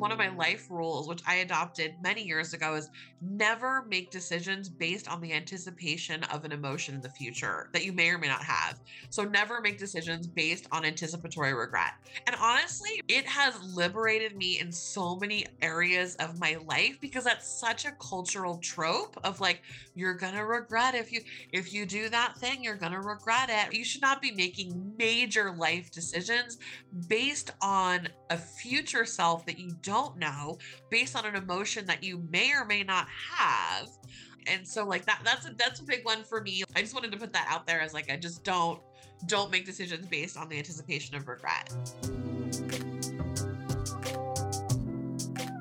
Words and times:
one 0.00 0.12
of 0.12 0.18
my 0.18 0.28
life 0.28 0.66
rules, 0.70 1.06
which 1.06 1.22
I 1.26 1.36
adopted 1.36 1.94
many 2.02 2.24
years 2.24 2.54
ago, 2.54 2.74
is 2.74 2.88
never 3.20 3.84
make 3.88 4.10
decisions 4.10 4.68
based 4.68 5.08
on 5.08 5.20
the 5.20 5.32
anticipation 5.32 6.24
of 6.24 6.44
an 6.44 6.52
emotion 6.52 6.94
in 6.94 7.00
the 7.02 7.10
future 7.10 7.68
that 7.72 7.84
you 7.84 7.92
may 7.92 8.08
or 8.08 8.18
may 8.18 8.28
not 8.28 8.42
have. 8.42 8.80
So 9.10 9.24
never 9.24 9.60
make 9.60 9.78
decisions 9.78 10.26
based 10.26 10.66
on 10.72 10.84
anticipatory 10.84 11.52
regret. 11.52 11.92
And 12.26 12.34
honestly, 12.40 13.00
it 13.08 13.26
has 13.26 13.60
liberated 13.62 14.36
me 14.36 14.58
in 14.58 14.72
so 14.72 15.16
many 15.16 15.46
areas 15.60 16.16
of 16.16 16.40
my 16.40 16.56
life 16.66 16.96
because 17.00 17.24
that's 17.24 17.60
such 17.60 17.84
a 17.84 17.92
cultural 18.00 18.58
trope 18.58 19.18
of 19.22 19.40
like, 19.40 19.62
you're 19.94 20.14
gonna 20.14 20.44
regret 20.44 20.94
if 20.94 21.12
you 21.12 21.20
if 21.52 21.72
you 21.74 21.84
do 21.84 22.08
that 22.08 22.38
thing, 22.38 22.64
you're 22.64 22.76
gonna 22.76 23.00
regret 23.00 23.50
it. 23.50 23.76
You 23.76 23.84
should 23.84 24.00
not 24.00 24.22
be 24.22 24.30
making 24.32 24.94
major 24.98 25.54
life 25.54 25.90
decisions 25.90 26.56
based 27.08 27.50
on 27.60 28.08
a 28.30 28.38
future 28.38 29.04
self 29.04 29.44
that 29.46 29.58
you 29.58 29.70
don't 29.82 29.89
know, 30.18 30.58
based 30.90 31.16
on 31.16 31.26
an 31.26 31.34
emotion 31.36 31.86
that 31.86 32.02
you 32.02 32.22
may 32.30 32.52
or 32.52 32.64
may 32.64 32.82
not 32.82 33.08
have. 33.08 33.88
And 34.46 34.66
so 34.66 34.86
like 34.86 35.04
that 35.04 35.20
that's 35.24 35.46
a 35.46 35.54
that's 35.54 35.80
a 35.80 35.84
big 35.84 36.04
one 36.04 36.24
for 36.24 36.40
me. 36.40 36.62
I 36.74 36.80
just 36.80 36.94
wanted 36.94 37.12
to 37.12 37.18
put 37.18 37.32
that 37.34 37.46
out 37.48 37.66
there 37.66 37.80
as 37.80 37.92
like 37.92 38.10
I 38.10 38.16
just 38.16 38.42
don't 38.44 38.80
don't 39.26 39.50
make 39.50 39.66
decisions 39.66 40.06
based 40.06 40.36
on 40.36 40.48
the 40.48 40.56
anticipation 40.56 41.14
of 41.14 41.28
regret. 41.28 41.72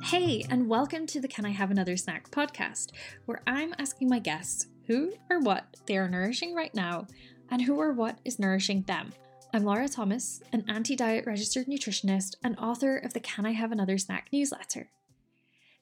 Hey, 0.04 0.44
and 0.50 0.68
welcome 0.68 1.06
to 1.08 1.20
the 1.20 1.28
Can 1.28 1.46
I 1.46 1.52
Have 1.52 1.70
Another 1.70 1.96
Snack 1.96 2.32
podcast, 2.32 2.94
where 3.26 3.42
I'm 3.46 3.76
asking 3.78 4.10
my 4.10 4.20
guests 4.20 4.66
who 4.88 5.14
or 5.30 5.40
what 5.40 5.78
they 5.86 5.98
are 5.98 6.10
nourishing 6.10 6.56
right 6.56 6.74
now 6.74 7.06
and 7.52 7.62
who 7.62 7.76
or 7.80 7.92
what 7.92 8.18
is 8.26 8.40
nourishing 8.40 8.82
them. 8.84 9.12
I'm 9.52 9.64
Laura 9.64 9.90
Thomas, 9.90 10.44
an 10.54 10.64
anti 10.68 10.96
diet 10.96 11.26
registered 11.26 11.66
nutritionist 11.66 12.36
and 12.44 12.56
author 12.60 12.96
of 12.96 13.14
the 13.14 13.20
Can 13.20 13.48
I 13.48 13.54
Have 13.54 13.72
Another 13.72 13.98
Snack 13.98 14.28
newsletter. 14.32 14.92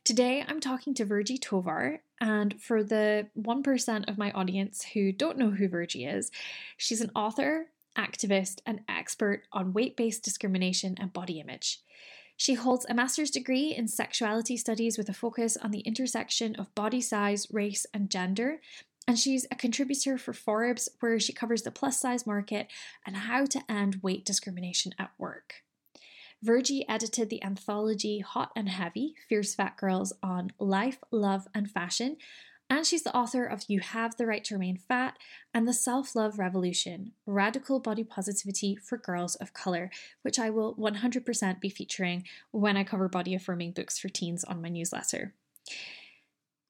Today, 0.05 0.45
I'm 0.47 0.61
talking 0.61 0.93
to 0.93 1.03
Virgie 1.03 1.37
Tovar, 1.37 1.99
and 2.21 2.61
for 2.61 2.81
the 2.81 3.27
1% 3.37 4.09
of 4.09 4.17
my 4.17 4.31
audience 4.31 4.85
who 4.93 5.11
don't 5.11 5.37
know 5.37 5.49
who 5.49 5.67
Virgie 5.67 6.05
is, 6.05 6.31
she's 6.77 7.01
an 7.01 7.11
author, 7.13 7.67
activist, 7.97 8.61
and 8.65 8.79
expert 8.87 9.43
on 9.51 9.73
weight 9.73 9.97
based 9.97 10.23
discrimination 10.23 10.95
and 10.97 11.11
body 11.11 11.41
image. 11.41 11.81
She 12.37 12.53
holds 12.53 12.85
a 12.87 12.93
master's 12.93 13.31
degree 13.31 13.75
in 13.75 13.89
sexuality 13.89 14.55
studies 14.55 14.97
with 14.97 15.09
a 15.09 15.13
focus 15.13 15.57
on 15.57 15.71
the 15.71 15.79
intersection 15.79 16.55
of 16.55 16.73
body 16.73 17.01
size, 17.01 17.47
race, 17.51 17.85
and 17.93 18.09
gender. 18.09 18.61
And 19.07 19.17
she's 19.17 19.45
a 19.49 19.55
contributor 19.55 20.17
for 20.17 20.33
Forbes, 20.33 20.89
where 20.99 21.19
she 21.19 21.31
covers 21.31 21.61
the 21.61 21.71
plus 21.71 21.99
size 21.99 22.27
market 22.27 22.67
and 23.05 23.15
how 23.15 23.45
to 23.45 23.61
end 23.69 23.99
weight 24.01 24.25
discrimination 24.25 24.93
at 24.99 25.11
work. 25.17 25.63
Virgie 26.43 26.85
edited 26.87 27.29
the 27.29 27.43
anthology 27.43 28.19
Hot 28.19 28.51
and 28.55 28.69
Heavy 28.69 29.15
Fierce 29.27 29.55
Fat 29.55 29.77
Girls 29.77 30.13
on 30.21 30.51
life, 30.59 30.99
love, 31.09 31.47
and 31.55 31.71
fashion, 31.71 32.17
and 32.69 32.85
she's 32.85 33.03
the 33.03 33.15
author 33.15 33.45
of 33.45 33.63
You 33.67 33.79
Have 33.79 34.17
the 34.17 34.25
Right 34.25 34.43
to 34.43 34.55
Remain 34.55 34.77
Fat 34.77 35.17
and 35.53 35.67
The 35.67 35.73
Self 35.73 36.15
Love 36.15 36.37
Revolution 36.37 37.13
Radical 37.25 37.79
Body 37.79 38.03
Positivity 38.03 38.75
for 38.75 38.97
Girls 38.97 39.35
of 39.35 39.53
Color, 39.53 39.89
which 40.21 40.37
I 40.37 40.49
will 40.49 40.75
100% 40.75 41.61
be 41.61 41.69
featuring 41.69 42.25
when 42.51 42.75
I 42.75 42.83
cover 42.83 43.07
body 43.07 43.33
affirming 43.33 43.71
books 43.71 43.97
for 43.97 44.09
teens 44.09 44.43
on 44.43 44.61
my 44.61 44.69
newsletter. 44.69 45.33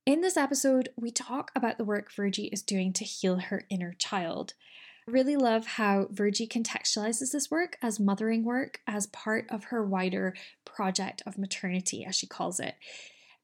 In 0.08 0.22
this 0.22 0.38
episode, 0.38 0.88
we 0.95 1.11
talk 1.11 1.52
about 1.53 1.77
the 1.77 1.83
work 1.83 2.13
Virgie 2.13 2.45
is 2.45 2.61
doing 2.61 2.94
to 2.94 3.03
heal 3.03 3.39
her 3.39 3.63
inner 3.69 3.91
child. 3.91 4.53
I 5.05 5.11
really 5.11 5.36
love 5.36 5.66
how 5.66 6.08
Virgie 6.09 6.47
contextualizes 6.47 7.33
this 7.33 7.52
work 7.52 7.77
as 7.81 7.99
mothering 7.99 8.45
work 8.45 8.80
as 8.88 9.08
part 9.08 9.47
of 9.49 9.66
her 9.66 9.83
wider 9.83 10.33
project 10.64 11.23
of 11.25 11.38
maternity, 11.38 12.05
as 12.05 12.16
she 12.16 12.25
calls 12.25 12.61
it. 12.61 12.75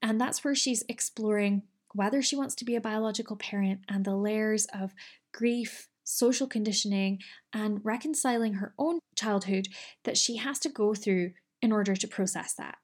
And 0.01 0.21
that's 0.21 0.45
where 0.45 0.55
she's 0.55 0.85
exploring 0.87 1.63
whether 1.93 2.21
she 2.21 2.37
wants 2.37 2.55
to 2.55 2.65
be 2.65 2.77
a 2.77 2.81
biological 2.81 3.35
parent 3.35 3.81
and 3.89 4.05
the 4.05 4.15
layers 4.15 4.65
of 4.67 4.93
grief, 5.33 5.89
social 6.05 6.47
conditioning, 6.47 7.19
and 7.51 7.83
reconciling 7.83 8.53
her 8.53 8.73
own 8.79 8.99
childhood 9.17 9.67
that 10.05 10.15
she 10.15 10.37
has 10.37 10.59
to 10.59 10.69
go 10.69 10.93
through 10.93 11.33
in 11.61 11.73
order 11.73 11.93
to 11.93 12.07
process 12.07 12.53
that. 12.53 12.77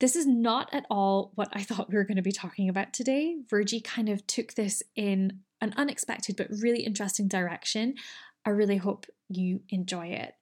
This 0.00 0.16
is 0.16 0.26
not 0.26 0.68
at 0.72 0.86
all 0.90 1.32
what 1.34 1.48
I 1.52 1.62
thought 1.62 1.88
we 1.88 1.96
were 1.96 2.04
going 2.04 2.16
to 2.16 2.22
be 2.22 2.32
talking 2.32 2.68
about 2.68 2.92
today. 2.92 3.36
Virgie 3.48 3.80
kind 3.80 4.08
of 4.08 4.26
took 4.26 4.54
this 4.54 4.82
in 4.96 5.40
an 5.60 5.72
unexpected 5.76 6.36
but 6.36 6.48
really 6.50 6.82
interesting 6.82 7.28
direction. 7.28 7.94
I 8.44 8.50
really 8.50 8.76
hope 8.76 9.06
you 9.28 9.60
enjoy 9.70 10.08
it 10.08 10.34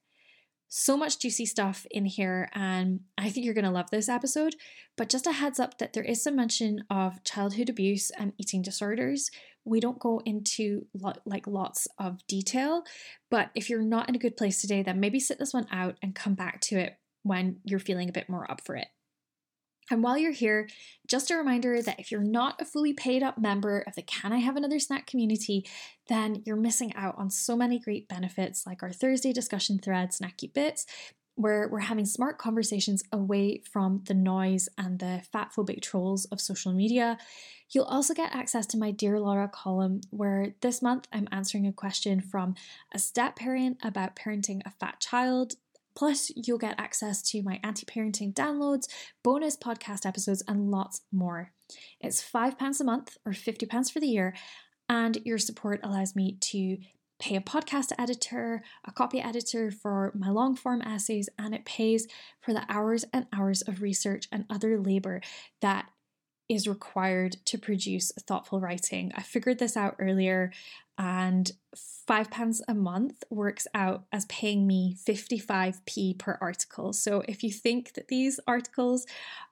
so 0.75 0.97
much 0.97 1.19
juicy 1.19 1.45
stuff 1.45 1.85
in 1.91 2.03
here, 2.03 2.49
and 2.51 3.01
I 3.15 3.29
think 3.29 3.45
you're 3.45 3.53
going 3.53 3.63
to 3.63 3.69
love 3.69 3.91
this 3.91 4.09
episode. 4.09 4.55
But 4.97 5.07
just 5.07 5.27
a 5.27 5.31
heads 5.31 5.59
up 5.59 5.77
that 5.77 5.93
there 5.93 6.03
is 6.03 6.23
some 6.23 6.35
mention 6.35 6.83
of 6.89 7.23
childhood 7.23 7.69
abuse 7.69 8.09
and 8.09 8.33
eating 8.39 8.63
disorders. 8.63 9.29
We 9.65 9.79
don't 9.79 9.99
go 9.99 10.19
into 10.25 10.87
lo- 10.99 11.13
like 11.27 11.45
lots 11.45 11.87
of 11.99 12.25
detail, 12.25 12.85
but 13.29 13.51
if 13.53 13.69
you're 13.69 13.83
not 13.83 14.09
in 14.09 14.15
a 14.15 14.19
good 14.19 14.35
place 14.35 14.61
today, 14.61 14.81
then 14.81 14.99
maybe 14.99 15.19
sit 15.19 15.37
this 15.37 15.53
one 15.53 15.67
out 15.71 15.97
and 16.01 16.15
come 16.15 16.33
back 16.33 16.59
to 16.61 16.79
it 16.79 16.97
when 17.21 17.57
you're 17.63 17.77
feeling 17.77 18.09
a 18.09 18.13
bit 18.13 18.27
more 18.27 18.49
up 18.49 18.59
for 18.65 18.75
it. 18.75 18.87
And 19.89 20.03
while 20.03 20.17
you're 20.17 20.31
here, 20.31 20.67
just 21.07 21.31
a 21.31 21.35
reminder 21.35 21.81
that 21.81 21.99
if 21.99 22.11
you're 22.11 22.23
not 22.23 22.61
a 22.61 22.65
fully 22.65 22.93
paid 22.93 23.23
up 23.23 23.37
member 23.37 23.79
of 23.81 23.95
the 23.95 24.01
Can 24.01 24.31
I 24.31 24.37
Have 24.37 24.55
Another 24.55 24.79
Snack 24.79 25.07
community, 25.07 25.65
then 26.07 26.41
you're 26.45 26.55
missing 26.55 26.93
out 26.95 27.15
on 27.17 27.29
so 27.29 27.55
many 27.55 27.79
great 27.79 28.07
benefits 28.07 28.65
like 28.65 28.83
our 28.83 28.91
Thursday 28.91 29.33
discussion 29.33 29.79
thread, 29.79 30.11
Snacky 30.11 30.51
Bits, 30.53 30.85
where 31.35 31.67
we're 31.67 31.79
having 31.79 32.05
smart 32.05 32.37
conversations 32.37 33.03
away 33.11 33.61
from 33.71 34.03
the 34.05 34.13
noise 34.13 34.69
and 34.77 34.99
the 34.99 35.21
fat 35.31 35.51
phobic 35.55 35.81
trolls 35.81 36.25
of 36.25 36.39
social 36.39 36.73
media. 36.73 37.17
You'll 37.71 37.85
also 37.85 38.13
get 38.13 38.35
access 38.35 38.67
to 38.67 38.77
my 38.77 38.91
Dear 38.91 39.19
Laura 39.19 39.47
column, 39.47 40.01
where 40.11 40.53
this 40.61 40.81
month 40.81 41.07
I'm 41.11 41.27
answering 41.31 41.65
a 41.65 41.73
question 41.73 42.21
from 42.21 42.53
a 42.93 42.99
step 42.99 43.35
parent 43.35 43.77
about 43.83 44.15
parenting 44.15 44.61
a 44.65 44.71
fat 44.79 44.99
child 44.99 45.55
Plus, 45.95 46.31
you'll 46.35 46.57
get 46.57 46.79
access 46.79 47.21
to 47.31 47.41
my 47.43 47.59
anti 47.63 47.85
parenting 47.85 48.33
downloads, 48.33 48.87
bonus 49.23 49.55
podcast 49.57 50.05
episodes, 50.05 50.43
and 50.47 50.71
lots 50.71 51.01
more. 51.11 51.51
It's 51.99 52.23
£5 52.23 52.79
a 52.79 52.83
month 52.83 53.17
or 53.25 53.31
£50 53.31 53.91
for 53.91 53.99
the 53.99 54.07
year, 54.07 54.35
and 54.89 55.17
your 55.23 55.37
support 55.37 55.79
allows 55.83 56.15
me 56.15 56.37
to 56.41 56.77
pay 57.19 57.35
a 57.35 57.41
podcast 57.41 57.91
editor, 57.97 58.63
a 58.85 58.91
copy 58.91 59.21
editor 59.21 59.71
for 59.71 60.11
my 60.13 60.29
long 60.29 60.55
form 60.55 60.81
essays, 60.81 61.29
and 61.39 61.55
it 61.55 61.63
pays 61.63 62.07
for 62.41 62.53
the 62.53 62.65
hours 62.67 63.05
and 63.13 63.27
hours 63.31 63.61
of 63.61 63.81
research 63.81 64.27
and 64.31 64.45
other 64.49 64.77
labor 64.79 65.21
that 65.61 65.89
is 66.49 66.67
required 66.67 67.37
to 67.45 67.57
produce 67.57 68.11
thoughtful 68.27 68.59
writing. 68.59 69.11
I 69.15 69.21
figured 69.21 69.59
this 69.59 69.77
out 69.77 69.95
earlier 69.99 70.51
and 70.97 71.51
five 71.75 72.29
pounds 72.29 72.61
a 72.67 72.73
month 72.73 73.23
works 73.29 73.67
out 73.73 74.05
as 74.11 74.25
paying 74.25 74.67
me 74.67 74.95
55p 75.07 76.19
per 76.19 76.37
article. 76.39 76.93
So 76.93 77.23
if 77.27 77.43
you 77.43 77.51
think 77.51 77.93
that 77.93 78.09
these 78.09 78.39
articles 78.45 79.05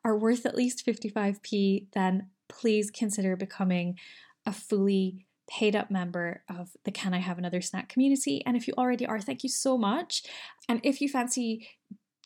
are 0.03 0.17
worth 0.17 0.45
at 0.45 0.55
least 0.55 0.85
55p, 0.85 1.87
then 1.93 2.27
please 2.47 2.91
consider 2.91 3.35
becoming 3.35 3.97
a 4.45 4.51
fully 4.51 5.25
paid 5.49 5.75
up 5.75 5.89
member 5.89 6.43
of 6.49 6.75
the 6.83 6.91
Can 6.91 7.13
I 7.13 7.19
Have 7.19 7.37
Another 7.37 7.61
Snack 7.61 7.89
community. 7.89 8.43
And 8.45 8.55
if 8.55 8.67
you 8.67 8.73
already 8.77 9.05
are, 9.05 9.19
thank 9.19 9.43
you 9.43 9.49
so 9.49 9.77
much. 9.77 10.23
And 10.69 10.79
if 10.83 11.01
you 11.01 11.09
fancy 11.09 11.67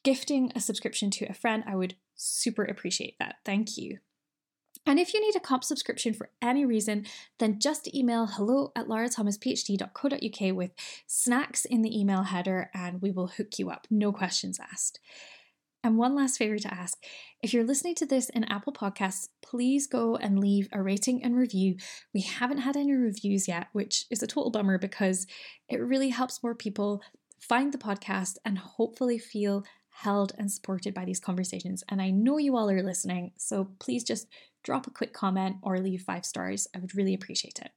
gifting 0.03 0.51
a 0.55 0.59
subscription 0.59 1.09
to 1.11 1.25
a 1.25 1.33
friend, 1.33 1.63
I 1.65 1.75
would 1.75 1.95
super 2.15 2.63
appreciate 2.63 3.17
that. 3.19 3.35
Thank 3.43 3.77
you. 3.77 3.99
And 4.85 4.99
if 4.99 5.13
you 5.13 5.21
need 5.21 5.35
a 5.35 5.39
comp 5.39 5.63
subscription 5.63 6.13
for 6.13 6.29
any 6.41 6.65
reason, 6.65 7.05
then 7.39 7.59
just 7.59 7.93
email 7.93 8.27
hello 8.27 8.71
at 8.75 8.87
laurathomasphd.co.uk 8.87 10.55
with 10.55 10.71
snacks 11.07 11.65
in 11.65 11.81
the 11.81 11.99
email 11.99 12.23
header 12.23 12.69
and 12.73 13.01
we 13.01 13.11
will 13.11 13.27
hook 13.27 13.57
you 13.57 13.71
up. 13.71 13.87
No 13.89 14.11
questions 14.11 14.59
asked. 14.59 14.99
And 15.83 15.97
one 15.97 16.15
last 16.15 16.37
favor 16.37 16.57
to 16.57 16.73
ask 16.73 16.97
if 17.43 17.53
you're 17.53 17.63
listening 17.63 17.93
to 17.95 18.07
this 18.07 18.29
in 18.29 18.43
Apple 18.45 18.73
Podcasts, 18.73 19.29
please 19.43 19.85
go 19.85 20.15
and 20.15 20.39
leave 20.39 20.67
a 20.71 20.81
rating 20.81 21.23
and 21.23 21.35
review. 21.35 21.77
We 22.11 22.21
haven't 22.21 22.59
had 22.59 22.75
any 22.75 22.93
reviews 22.93 23.47
yet, 23.47 23.67
which 23.71 24.05
is 24.09 24.23
a 24.23 24.27
total 24.27 24.49
bummer 24.49 24.79
because 24.79 25.27
it 25.69 25.77
really 25.77 26.09
helps 26.09 26.41
more 26.41 26.55
people 26.55 27.03
find 27.39 27.71
the 27.71 27.77
podcast 27.77 28.37
and 28.43 28.57
hopefully 28.57 29.19
feel 29.19 29.63
held 29.89 30.33
and 30.37 30.51
supported 30.51 30.93
by 30.93 31.05
these 31.05 31.19
conversations. 31.19 31.83
And 31.87 32.01
I 32.01 32.09
know 32.09 32.39
you 32.39 32.57
all 32.57 32.69
are 32.69 32.81
listening, 32.81 33.33
so 33.37 33.69
please 33.79 34.03
just 34.03 34.27
drop 34.65 34.87
a 34.87 34.91
quick 34.91 35.13
comment 35.13 35.57
or 35.61 35.79
leave 35.79 36.01
five 36.01 36.25
stars. 36.25 36.67
I 36.75 36.79
would 36.79 36.95
really 36.95 37.13
appreciate 37.13 37.59
it. 37.59 37.71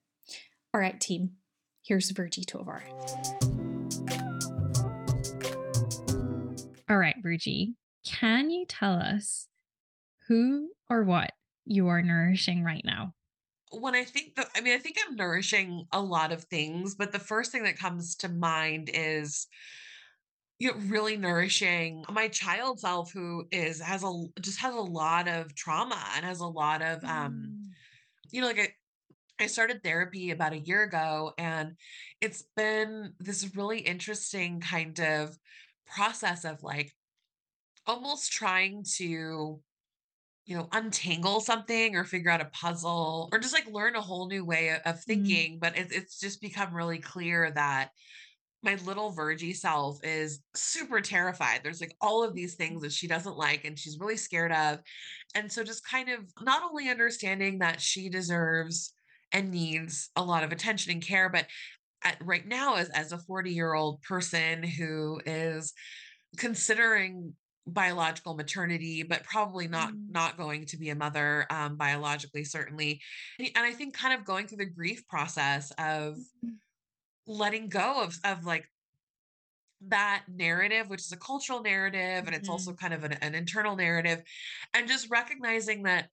All 0.74 0.80
right, 0.80 0.98
team, 0.98 1.32
here's 1.82 2.10
Virgie 2.10 2.44
Tovar. 2.44 2.82
All 6.90 6.96
right, 6.96 7.16
Virgie, 7.22 7.74
can 8.04 8.50
you 8.50 8.64
tell 8.66 8.94
us 8.94 9.46
who 10.26 10.70
or 10.88 11.04
what 11.04 11.32
you 11.66 11.88
are 11.88 12.02
nourishing 12.02 12.64
right 12.64 12.84
now? 12.84 13.12
When 13.70 13.94
I 13.94 14.04
think 14.04 14.36
that, 14.36 14.48
I 14.56 14.62
mean, 14.62 14.74
I 14.74 14.78
think 14.78 14.96
I'm 15.06 15.14
nourishing 15.14 15.86
a 15.92 16.00
lot 16.00 16.32
of 16.32 16.44
things, 16.44 16.94
but 16.94 17.12
the 17.12 17.18
first 17.18 17.52
thing 17.52 17.64
that 17.64 17.78
comes 17.78 18.16
to 18.16 18.30
mind 18.30 18.90
is 18.94 19.46
you 20.58 20.72
know, 20.72 20.78
really 20.88 21.16
nourishing 21.16 22.04
my 22.10 22.28
child 22.28 22.80
self 22.80 23.12
who 23.12 23.46
is 23.52 23.80
has 23.80 24.02
a 24.04 24.24
just 24.40 24.60
has 24.60 24.74
a 24.74 24.80
lot 24.80 25.28
of 25.28 25.54
trauma 25.54 26.02
and 26.16 26.24
has 26.24 26.40
a 26.40 26.46
lot 26.46 26.82
of 26.82 27.04
um 27.04 27.54
Mm. 27.54 27.74
you 28.30 28.40
know 28.40 28.48
like 28.48 28.58
I, 28.60 28.74
I 29.44 29.46
started 29.48 29.82
therapy 29.82 30.30
about 30.30 30.54
a 30.54 30.58
year 30.60 30.84
ago 30.84 31.34
and 31.38 31.76
it's 32.20 32.44
been 32.56 33.14
this 33.20 33.56
really 33.56 33.80
interesting 33.80 34.60
kind 34.60 34.98
of 35.00 35.38
process 35.86 36.44
of 36.44 36.62
like 36.62 36.92
almost 37.86 38.32
trying 38.32 38.84
to 38.96 39.62
you 40.46 40.56
know 40.56 40.68
untangle 40.72 41.40
something 41.40 41.96
or 41.96 42.04
figure 42.04 42.30
out 42.30 42.40
a 42.40 42.46
puzzle 42.46 43.28
or 43.32 43.38
just 43.38 43.54
like 43.54 43.66
learn 43.68 43.96
a 43.96 44.00
whole 44.02 44.28
new 44.28 44.44
way 44.44 44.70
of 44.84 45.04
Mm. 45.06 45.06
thinking 45.06 45.58
but 45.60 45.76
it, 45.78 45.92
it's 45.92 46.20
just 46.20 46.40
become 46.40 46.74
really 46.74 46.98
clear 46.98 47.50
that 47.52 47.90
my 48.62 48.74
little 48.84 49.10
Virgie 49.10 49.52
self 49.52 49.98
is 50.02 50.40
super 50.54 51.00
terrified. 51.00 51.60
There's 51.62 51.80
like 51.80 51.94
all 52.00 52.24
of 52.24 52.34
these 52.34 52.56
things 52.56 52.82
that 52.82 52.92
she 52.92 53.06
doesn't 53.06 53.36
like 53.36 53.64
and 53.64 53.78
she's 53.78 53.98
really 54.00 54.16
scared 54.16 54.52
of. 54.52 54.80
And 55.34 55.50
so 55.50 55.62
just 55.62 55.86
kind 55.86 56.08
of 56.08 56.20
not 56.42 56.62
only 56.64 56.88
understanding 56.90 57.60
that 57.60 57.80
she 57.80 58.08
deserves 58.08 58.92
and 59.32 59.50
needs 59.50 60.10
a 60.16 60.22
lot 60.24 60.42
of 60.42 60.50
attention 60.52 60.90
and 60.92 61.02
care, 61.02 61.28
but 61.28 61.46
at, 62.04 62.16
right 62.24 62.46
now 62.46 62.76
as 62.76 62.88
as 62.90 63.12
a 63.12 63.18
40 63.18 63.52
year 63.52 63.74
old 63.74 64.02
person 64.02 64.62
who 64.62 65.20
is 65.26 65.72
considering 66.36 67.34
biological 67.66 68.34
maternity 68.34 69.02
but 69.02 69.24
probably 69.24 69.68
not 69.68 69.90
Mm. 69.92 70.10
not 70.10 70.36
going 70.38 70.64
to 70.66 70.78
be 70.78 70.88
a 70.88 70.94
mother 70.94 71.44
um 71.50 71.76
biologically 71.76 72.44
certainly 72.44 73.00
and 73.38 73.50
and 73.56 73.66
i 73.66 73.72
think 73.72 73.94
kind 73.94 74.18
of 74.18 74.24
going 74.24 74.46
through 74.46 74.58
the 74.58 74.64
grief 74.64 75.06
process 75.08 75.70
of 75.78 76.16
Mm. 76.44 76.54
Letting 77.28 77.70
go 77.70 78.02
of 78.02 78.16
of 78.24 78.44
like 78.44 78.68
that 79.80 80.24
narrative, 80.28 80.88
which 80.88 81.02
is 81.02 81.12
a 81.12 81.16
cultural 81.16 81.62
narrative, 81.62 82.26
and 82.26 82.34
it's 82.34 82.48
also 82.48 82.72
Mhm. 82.72 82.74
kind 82.74 82.92
of 82.92 83.04
an, 83.04 83.12
an 83.14 83.34
internal 83.34 83.76
narrative, 83.76 84.22
and 84.74 84.88
just 84.88 85.08
recognizing 85.08 85.84
that, 85.84 86.10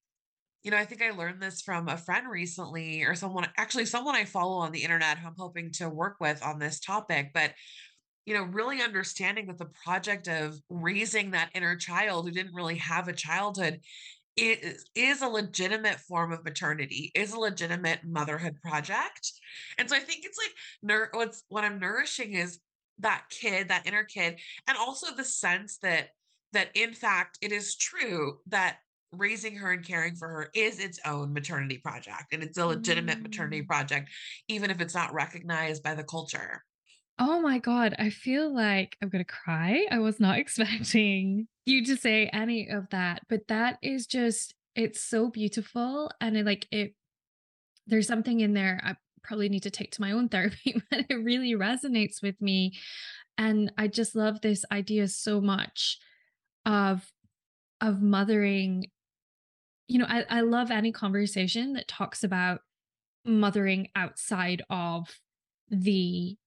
you 0.64 0.72
know, 0.72 0.78
I 0.78 0.86
think 0.86 1.02
I 1.02 1.12
learned 1.12 1.42
this 1.42 1.62
from 1.62 1.90
a 1.90 1.98
friend 1.98 2.30
recently, 2.30 3.04
or 3.04 3.16
someone 3.16 3.48
actually 3.58 3.86
someone 3.88 4.16
I 4.16 4.26
follow 4.26 4.58
on 4.60 4.72
the 4.74 4.84
internet 4.84 5.20
who 5.20 5.28
I'm 5.28 5.36
hoping 5.38 5.72
to 5.74 5.90
work 5.90 6.18
with 6.20 6.44
on 6.44 6.60
this 6.60 6.80
topic, 6.80 7.32
but 7.34 7.56
you 8.26 8.34
know, 8.34 8.44
really 8.44 8.82
understanding 8.82 9.48
that 9.48 9.58
the 9.58 9.66
project 9.84 10.28
of 10.28 10.56
raising 10.70 11.32
that 11.32 11.52
inner 11.56 11.76
child 11.78 12.26
who 12.26 12.32
didn't 12.32 12.56
really 12.56 12.78
have 12.78 13.08
a 13.08 13.14
childhood 13.14 13.82
is 14.38 14.86
is 14.96 15.22
a 15.22 15.28
legitimate 15.28 16.00
form 16.00 16.32
of 16.32 16.44
maternity, 16.44 17.12
is 17.16 17.34
a 17.34 17.40
legitimate 17.40 18.04
motherhood 18.04 18.58
project. 18.62 19.32
And 19.78 19.90
so 19.90 19.96
I 19.96 20.00
think 20.00 20.26
it's 20.26 20.38
like 20.38 20.54
nour 20.84 21.10
what's 21.14 21.44
what 21.50 21.64
I'm 21.64 21.80
nourishing 21.80 22.34
is 22.34 22.60
that 23.00 23.24
kid, 23.30 23.70
that 23.70 23.88
inner 23.88 24.04
kid, 24.04 24.40
and 24.68 24.78
also 24.78 25.14
the 25.16 25.24
sense 25.24 25.78
that 25.80 26.10
that 26.54 26.70
in 26.76 26.94
fact 26.94 27.38
it 27.42 27.52
is 27.52 27.76
true 27.76 28.40
that 28.48 28.78
raising 29.12 29.56
her 29.56 29.72
and 29.72 29.86
caring 29.86 30.16
for 30.16 30.28
her 30.28 30.50
is 30.54 30.80
its 30.80 31.00
own 31.06 31.31
maternity 31.34 31.78
project 31.78 32.34
and 32.34 32.44
it's 32.44 32.58
a 32.58 32.66
legitimate 32.66 33.22
maternity 33.22 33.62
Mm. 33.62 33.68
project, 33.68 34.10
even 34.50 34.70
if 34.70 34.81
it's 34.81 34.96
not 34.96 35.14
recognized 35.14 35.84
by 35.84 35.96
the 35.96 36.04
culture. 36.04 36.64
Oh 37.18 37.40
my 37.40 37.60
God, 37.60 37.96
I 37.98 38.10
feel 38.10 38.54
like 38.54 38.98
I'm 39.02 39.10
gonna 39.10 39.24
cry. 39.24 39.86
I 39.90 40.00
was 40.00 40.20
not 40.20 40.38
expecting 40.40 41.48
you 41.66 41.86
to 41.86 41.96
say 41.96 42.28
any 42.28 42.70
of 42.70 42.90
that, 42.90 43.22
but 43.30 43.48
that 43.48 43.78
is 43.82 44.06
just, 44.06 44.54
it's 44.76 45.02
so 45.02 45.30
beautiful. 45.30 46.12
And 46.20 46.38
it 46.38 46.46
like 46.46 46.68
it, 46.72 46.94
there's 47.88 48.08
something 48.08 48.42
in 48.42 48.54
there 48.54 48.82
I 48.84 48.96
probably 49.24 49.50
need 49.50 49.64
to 49.64 49.72
take 49.72 49.92
to 49.92 50.02
my 50.02 50.12
own 50.12 50.30
therapy, 50.30 50.82
but 50.90 51.06
it 51.10 51.16
really 51.16 51.54
resonates 51.54 52.22
with 52.22 52.40
me. 52.42 52.74
And 53.38 53.72
I 53.78 53.88
just 53.88 54.16
love 54.16 54.42
this 54.42 54.64
idea 54.72 55.08
so 55.08 55.42
much 55.42 55.98
of 56.66 57.12
of 57.82 58.02
mothering. 58.02 58.86
You 59.88 60.00
know, 60.00 60.06
I, 60.08 60.26
I 60.30 60.42
love 60.42 60.72
any 60.72 60.92
conversation 60.92 61.74
that 61.74 61.88
talks 61.88 62.24
about 62.24 62.62
mothering 63.26 63.90
outside 63.96 64.64
of 64.70 65.20
the 65.70 66.38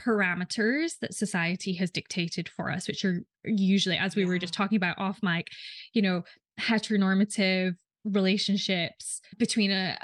parameters 0.00 0.98
that 1.00 1.14
society 1.14 1.74
has 1.74 1.90
dictated 1.90 2.48
for 2.48 2.70
us, 2.70 2.88
which 2.88 3.04
are 3.04 3.22
usually, 3.44 3.96
as 3.96 4.16
we 4.16 4.24
were 4.24 4.38
just 4.38 4.54
talking 4.54 4.76
about 4.76 4.98
off 4.98 5.18
mic, 5.22 5.48
you 5.92 6.02
know, 6.02 6.22
heteronormative 6.60 7.74
relationships 8.04 9.20
between 9.36 9.70
a 9.70 9.96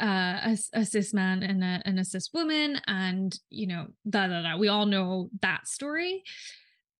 a 0.73 0.85
cis 0.85 1.15
man 1.15 1.43
and 1.43 1.62
a, 1.62 1.83
and 1.85 2.00
a 2.00 2.05
cis 2.05 2.31
woman, 2.35 2.81
and 2.87 3.39
you 3.50 3.67
know, 3.67 3.87
da 4.09 4.27
da 4.27 4.43
da. 4.43 4.56
We 4.56 4.69
all 4.69 4.87
know 4.87 5.31
that 5.41 5.69
story, 5.69 6.23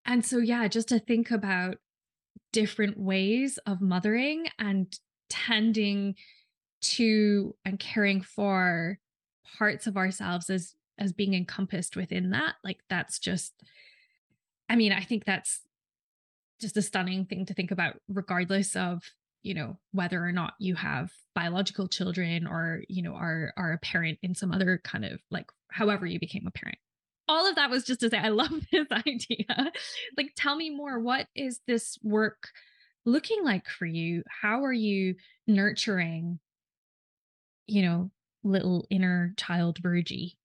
and 0.05 0.25
so 0.25 0.39
yeah, 0.39 0.69
just 0.69 0.89
to 0.89 0.99
think 0.99 1.31
about 1.31 1.77
different 2.53 2.99
ways 2.99 3.59
of 3.67 3.81
mothering 3.81 4.47
and 4.59 4.95
tending 5.31 6.15
to 6.83 7.55
and 7.65 7.79
caring 7.79 8.21
for 8.21 8.99
parts 9.59 9.87
of 9.87 9.97
ourselves 9.97 10.51
as 10.51 10.75
as 10.99 11.13
being 11.13 11.35
encompassed 11.35 11.97
within 11.97 12.31
that 12.31 12.55
like 12.65 12.81
that's 12.89 13.19
just 13.19 13.55
i 14.69 14.77
mean 14.77 14.93
i 14.93 15.01
think 15.01 15.25
that's 15.25 15.63
just 16.61 16.77
a 16.77 16.83
stunning 16.83 17.27
thing 17.27 17.45
to 17.47 17.55
think 17.55 17.71
about 17.71 17.97
regardless 18.09 18.77
of 18.77 19.03
you 19.43 19.55
know 19.55 19.77
whether 19.91 20.25
or 20.25 20.33
not 20.33 20.55
you 20.59 20.75
have 20.75 21.11
biological 21.35 21.89
children 21.89 22.47
or 22.47 22.83
you 22.89 23.03
know 23.03 23.15
are 23.15 23.53
are 23.57 23.73
a 23.73 23.79
parent 23.79 24.19
in 24.23 24.35
some 24.35 24.53
other 24.53 24.81
kind 24.83 25.05
of 25.05 25.21
like 25.31 25.47
however 25.71 26.07
you 26.07 26.19
became 26.19 26.47
a 26.47 26.51
parent. 26.51 26.79
All 27.29 27.49
of 27.49 27.55
that 27.55 27.71
was 27.71 27.85
just 27.85 28.01
to 28.01 28.11
say 28.11 28.19
i 28.19 28.29
love 28.31 28.53
this 28.71 28.87
idea. 28.91 29.73
Like 30.17 30.33
tell 30.37 30.57
me 30.57 30.71
more. 30.71 30.99
What 30.99 31.27
is 31.35 31.61
this 31.67 31.99
work 32.03 32.49
looking 33.05 33.45
like 33.45 33.69
for 33.69 33.87
you? 33.87 34.23
How 34.29 34.65
are 34.65 34.73
you 34.73 35.17
nurturing 35.47 36.39
you 37.67 37.83
know 37.83 38.11
little 38.45 38.87
inner 38.91 39.35
child 39.37 39.79
virgie 39.79 40.37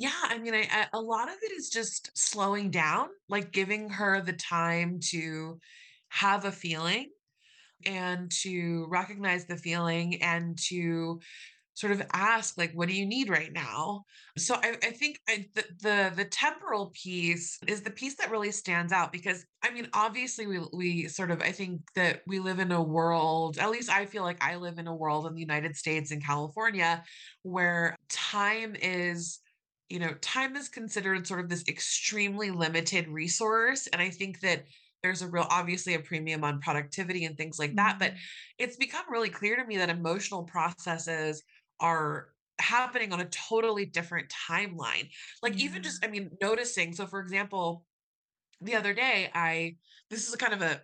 Yeah, 0.00 0.12
I 0.22 0.38
mean, 0.38 0.54
I, 0.54 0.66
I 0.72 0.86
a 0.94 1.00
lot 1.00 1.28
of 1.28 1.34
it 1.42 1.52
is 1.52 1.68
just 1.68 2.10
slowing 2.16 2.70
down, 2.70 3.08
like 3.28 3.52
giving 3.52 3.90
her 3.90 4.22
the 4.22 4.32
time 4.32 4.98
to 5.10 5.60
have 6.08 6.46
a 6.46 6.50
feeling 6.50 7.10
and 7.86 8.30
to 8.42 8.86
recognize 8.90 9.46
the 9.46 9.56
feeling 9.58 10.22
and 10.22 10.58
to 10.68 11.20
sort 11.74 11.92
of 11.92 12.02
ask 12.12 12.58
like 12.58 12.72
what 12.72 12.88
do 12.88 12.94
you 12.94 13.06
need 13.06 13.30
right 13.30 13.52
now? 13.52 14.04
So 14.38 14.56
i, 14.56 14.76
I 14.82 14.90
think 14.92 15.20
I, 15.28 15.46
the, 15.54 15.64
the 15.82 16.12
the 16.16 16.24
temporal 16.26 16.92
piece 16.94 17.58
is 17.68 17.82
the 17.82 17.90
piece 17.90 18.16
that 18.16 18.30
really 18.30 18.52
stands 18.52 18.92
out 18.92 19.12
because 19.12 19.46
i 19.64 19.70
mean 19.70 19.88
obviously 19.94 20.46
we 20.46 20.60
we 20.72 21.08
sort 21.08 21.30
of 21.30 21.42
i 21.42 21.52
think 21.52 21.82
that 21.96 22.22
we 22.26 22.40
live 22.40 22.60
in 22.60 22.72
a 22.72 22.82
world 22.82 23.58
at 23.58 23.70
least 23.70 23.90
i 23.90 24.06
feel 24.06 24.22
like 24.24 24.42
i 24.44 24.56
live 24.56 24.78
in 24.78 24.88
a 24.88 24.96
world 24.96 25.26
in 25.26 25.34
the 25.34 25.40
united 25.40 25.76
states 25.76 26.10
and 26.12 26.24
california 26.24 27.04
where 27.42 27.96
time 28.08 28.76
is 28.80 29.40
you 29.90 29.98
know 29.98 30.14
time 30.20 30.56
is 30.56 30.68
considered 30.68 31.26
sort 31.26 31.40
of 31.40 31.48
this 31.48 31.64
extremely 31.68 32.50
limited 32.50 33.08
resource 33.08 33.86
and 33.88 34.00
i 34.00 34.10
think 34.10 34.40
that 34.40 34.64
there's 35.02 35.22
a 35.22 35.28
real 35.28 35.46
obviously 35.50 35.94
a 35.94 36.00
premium 36.00 36.44
on 36.44 36.60
productivity 36.60 37.24
and 37.24 37.36
things 37.36 37.58
like 37.58 37.76
that 37.76 37.98
but 37.98 38.12
Mm, 38.12 38.18
it's 38.58 38.76
become 38.76 39.04
really 39.10 39.30
clear 39.30 39.56
to 39.56 39.64
me 39.66 39.78
that 39.78 39.90
emotional 39.90 40.44
processes 40.44 41.42
are 41.80 42.28
happening 42.60 43.12
on 43.12 43.20
a 43.20 43.24
totally 43.26 43.86
different 43.86 44.28
timeline. 44.28 45.08
Like 45.42 45.56
even 45.58 45.82
just, 45.82 46.04
I 46.04 46.08
mean, 46.08 46.30
noticing. 46.42 46.92
So 46.92 47.06
for 47.06 47.20
example, 47.20 47.86
the 48.60 48.76
other 48.76 48.94
day, 48.94 49.30
I 49.34 49.76
this 50.10 50.28
is 50.28 50.34
a 50.34 50.38
kind 50.38 50.54
of 50.54 50.62
a, 50.62 50.82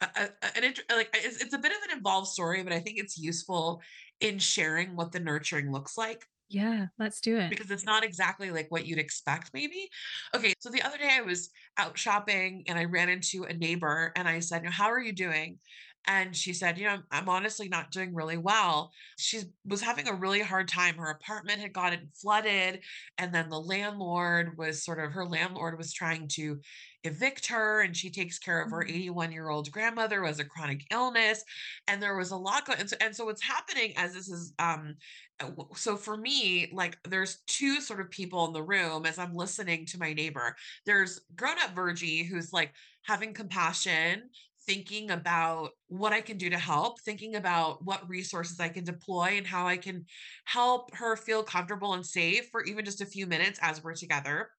a, 0.00 0.06
a- 0.42 0.56
an 0.56 0.64
int- 0.64 0.80
like 0.90 1.10
it's, 1.14 1.42
it's 1.42 1.54
a 1.54 1.58
bit 1.58 1.72
of 1.72 1.78
an 1.90 1.96
involved 1.98 2.28
story, 2.28 2.62
but 2.62 2.72
I 2.72 2.80
think 2.80 2.98
it's 2.98 3.18
useful 3.18 3.82
in 4.20 4.38
sharing 4.38 4.96
what 4.96 5.12
the 5.12 5.20
nurturing 5.20 5.70
looks 5.72 5.96
like 5.98 6.24
yeah 6.48 6.86
let's 6.98 7.20
do 7.20 7.36
it 7.38 7.56
because 7.56 7.70
it's 7.70 7.84
not 7.84 8.04
exactly 8.04 8.50
like 8.50 8.66
what 8.70 8.86
you'd 8.86 8.98
expect 8.98 9.50
maybe. 9.54 9.88
Okay, 10.34 10.52
so 10.60 10.68
the 10.70 10.82
other 10.82 10.98
day 10.98 11.08
I 11.10 11.22
was 11.22 11.50
out 11.78 11.96
shopping 11.96 12.64
and 12.68 12.78
I 12.78 12.84
ran 12.84 13.08
into 13.08 13.44
a 13.44 13.54
neighbor 13.54 14.12
and 14.16 14.28
I 14.28 14.40
said, 14.40 14.62
"You 14.62 14.68
know, 14.68 14.72
"How 14.72 14.90
are 14.90 15.00
you 15.00 15.12
doing?" 15.12 15.58
And 16.06 16.36
she 16.36 16.52
said, 16.52 16.78
"You 16.78 16.84
know, 16.88 17.02
I'm, 17.10 17.28
honestly 17.28 17.68
not 17.68 17.90
doing 17.90 18.14
really 18.14 18.36
well." 18.36 18.92
She 19.18 19.44
was 19.64 19.80
having 19.80 20.08
a 20.08 20.14
really 20.14 20.40
hard 20.42 20.68
time. 20.68 20.96
Her 20.96 21.10
apartment 21.10 21.60
had 21.60 21.72
gotten 21.72 22.10
flooded 22.20 22.84
and 23.16 23.34
then 23.34 23.48
the 23.48 23.60
landlord 23.60 24.58
was 24.58 24.84
sort 24.84 24.98
of 25.02 25.12
her 25.12 25.26
landlord 25.26 25.78
was 25.78 25.92
trying 25.92 26.28
to 26.28 26.60
evict 27.04 27.46
her 27.46 27.80
and 27.80 27.96
she 27.96 28.10
takes 28.10 28.38
care 28.38 28.60
of 28.60 28.70
her 28.70 28.84
Mm, 28.86 28.88
81-year-old 28.88 29.70
grandmother 29.70 30.20
who 30.20 30.26
has 30.26 30.38
a 30.40 30.44
chronic 30.44 30.84
illness 30.90 31.44
and 31.86 32.02
there 32.02 32.16
was 32.16 32.30
a 32.30 32.36
lot 32.36 32.66
going 32.66 32.78
and 32.80 32.90
so, 32.90 32.96
and 33.00 33.14
so 33.16 33.24
what's 33.24 33.42
happening 33.42 33.92
as 33.96 34.14
this 34.14 34.28
is 34.28 34.52
um 34.58 34.96
Uh, 35.40 35.50
so 35.76 35.96
for 35.96 36.16
me 36.16 36.68
like 36.72 36.98
there's 37.08 37.42
two 37.46 37.80
sort 37.80 38.00
of 38.00 38.10
people 38.10 38.46
in 38.46 38.52
the 38.52 38.62
room 38.62 39.06
as 39.06 39.18
i'm 39.18 39.34
listening 39.34 39.86
to 39.86 39.98
my 39.98 40.12
neighbor. 40.12 40.54
There's 40.86 41.20
grown-up 41.36 41.74
virgie 41.74 42.24
who's 42.24 42.52
like 42.52 42.72
having 43.02 43.32
compassion 43.34 44.30
thinking 44.66 45.10
about 45.10 45.70
what 45.86 46.12
i 46.12 46.20
can 46.20 46.36
do 46.36 46.50
to 46.50 46.58
help 46.58 47.00
thinking 47.00 47.36
about 47.36 47.84
what 47.84 48.08
resources 48.08 48.60
i 48.60 48.68
can 48.68 48.84
deploy 48.84 49.36
and 49.38 49.46
how 49.46 49.66
i 49.66 49.76
can 49.76 50.04
help 50.44 50.94
her 50.94 51.16
feel 51.16 51.42
comfortable 51.42 51.94
and 51.94 52.04
safe 52.04 52.48
for 52.50 52.64
even 52.64 52.84
just 52.84 53.00
a 53.00 53.06
few 53.06 53.26
minutes 53.26 53.58
as 53.62 53.82
we're 53.82 53.94
together. 53.94 54.50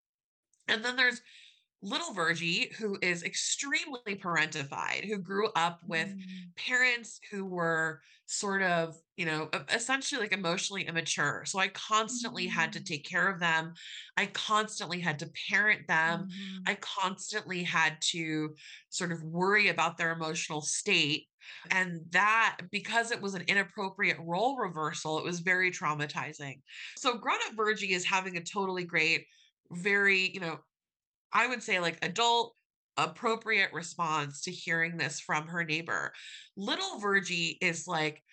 And 0.67 0.83
then 0.83 0.95
there's 0.95 1.21
little 1.81 2.13
Virgie, 2.13 2.74
who 2.77 2.98
is 3.01 3.24
extremely 3.24 4.01
parentified, 4.15 5.05
who 5.05 5.17
grew 5.17 5.50
up 5.55 5.81
with 5.88 6.13
Mm. 6.13 6.53
parents 6.57 7.19
who 7.31 7.45
were 7.45 8.01
sort 8.25 8.62
of, 8.62 8.95
you 9.17 9.25
know, 9.25 9.50
essentially 9.69 10.21
like 10.21 10.33
emotionally 10.33 10.86
immature. 10.86 11.43
So 11.45 11.57
I 11.59 11.69
constantly 11.69 12.48
had 12.48 12.74
to 12.74 12.81
Mm. 12.81 12.83
take 12.83 13.05
care 13.07 13.29
of 13.29 13.39
them. 13.39 13.74
I 14.17 14.27
constantly 14.27 15.00
had 15.00 15.19
to 15.19 15.31
parent 15.50 15.88
them. 15.88 16.27
Mhm. 16.27 16.67
I 16.67 16.75
constantly 16.75 17.63
had 17.63 17.98
to 18.12 18.55
sort 18.89 19.12
of 19.12 19.24
worry 19.24 19.67
about 19.69 19.98
their 19.98 20.12
emotional 20.12 20.62
state. 20.62 21.27
And 21.71 22.01
that, 22.12 22.57
because 22.71 23.12
it 23.12 23.21
was 23.21 23.33
an 23.33 23.43
inappropriate 23.48 24.17
role 24.19 24.57
reversal, 24.57 25.17
it 25.17 25.24
was 25.24 25.39
very 25.39 25.71
traumatizing. 25.71 26.62
So 26.98 27.17
grown 27.17 27.39
up 27.48 27.55
Virgie 27.55 27.93
is 27.93 28.05
having 28.05 28.38
a 28.38 28.43
totally 28.43 28.83
great, 28.86 29.25
very, 29.71 30.29
you 30.31 30.39
know, 30.39 30.59
I 31.33 31.48
would 31.48 31.63
say 31.63 31.79
like 31.79 32.03
adult 32.03 32.55
appropriate 32.98 33.71
response 33.74 34.41
to 34.41 34.51
hearing 34.51 34.98
this 34.98 35.19
from 35.19 35.48
her 35.48 35.63
neighbor. 35.63 36.13
Little 36.57 37.00
Virgie 37.00 37.57
is 37.62 37.88
like 37.88 38.24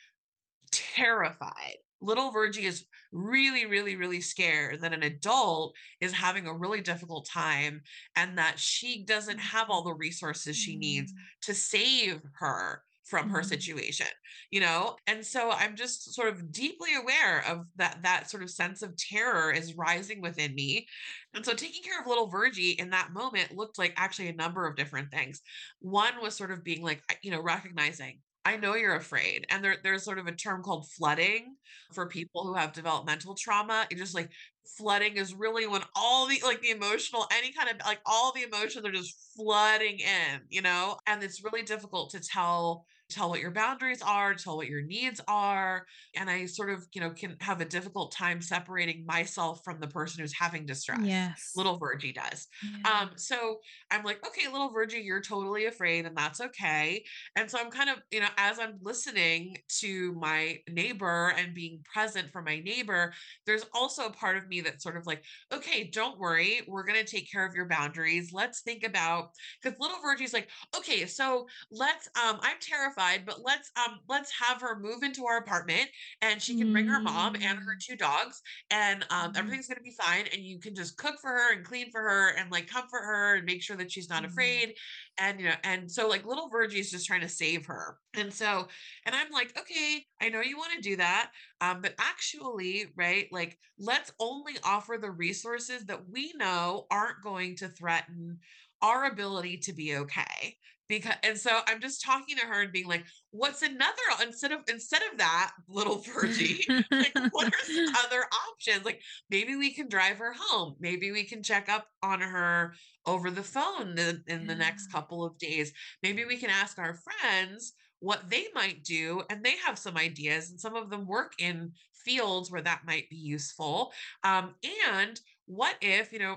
terrified. 0.70 1.76
Little 2.00 2.30
Virgie 2.30 2.66
is 2.66 2.86
really, 3.12 3.64
really, 3.66 3.96
really 3.96 4.20
scared 4.20 4.80
that 4.82 4.92
an 4.92 5.02
adult 5.02 5.74
is 6.00 6.12
having 6.12 6.46
a 6.46 6.54
really 6.54 6.80
difficult 6.80 7.26
time 7.26 7.82
and 8.16 8.36
that 8.38 8.58
she 8.58 9.04
doesn't 9.04 9.38
have 9.38 9.70
all 9.70 9.82
the 9.82 9.94
resources 9.94 10.56
she 10.56 10.76
needs 10.76 11.12
Mm. 11.12 11.16
to 11.42 11.54
save 11.54 12.22
her 12.34 12.84
from 13.06 13.28
her 13.28 13.42
Mhm. 13.42 13.44
situation 13.44 14.06
you 14.50 14.60
know 14.60 14.96
and 15.06 15.24
so 15.24 15.50
i'm 15.50 15.76
just 15.76 16.12
sort 16.14 16.28
of 16.28 16.50
deeply 16.50 16.94
aware 16.94 17.44
of 17.46 17.66
that 17.76 17.98
that 18.02 18.28
sort 18.28 18.42
of 18.42 18.50
sense 18.50 18.82
of 18.82 18.96
terror 18.96 19.52
is 19.52 19.74
rising 19.76 20.20
within 20.20 20.54
me 20.54 20.86
and 21.34 21.44
so 21.44 21.54
taking 21.54 21.82
care 21.82 22.00
of 22.00 22.06
little 22.06 22.28
Virgie 22.28 22.72
in 22.72 22.90
that 22.90 23.12
moment 23.12 23.52
looked 23.56 23.78
like 23.78 23.92
actually 23.96 24.28
a 24.28 24.32
number 24.34 24.66
of 24.66 24.76
different 24.76 25.10
things 25.10 25.40
one 25.78 26.20
was 26.20 26.34
sort 26.34 26.50
of 26.50 26.64
being 26.64 26.82
like 26.82 27.02
you 27.22 27.30
know 27.30 27.40
recognizing 27.40 28.20
I 28.44 28.56
know 28.56 28.76
you're 28.76 28.94
afraid. 28.94 29.44
And 29.50 29.64
there, 29.64 29.76
there's 29.82 30.04
sort 30.04 30.20
of 30.20 30.28
a 30.28 30.32
term 30.32 30.62
called 30.62 30.88
flooding 30.92 31.56
for 31.92 32.06
people 32.08 32.46
who 32.46 32.54
have 32.54 32.72
developmental 32.72 33.34
trauma. 33.34 33.88
It 33.90 33.96
just 33.98 34.14
like 34.14 34.30
flooding 34.78 35.16
is 35.16 35.34
really 35.34 35.66
when 35.66 35.82
all 35.96 36.28
the 36.28 36.40
like 36.44 36.60
the 36.60 36.70
emotional, 36.70 37.26
any 37.32 37.50
kind 37.52 37.68
of 37.68 37.84
like 37.84 38.00
all 38.06 38.32
the 38.32 38.44
emotions 38.44 38.86
are 38.86 38.92
just 38.92 39.32
flooding 39.36 39.98
in, 39.98 40.42
you 40.48 40.62
know? 40.62 40.96
And 41.08 41.24
it's 41.24 41.42
really 41.42 41.64
difficult 41.64 42.10
to 42.10 42.20
tell 42.20 42.86
tell 43.08 43.30
what 43.30 43.40
your 43.40 43.50
boundaries 43.50 44.02
are, 44.02 44.34
tell 44.34 44.56
what 44.56 44.66
your 44.66 44.82
needs 44.82 45.20
are. 45.28 45.86
And 46.16 46.28
I 46.28 46.46
sort 46.46 46.70
of, 46.70 46.86
you 46.92 47.00
know, 47.00 47.10
can 47.10 47.36
have 47.40 47.60
a 47.60 47.64
difficult 47.64 48.12
time 48.12 48.40
separating 48.40 49.04
myself 49.06 49.60
from 49.64 49.80
the 49.80 49.86
person 49.88 50.20
who's 50.20 50.32
having 50.32 50.66
distress. 50.66 51.00
Yes. 51.02 51.52
Little 51.54 51.78
Virgie 51.78 52.12
does. 52.12 52.48
Yeah. 52.62 52.90
Um, 52.90 53.10
so 53.16 53.58
I'm 53.90 54.02
like, 54.02 54.26
okay, 54.26 54.50
little 54.50 54.70
Virgie, 54.70 54.98
you're 54.98 55.20
totally 55.20 55.66
afraid, 55.66 56.06
and 56.06 56.16
that's 56.16 56.40
okay. 56.40 57.04
And 57.36 57.50
so 57.50 57.58
I'm 57.58 57.70
kind 57.70 57.90
of, 57.90 57.96
you 58.10 58.20
know, 58.20 58.28
as 58.36 58.58
I'm 58.58 58.78
listening 58.80 59.58
to 59.80 60.14
my 60.14 60.58
neighbor 60.68 61.32
and 61.36 61.54
being 61.54 61.80
present 61.92 62.32
for 62.32 62.42
my 62.42 62.60
neighbor, 62.60 63.12
there's 63.46 63.64
also 63.74 64.06
a 64.06 64.12
part 64.12 64.36
of 64.36 64.48
me 64.48 64.60
that's 64.60 64.82
sort 64.82 64.96
of 64.96 65.06
like, 65.06 65.22
okay, 65.52 65.84
don't 65.92 66.18
worry, 66.18 66.62
we're 66.66 66.84
gonna 66.84 67.04
take 67.04 67.30
care 67.30 67.46
of 67.46 67.54
your 67.54 67.68
boundaries. 67.68 68.30
Let's 68.32 68.60
think 68.62 68.84
about 68.84 69.30
because 69.62 69.78
little 69.78 69.98
Virgie's 70.02 70.32
like, 70.32 70.48
okay, 70.76 71.06
so 71.06 71.46
let's 71.70 72.08
um, 72.16 72.38
I'm 72.40 72.56
terrified, 72.60 72.95
but 72.96 73.42
let's 73.44 73.70
um 73.76 74.00
let's 74.08 74.32
have 74.40 74.60
her 74.60 74.78
move 74.78 75.02
into 75.02 75.26
our 75.26 75.38
apartment 75.38 75.88
and 76.22 76.40
she 76.40 76.54
can 76.54 76.70
bring 76.70 76.86
her 76.86 77.00
mom 77.00 77.34
and 77.36 77.58
her 77.58 77.76
Mm. 77.76 77.80
two 77.80 77.96
dogs 77.96 78.40
and 78.70 79.04
um, 79.10 79.32
Mhm. 79.32 79.36
everything's 79.36 79.68
gonna 79.68 79.80
be 79.80 79.94
fine. 80.00 80.26
And 80.32 80.42
you 80.42 80.58
can 80.58 80.74
just 80.74 80.96
cook 80.96 81.16
for 81.20 81.30
her 81.30 81.52
and 81.52 81.64
clean 81.64 81.90
for 81.90 82.00
her 82.02 82.30
and 82.30 82.50
like 82.50 82.66
comfort 82.66 83.02
her 83.04 83.36
and 83.36 83.44
make 83.44 83.62
sure 83.62 83.76
that 83.76 83.90
she's 83.92 84.08
not 84.08 84.24
Mhm. 84.24 84.26
afraid. 84.26 84.74
And 85.18 85.40
you 85.40 85.46
know, 85.46 85.54
and 85.64 85.90
so 85.90 86.08
like 86.08 86.24
little 86.26 86.48
Virgie 86.48 86.80
is 86.80 86.90
just 86.90 87.06
trying 87.06 87.20
to 87.22 87.28
save 87.28 87.66
her. 87.66 87.98
And 88.14 88.32
so, 88.32 88.68
and 89.04 89.14
I'm 89.14 89.30
like, 89.30 89.58
okay, 89.58 90.04
I 90.20 90.28
know 90.28 90.40
you 90.40 90.56
want 90.56 90.72
to 90.74 90.80
do 90.80 90.96
that. 90.96 91.32
Um, 91.60 91.80
but 91.82 91.94
actually, 91.98 92.86
right, 92.96 93.26
like 93.32 93.58
let's 93.78 94.12
only 94.18 94.54
offer 94.64 94.98
the 95.00 95.10
resources 95.10 95.84
that 95.86 96.08
we 96.08 96.32
know 96.36 96.86
aren't 96.90 97.22
going 97.22 97.56
to 97.56 97.68
threaten 97.68 98.38
our 98.82 99.06
ability 99.06 99.58
to 99.58 99.72
be 99.72 99.96
okay 99.96 100.56
because 100.88 101.14
and 101.22 101.36
so 101.36 101.60
i'm 101.66 101.80
just 101.80 102.02
talking 102.02 102.36
to 102.36 102.46
her 102.46 102.62
and 102.62 102.72
being 102.72 102.86
like 102.86 103.04
what's 103.30 103.62
another 103.62 103.92
instead 104.22 104.52
of 104.52 104.60
instead 104.68 105.02
of 105.10 105.18
that 105.18 105.52
little 105.68 105.98
virgie 105.98 106.64
like 106.90 107.12
what 107.30 107.48
are 107.48 107.64
some 107.64 107.94
other 108.04 108.24
options? 108.50 108.84
Like 108.84 109.00
maybe 109.30 109.56
we 109.56 109.72
can 109.72 109.88
drive 109.88 110.18
her 110.18 110.34
home. 110.38 110.76
Maybe 110.80 111.12
we 111.12 111.24
can 111.24 111.42
check 111.42 111.68
up 111.68 111.86
on 112.02 112.20
her 112.20 112.74
over 113.06 113.30
the 113.30 113.42
phone 113.42 113.98
in, 113.98 114.22
in 114.26 114.46
the 114.46 114.54
next 114.54 114.88
couple 114.92 115.24
of 115.24 115.38
days. 115.38 115.72
Maybe 116.02 116.24
we 116.24 116.36
can 116.36 116.50
ask 116.50 116.78
our 116.78 116.94
friends 116.94 117.72
what 118.00 118.28
they 118.28 118.46
might 118.54 118.84
do 118.84 119.22
and 119.30 119.42
they 119.42 119.54
have 119.64 119.78
some 119.78 119.96
ideas 119.96 120.50
and 120.50 120.60
some 120.60 120.76
of 120.76 120.90
them 120.90 121.06
work 121.06 121.32
in 121.38 121.72
fields 122.04 122.50
where 122.50 122.62
that 122.62 122.82
might 122.86 123.08
be 123.08 123.16
useful. 123.16 123.92
Um, 124.22 124.54
and 124.94 125.18
what 125.46 125.76
if 125.80 126.12
you 126.12 126.18
know 126.18 126.36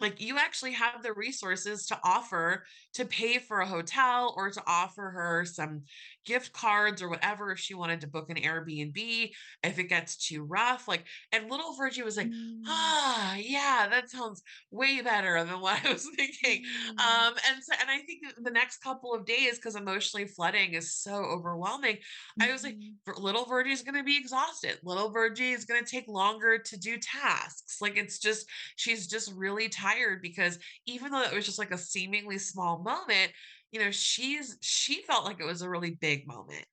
like 0.00 0.20
you 0.20 0.36
actually 0.38 0.72
have 0.72 1.02
the 1.02 1.12
resources 1.12 1.86
to 1.86 1.98
offer 2.04 2.64
to 2.94 3.04
pay 3.04 3.38
for 3.38 3.60
a 3.60 3.66
hotel 3.66 4.34
or 4.36 4.50
to 4.50 4.62
offer 4.66 5.10
her 5.10 5.44
some 5.44 5.82
gift 6.26 6.52
cards 6.52 7.00
or 7.00 7.08
whatever 7.08 7.52
if 7.52 7.58
she 7.58 7.74
wanted 7.74 8.00
to 8.02 8.06
book 8.08 8.28
an 8.28 8.36
Airbnb 8.36 9.30
if 9.62 9.78
it 9.78 9.84
gets 9.84 10.16
too 10.16 10.42
rough 10.44 10.88
like 10.88 11.04
and 11.32 11.48
little 11.50 11.74
Virgie 11.76 12.02
was 12.02 12.16
like 12.16 12.26
Mm. 12.26 12.62
ah 12.66 13.36
yeah 13.36 13.86
that 13.90 14.10
sounds 14.10 14.42
way 14.70 15.00
better 15.00 15.42
than 15.44 15.60
what 15.60 15.84
I 15.84 15.92
was 15.92 16.08
thinking 16.16 16.64
Mm. 16.64 17.00
um 17.00 17.34
and 17.48 17.62
so 17.62 17.72
and 17.80 17.88
I 17.90 17.98
think 18.00 18.24
the 18.42 18.50
next 18.50 18.78
couple 18.78 19.14
of 19.14 19.24
days 19.24 19.56
because 19.56 19.76
emotionally 19.76 20.26
flooding 20.26 20.74
is 20.74 20.94
so 20.94 21.14
overwhelming 21.14 21.98
I 22.40 22.52
was 22.52 22.64
like 22.64 22.76
Mhm. 22.76 23.22
Little 23.22 23.44
Virgie 23.44 23.70
is 23.70 23.82
going 23.82 23.94
to 23.94 24.02
be 24.02 24.16
exhausted 24.18 24.78
little 24.82 25.10
Virgie 25.10 25.52
is 25.52 25.64
going 25.64 25.84
to 25.84 25.90
take 25.90 26.08
longer 26.08 26.58
to 26.58 26.76
do 26.78 26.98
tasks 26.98 27.80
like 27.80 27.96
it's 27.96 28.18
just 28.18 28.46
she's 28.76 29.06
just 29.06 29.32
really 29.34 29.68
tired 29.68 30.20
because 30.22 30.58
even 30.86 31.12
though 31.12 31.22
it 31.22 31.34
was 31.34 31.46
just 31.46 31.58
like 31.58 31.70
a 31.70 31.78
seemingly 31.78 32.38
small 32.38 32.82
moment, 32.82 33.32
you 33.72 33.80
know, 33.80 33.90
she's 33.90 34.56
she 34.60 35.02
felt 35.02 35.24
like 35.24 35.40
it 35.40 35.46
was 35.46 35.62
a 35.62 35.68
really 35.68 35.92
big 36.00 36.26
moment. 36.26 36.64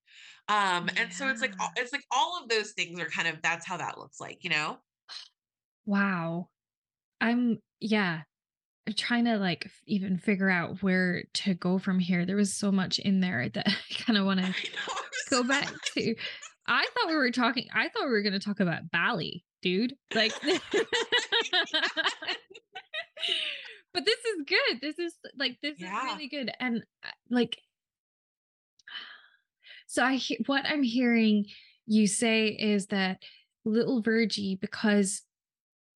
Um, 0.49 0.89
and 0.97 1.11
so 1.11 1.29
it's 1.29 1.41
like 1.41 1.53
it's 1.75 1.93
like 1.93 2.03
all 2.11 2.39
of 2.41 2.49
those 2.49 2.71
things 2.71 2.99
are 2.99 3.05
kind 3.05 3.27
of 3.27 3.41
that's 3.41 3.65
how 3.65 3.77
that 3.77 3.97
looks 3.97 4.19
like, 4.19 4.43
you 4.43 4.49
know? 4.49 4.77
Wow. 5.85 6.49
I'm 7.21 7.59
yeah, 7.79 8.21
I'm 8.87 8.93
trying 8.93 9.25
to 9.25 9.37
like 9.37 9.69
even 9.85 10.17
figure 10.17 10.49
out 10.49 10.83
where 10.83 11.23
to 11.33 11.53
go 11.53 11.77
from 11.77 11.99
here. 11.99 12.25
There 12.25 12.35
was 12.35 12.53
so 12.53 12.71
much 12.71 12.99
in 12.99 13.21
there 13.21 13.49
that 13.49 13.67
I 13.67 13.93
kind 14.03 14.17
of 14.17 14.25
want 14.25 14.41
to 14.41 14.53
go 15.29 15.43
back 15.43 15.71
to. 15.95 16.15
I 16.67 16.85
thought 16.93 17.07
we 17.09 17.15
were 17.15 17.31
talking 17.31 17.67
I 17.73 17.89
thought 17.89 18.05
we 18.05 18.11
were 18.11 18.21
going 18.21 18.33
to 18.33 18.39
talk 18.39 18.59
about 18.59 18.91
Bali, 18.91 19.45
dude. 19.61 19.95
Like 20.13 20.33
But 23.93 24.05
this 24.05 24.19
is 24.19 24.45
good. 24.47 24.81
This 24.81 24.99
is 24.99 25.13
like 25.37 25.57
this 25.61 25.77
is 25.77 25.83
really 25.83 26.27
good 26.27 26.51
and 26.59 26.83
uh, 27.03 27.09
like 27.29 27.57
so 29.85 30.03
I 30.03 30.19
what 30.47 30.65
I'm 30.65 30.81
hearing 30.81 31.45
you 31.85 32.07
say 32.07 32.47
is 32.47 32.87
that 32.87 33.21
little 33.65 34.01
Virgie 34.01 34.57
because 34.59 35.21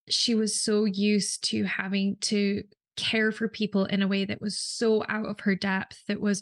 she 0.10 0.36
was 0.36 0.62
so 0.62 0.86
used 0.86 1.44
to 1.50 1.64
having 1.64 2.18
to 2.22 2.64
care 2.96 3.32
for 3.32 3.48
people 3.48 3.86
in 3.86 4.02
a 4.02 4.08
way 4.08 4.26
that 4.26 4.42
was 4.42 4.58
so 4.58 5.04
out 5.10 5.26
of 5.26 5.40
her 5.42 5.56
depth 5.56 6.04
that 6.08 6.22
was 6.22 6.42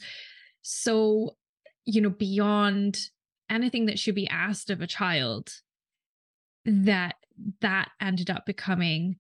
so 0.62 1.36
you 1.86 2.02
know 2.02 2.10
beyond 2.10 3.00
anything 3.50 3.86
that 3.86 4.00
should 4.00 4.16
be 4.16 4.28
asked 4.28 4.70
of 4.70 4.82
a 4.82 4.88
child 4.88 5.50
that 6.66 7.16
that 7.62 7.90
ended 8.02 8.30
up 8.30 8.46
becoming 8.46 9.18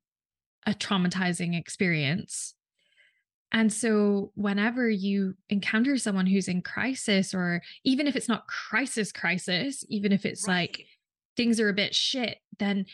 a 0.65 0.73
traumatizing 0.73 1.57
experience 1.57 2.53
and 3.51 3.71
so 3.71 4.31
whenever 4.35 4.89
you 4.89 5.35
encounter 5.49 5.97
someone 5.97 6.25
who's 6.25 6.47
in 6.47 6.61
crisis 6.61 7.33
or 7.33 7.61
even 7.83 8.07
if 8.07 8.15
it's 8.15 8.27
not 8.27 8.47
crisis 8.47 9.11
crisis 9.11 9.85
even 9.89 10.11
if 10.11 10.25
it's 10.25 10.47
like 10.47 10.85
things 11.37 11.59
are 11.59 11.69
a 11.69 11.73
bit 11.73 11.93
shit 11.93 12.39
then 12.59 12.85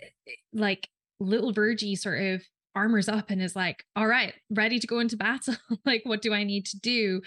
eh, 0.00 0.32
like 0.52 0.88
little 1.20 1.52
Virgie 1.52 1.94
sort 1.94 2.22
of 2.22 2.42
armors 2.74 3.08
up 3.08 3.30
and 3.30 3.42
is 3.42 3.54
like, 3.54 3.84
all 3.94 4.06
right, 4.06 4.34
ready 4.50 4.78
to 4.78 4.86
go 4.86 4.98
into 4.98 5.16
battle. 5.16 5.54
like, 5.84 6.02
what 6.04 6.22
do 6.22 6.32
I 6.32 6.44
need 6.44 6.66
to 6.66 6.78
do? 6.78 7.20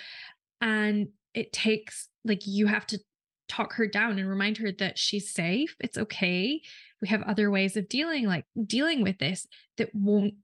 And 0.59 1.09
it 1.33 1.53
takes, 1.53 2.09
like, 2.25 2.45
you 2.45 2.67
have 2.67 2.87
to 2.87 2.99
talk 3.47 3.73
her 3.73 3.87
down 3.87 4.17
and 4.19 4.29
remind 4.29 4.57
her 4.57 4.71
that 4.71 4.97
she's 4.97 5.33
safe. 5.33 5.75
It's 5.79 5.97
okay. 5.97 6.61
We 7.03 7.09
have 7.09 7.23
other 7.23 7.51
ways 7.51 7.75
of 7.75 7.89
dealing, 7.89 8.25
like 8.25 8.45
dealing 8.65 9.03
with 9.03 9.17
this 9.17 9.45
that 9.77 9.93
won't 9.93 10.35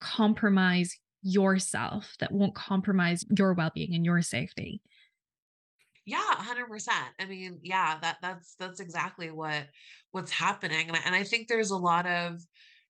compromise 0.00 0.96
yourself, 1.20 2.14
that 2.20 2.32
won't 2.32 2.54
compromise 2.54 3.22
your 3.36 3.52
well 3.52 3.70
being 3.74 3.94
and 3.94 4.02
your 4.02 4.22
safety. 4.22 4.80
Yeah, 6.06 6.22
100%. 6.38 6.88
I 7.20 7.26
mean, 7.26 7.58
yeah, 7.62 7.98
that 8.00 8.16
that's 8.22 8.54
that's 8.58 8.80
exactly 8.80 9.30
what 9.30 9.66
what's 10.12 10.30
happening. 10.30 10.88
And 10.88 10.96
I, 10.96 11.00
and 11.04 11.14
I 11.14 11.22
think 11.22 11.48
there's 11.48 11.70
a 11.70 11.76
lot 11.76 12.06
of, 12.06 12.40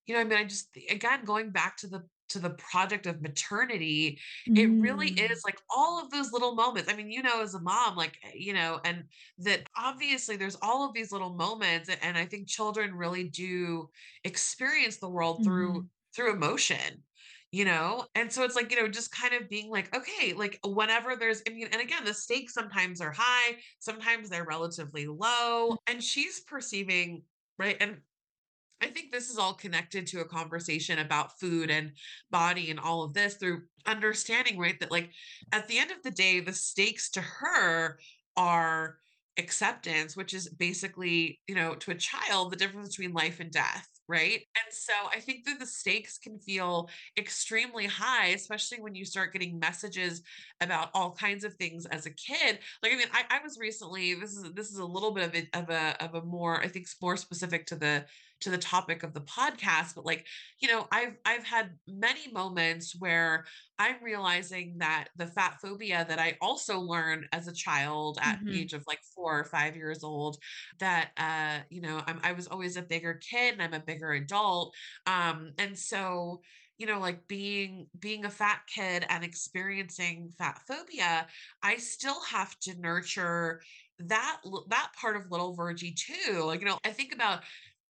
you 0.06 0.14
know, 0.14 0.21
I 0.21 0.25
mean, 0.25 0.38
I 0.38 0.45
just 0.45 0.68
again 0.88 1.25
going 1.25 1.50
back 1.50 1.78
to 1.78 1.88
the 1.88 2.04
to 2.28 2.38
the 2.38 2.50
project 2.50 3.06
of 3.06 3.23
maternity, 3.23 4.21
it 4.54 4.71
really 4.80 5.09
Mm. 5.09 5.30
is 5.30 5.42
like 5.45 5.59
all 5.71 6.02
of 6.02 6.11
those 6.11 6.33
little 6.33 6.54
moments. 6.54 6.90
I 6.90 6.97
mean, 6.97 7.11
you 7.11 7.23
know, 7.23 7.42
as 7.42 7.54
a 7.54 7.61
mom, 7.61 7.97
like, 7.97 8.18
eh, 8.23 8.33
you 8.35 8.52
know, 8.52 8.80
and 8.85 9.04
that 9.38 9.68
obviously 9.76 10.37
there's 10.37 10.56
all 10.62 10.87
of 10.88 10.95
these 10.95 11.12
little 11.12 11.35
moments. 11.35 11.88
And 11.88 12.16
I 12.18 12.26
think 12.26 12.49
children 12.49 12.95
really 12.95 13.28
do 13.28 13.90
experience 14.25 14.99
the 14.99 15.11
world 15.11 15.45
through 15.45 15.83
Mhm. 15.83 15.88
through 16.14 16.33
emotion. 16.33 17.04
You 17.52 17.64
know, 17.64 18.06
and 18.14 18.30
so 18.30 18.42
it's 18.42 18.56
like, 18.56 18.71
you 18.73 18.76
know, 18.83 18.88
just 18.88 19.12
kind 19.12 19.33
of 19.33 19.49
being 19.49 19.71
like, 19.71 19.95
okay, 19.97 20.33
like 20.35 20.59
whenever 20.64 21.16
there's, 21.16 21.42
I 21.49 21.52
mean, 21.52 21.68
and 21.73 21.80
again, 21.80 22.04
the 22.04 22.12
stakes 22.12 22.52
sometimes 22.52 23.00
are 23.00 23.12
high, 23.16 23.59
sometimes 23.78 24.28
they're 24.28 24.45
relatively 24.45 25.06
low, 25.06 25.78
and 25.87 26.02
she's 26.02 26.40
perceiving, 26.40 27.23
right? 27.56 27.76
And 27.80 28.02
I 28.80 28.88
think 28.88 29.11
this 29.11 29.30
is 29.30 29.38
all 29.38 29.54
connected 29.54 30.06
to 30.09 30.21
a 30.21 30.25
conversation 30.28 30.99
about 30.99 31.38
food 31.40 31.71
and 31.71 31.92
body 32.30 32.71
and 32.71 32.78
all 32.78 33.04
of 33.04 33.14
this 33.14 33.37
through 33.37 33.62
understanding, 33.87 34.59
right? 34.59 34.78
That, 34.80 34.90
like, 34.90 35.11
at 35.52 35.66
the 35.66 35.78
end 35.78 35.90
of 35.90 36.02
the 36.02 36.11
day, 36.11 36.40
the 36.40 36.52
stakes 36.52 37.11
to 37.12 37.21
her 37.21 37.99
are 38.37 38.99
acceptance, 39.38 40.16
which 40.16 40.35
is 40.35 40.49
basically, 40.49 41.40
you 41.47 41.54
know, 41.54 41.75
to 41.76 41.90
a 41.90 41.95
child, 41.95 42.52
the 42.52 42.56
difference 42.56 42.97
between 42.97 43.12
life 43.12 43.40
and 43.40 43.50
death, 43.50 43.88
right? 44.09 44.40
And 44.64 44.73
so 44.73 44.92
I 45.14 45.21
think 45.21 45.45
that 45.45 45.59
the 45.59 45.66
stakes 45.66 46.18
can 46.18 46.38
feel 46.38 46.88
extremely 47.18 47.87
high, 47.87 48.28
especially 48.28 48.80
when 48.80 48.95
you 48.95 49.04
start 49.04 49.33
getting 49.33 49.59
messages 49.59 50.23
about 50.61 50.90
all 50.95 51.12
kinds 51.12 51.45
of 51.45 51.54
things 51.54 51.87
as 51.87 52.06
a 52.06 52.11
kid. 52.11 52.61
Like, 52.83 52.92
I 52.92 52.97
mean, 52.97 53.09
I, 53.12 53.25
I 53.30 53.40
was 53.42 53.59
recently, 53.59 54.14
this 54.14 54.37
is 54.37 54.52
this 54.54 54.71
is 54.71 54.78
a 54.78 54.85
little 54.87 55.12
bit 55.12 55.25
of 55.25 55.35
a 55.35 55.59
of 55.59 55.71
a 55.71 56.04
of 56.04 56.14
a 56.14 56.26
more, 56.26 56.61
I 56.61 56.68
think, 56.68 56.87
more 57.02 57.16
specific 57.16 57.66
to 57.66 57.76
the 57.76 58.06
to 58.40 58.50
the 58.50 58.59
topic 58.59 59.02
of 59.02 59.14
the 59.14 59.21
podcast 59.21 59.95
but 59.95 60.05
like 60.05 60.26
you 60.61 60.69
know 60.69 60.87
i've 60.93 61.16
i've 61.25 61.45
had 61.45 61.71
many 61.87 62.31
moments 62.33 62.95
where 62.99 63.45
i'm 63.78 63.97
realizing 64.02 64.76
that 64.78 65.09
the 65.16 65.26
fat 65.26 65.57
phobia 65.61 66.05
that 66.09 66.19
i 66.19 66.37
also 66.40 66.78
learned 66.81 67.26
as 67.33 67.49
a 67.49 67.52
child 67.52 68.19
at 68.23 68.40
the 68.47 68.52
Mhm. 68.52 68.61
age 68.61 68.73
of 68.73 68.85
like 68.87 69.00
4 69.14 69.40
or 69.40 69.45
5 69.45 69.76
years 69.76 70.05
old 70.05 70.37
that 70.78 71.11
uh 71.16 71.61
you 71.71 71.81
know 71.81 72.02
I'm, 72.07 72.21
i 72.23 72.33
was 72.33 72.47
always 72.47 72.76
a 72.76 72.83
bigger 72.83 73.14
kid 73.14 73.55
and 73.55 73.62
i'm 73.62 73.75
a 73.75 73.85
bigger 73.85 74.12
adult 74.12 74.75
um 75.07 75.52
and 75.59 75.78
so 75.78 76.43
you 76.78 76.87
know 76.87 76.99
like 76.99 77.26
being 77.26 77.87
being 77.99 78.25
a 78.25 78.31
fat 78.31 78.61
kid 78.73 79.07
and 79.09 79.25
experiencing 79.25 80.31
fat 80.37 80.61
phobia 80.69 81.26
i 81.62 81.76
still 81.76 82.23
have 82.25 82.59
to 82.61 82.78
nurture 82.78 83.61
that 83.99 84.40
that 84.69 84.90
part 85.00 85.16
of 85.16 85.31
little 85.31 85.55
Virgie 85.55 85.95
too 85.95 86.43
like 86.43 86.61
you 86.61 86.66
know 86.66 86.78
i 86.85 86.90
think 86.90 87.14
about 87.14 87.43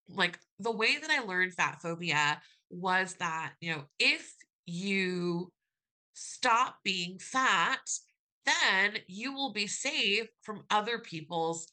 like 0.09 0.39
the 0.59 0.73
way 0.73 0.99
that 1.01 1.11
I 1.11 1.21
learned 1.21 1.55
fat 1.55 1.81
phobia 1.83 2.41
was 2.71 3.15
that, 3.15 3.53
you 3.61 3.73
know, 3.73 3.85
if 3.99 4.33
you 4.67 5.53
stop 6.15 6.77
being 6.85 7.19
fat, 7.19 7.81
then 8.45 8.99
you 9.07 9.33
will 9.33 9.53
be 9.53 9.67
safe 9.67 10.29
from 10.43 10.65
other 10.71 10.99
people's 10.99 11.67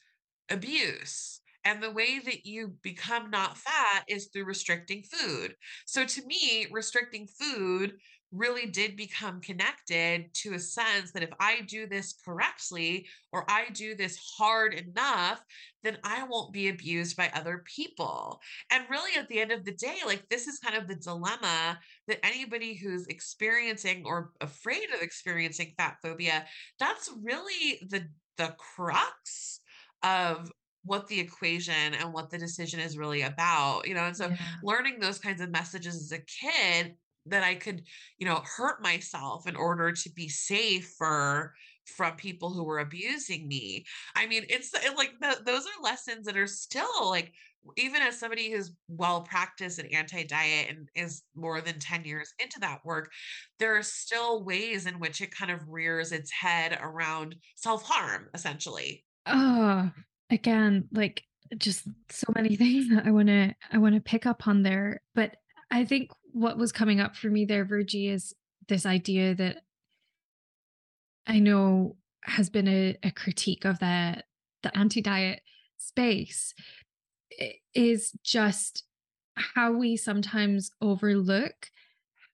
abuse. 0.49 1.41
And 1.65 1.81
the 1.81 1.91
way 1.91 2.19
that 2.19 2.45
you 2.45 2.73
become 2.81 3.29
not 3.29 3.57
fat 3.57 4.03
is 4.09 4.27
through 4.27 4.45
restricting 4.45 5.03
food. 5.03 5.55
So 5.85 6.05
to 6.05 6.25
me, 6.25 6.67
restricting 6.71 7.27
food 7.27 7.93
really 8.33 8.65
did 8.65 8.97
become 8.97 9.39
connected 9.39 10.33
to 10.33 10.53
a 10.55 10.59
sense 10.59 11.11
that 11.11 11.23
if 11.23 11.29
I 11.39 11.61
do 11.61 11.87
this 11.87 12.13
correctly 12.25 13.07
or 13.31 13.49
I 13.49 13.69
do 13.69 13.95
this 13.95 14.17
hard 14.37 14.73
enough, 14.73 15.43
then 15.83 15.99
I 16.03 16.23
won't 16.23 16.53
be 16.53 16.69
abused 16.69 17.15
by 17.15 17.29
other 17.33 17.63
people. 17.65 18.41
And 18.71 18.89
really, 18.89 19.17
at 19.19 19.27
the 19.27 19.39
end 19.39 19.51
of 19.51 19.65
the 19.65 19.73
day, 19.73 19.99
like 20.05 20.29
this 20.29 20.47
is 20.47 20.59
kind 20.59 20.75
of 20.75 20.87
the 20.87 20.95
dilemma 20.95 21.79
that 22.07 22.25
anybody 22.25 22.73
who's 22.75 23.07
experiencing 23.07 24.03
or 24.05 24.31
afraid 24.41 24.89
of 24.93 25.01
experiencing 25.01 25.73
fat 25.77 25.97
phobia, 26.01 26.47
that's 26.79 27.09
really 27.21 27.81
the 27.89 28.09
the 28.37 28.55
crux 28.57 29.59
of 30.01 30.51
what 30.85 31.07
the 31.07 31.19
equation 31.19 31.93
and 31.93 32.13
what 32.13 32.29
the 32.29 32.37
decision 32.37 32.79
is 32.79 32.97
really 32.97 33.21
about, 33.21 33.87
you 33.87 33.93
know? 33.93 34.03
And 34.03 34.17
so 34.17 34.29
Yeah. 34.29 34.63
learning 34.63 34.99
those 34.99 35.19
kinds 35.19 35.39
of 35.39 35.49
messages 35.49 35.95
as 35.95 36.11
a 36.11 36.23
kid 36.25 36.97
that 37.27 37.43
I 37.43 37.55
could, 37.55 37.83
you 38.17 38.27
know, 38.27 38.41
hurt 38.45 38.81
myself 38.81 39.47
in 39.47 39.55
order 39.55 39.91
to 39.91 40.09
be 40.11 40.27
safer 40.29 41.53
from 41.85 42.15
people 42.15 42.51
who 42.51 42.63
were 42.63 42.79
abusing 42.79 43.47
me. 43.47 43.85
I 44.15 44.27
mean, 44.27 44.45
it's 44.49 44.73
uh, 44.73 44.79
it, 44.83 44.97
like 44.97 45.13
th- 45.21 45.45
those 45.45 45.65
are 45.65 45.83
lessons 45.83 46.25
that 46.25 46.37
are 46.37 46.47
still 46.47 47.09
like 47.09 47.31
even 47.77 48.01
as 48.01 48.19
somebody 48.19 48.51
who's 48.51 48.73
well 48.89 49.21
practiced 49.21 49.79
in 49.79 49.85
anti-diet 49.87 50.69
and 50.69 50.89
is 50.95 51.23
more 51.35 51.61
than 51.61 51.79
10 51.79 52.03
years 52.03 52.33
into 52.39 52.59
that 52.59 52.83
work, 52.83 53.11
there 53.59 53.77
are 53.77 53.83
still 53.83 54.43
ways 54.43 54.85
in 54.85 54.99
which 54.99 55.21
it 55.21 55.33
kind 55.33 55.51
of 55.51 55.69
rears 55.69 56.11
its 56.11 56.31
head 56.31 56.77
around 56.81 57.35
self-harm, 57.55 58.27
essentially. 58.33 59.05
Oh, 59.25 59.89
again, 60.29 60.89
like 60.91 61.23
just 61.57 61.87
so 62.09 62.27
many 62.35 62.55
things 62.57 62.89
that 62.89 63.05
I 63.05 63.11
want 63.11 63.27
to 63.27 63.55
I 63.71 63.77
want 63.77 63.95
to 63.95 64.01
pick 64.01 64.25
up 64.25 64.47
on 64.47 64.63
there, 64.63 65.01
but 65.15 65.35
I 65.71 65.85
think 65.85 66.11
what 66.33 66.57
was 66.57 66.71
coming 66.71 66.99
up 66.99 67.15
for 67.15 67.29
me 67.29 67.45
there, 67.45 67.65
Virgie, 67.65 68.09
is 68.09 68.33
this 68.67 68.85
idea 68.85 69.35
that 69.35 69.63
I 71.27 71.39
know 71.39 71.97
has 72.23 72.49
been 72.49 72.67
a, 72.67 72.97
a 73.03 73.11
critique 73.11 73.65
of 73.65 73.79
the 73.79 74.23
the 74.63 74.77
anti-diet 74.77 75.41
space 75.77 76.53
i- 77.39 77.55
is 77.73 78.13
just 78.23 78.83
how 79.35 79.73
we 79.73 79.97
sometimes 79.97 80.71
overlook 80.81 81.69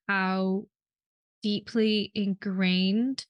how 0.07 0.65
deeply 1.43 2.11
ingrained 2.15 3.25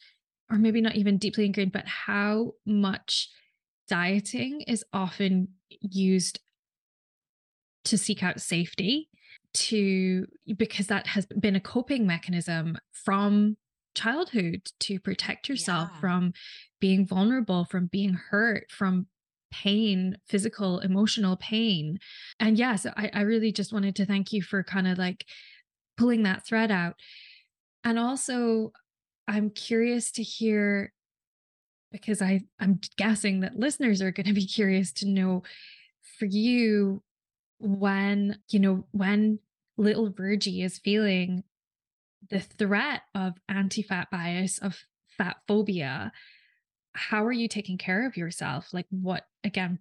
or 0.52 0.58
maybe 0.58 0.82
not 0.82 0.96
even 0.96 1.18
deeply 1.18 1.46
ingrained, 1.46 1.72
but 1.72 1.88
how 1.88 2.54
much 2.66 3.30
dieting 3.88 4.62
is 4.62 4.84
often 4.94 5.50
used 5.70 6.40
to 7.86 7.98
seek 7.98 8.24
out 8.24 8.42
safety 8.42 9.09
to 9.54 10.26
because 10.58 10.88
that 10.88 11.08
has 11.08 11.26
been 11.26 11.56
a 11.56 11.60
coping 11.60 12.06
mechanism 12.06 12.78
from 12.92 13.58
childhood 13.96 14.62
to 14.80 15.00
protect 15.00 15.50
yourself 15.50 15.90
Yeah. 15.94 16.00
from 16.00 16.34
being 16.80 17.06
vulnerable 17.06 17.66
from 17.66 17.88
being 17.88 18.14
hurt 18.14 18.72
from 18.72 19.08
pain 19.52 20.16
physical 20.28 20.80
emotional 20.80 21.36
pain 21.38 21.98
and 22.40 22.58
yes 22.58 22.86
I, 22.86 23.10
I 23.14 23.22
really 23.22 23.52
just 23.52 23.74
wanted 23.74 23.96
to 23.96 24.06
thank 24.06 24.32
you 24.32 24.44
for 24.44 24.64
kind 24.64 24.88
of 24.88 25.00
like 25.00 25.26
pulling 25.98 26.22
that 26.24 26.46
thread 26.46 26.70
out 26.70 26.96
and 27.84 27.98
also 27.98 28.72
i'm 29.28 29.50
curious 29.50 30.12
to 30.12 30.24
hear 30.24 30.94
because 31.92 32.22
I 32.22 32.42
I'm 32.60 32.80
guessing 32.98 33.40
that 33.40 33.56
listeners 33.58 34.00
are 34.04 34.12
going 34.12 34.28
to 34.28 34.34
be 34.34 34.46
curious 34.46 34.92
to 34.94 35.08
know 35.08 35.42
for 36.20 36.26
you 36.26 37.02
when, 37.60 38.42
you 38.50 38.60
know, 38.60 38.88
when 38.92 39.40
little 39.78 40.10
Virgie 40.12 40.62
is 40.62 40.80
feeling 40.80 41.44
the 42.30 42.40
threat 42.40 43.04
of 43.16 43.36
anti-fat 43.50 44.10
bias, 44.12 44.60
of 44.60 44.80
fat 45.08 45.38
phobia, 45.48 46.12
how 46.96 47.26
are 47.26 47.32
you 47.32 47.48
taking 47.48 47.78
care 47.78 48.08
of 48.08 48.18
yourself? 48.18 48.74
Like 48.74 48.88
what 48.90 49.28
again, 49.44 49.80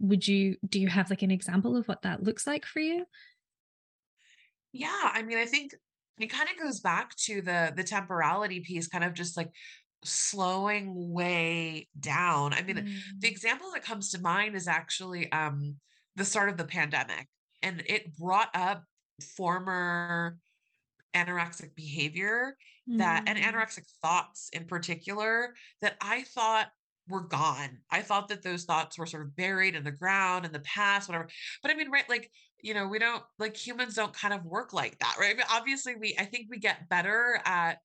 would 0.00 0.28
you 0.28 0.56
do 0.68 0.80
you 0.80 0.88
have 0.88 1.10
like 1.10 1.22
an 1.22 1.30
example 1.30 1.76
of 1.76 1.88
what 1.88 2.02
that 2.02 2.22
looks 2.22 2.46
like 2.46 2.66
for 2.66 2.80
you? 2.80 3.06
Yeah, 4.72 5.10
I 5.12 5.22
mean, 5.22 5.38
I 5.38 5.46
think 5.46 5.74
it 6.18 6.26
kind 6.28 6.48
of 6.48 6.58
goes 6.62 6.80
back 6.80 7.14
to 7.16 7.42
the 7.42 7.72
the 7.76 7.84
temporality 7.84 8.60
piece, 8.60 8.88
kind 8.88 9.04
of 9.04 9.14
just 9.14 9.36
like 9.36 9.50
slowing 10.04 11.12
way 11.12 11.88
down. 11.98 12.52
I 12.54 12.62
mean, 12.62 12.84
the 13.20 13.28
Mm, 13.28 13.28
example 13.28 13.70
that 13.72 13.82
comes 13.84 14.10
to 14.10 14.20
mind 14.20 14.54
is 14.54 14.68
actually 14.68 15.30
um 15.32 15.80
the 16.20 16.24
start 16.26 16.50
of 16.50 16.58
the 16.58 16.64
pandemic, 16.64 17.26
and 17.62 17.82
it 17.86 18.14
brought 18.18 18.50
up 18.54 18.84
former 19.36 20.36
anorexic 21.16 21.74
behavior 21.74 22.56
that 22.98 23.24
and 23.26 23.38
mm, 23.38 23.42
anorexic 23.42 23.84
thoughts 24.02 24.50
in 24.52 24.66
particular 24.66 25.54
that 25.80 25.96
I 26.02 26.24
thought 26.34 26.68
were 27.08 27.22
gone. 27.22 27.78
I 27.90 28.02
thought 28.02 28.28
that 28.28 28.42
those 28.42 28.64
thoughts 28.64 28.98
were 28.98 29.06
sort 29.06 29.24
of 29.24 29.34
buried 29.34 29.74
in 29.74 29.82
the 29.82 29.90
ground 29.90 30.44
in 30.44 30.52
the 30.52 30.60
past, 30.60 31.08
whatever. 31.08 31.28
But 31.62 31.70
I 31.70 31.74
mean, 31.74 31.90
right, 31.90 32.08
like, 32.08 32.30
you 32.62 32.74
know, 32.74 32.86
we 32.86 32.98
don't 32.98 33.22
like 33.38 33.56
humans 33.56 33.94
don't 33.94 34.12
kind 34.12 34.34
of 34.34 34.44
work 34.44 34.74
like 34.74 34.98
that, 34.98 35.16
right? 35.18 35.36
But 35.36 35.46
obviously 35.50 35.94
we 35.96 36.16
I 36.18 36.26
think 36.26 36.48
we 36.50 36.58
get 36.58 36.90
better 36.90 37.40
at 37.46 37.78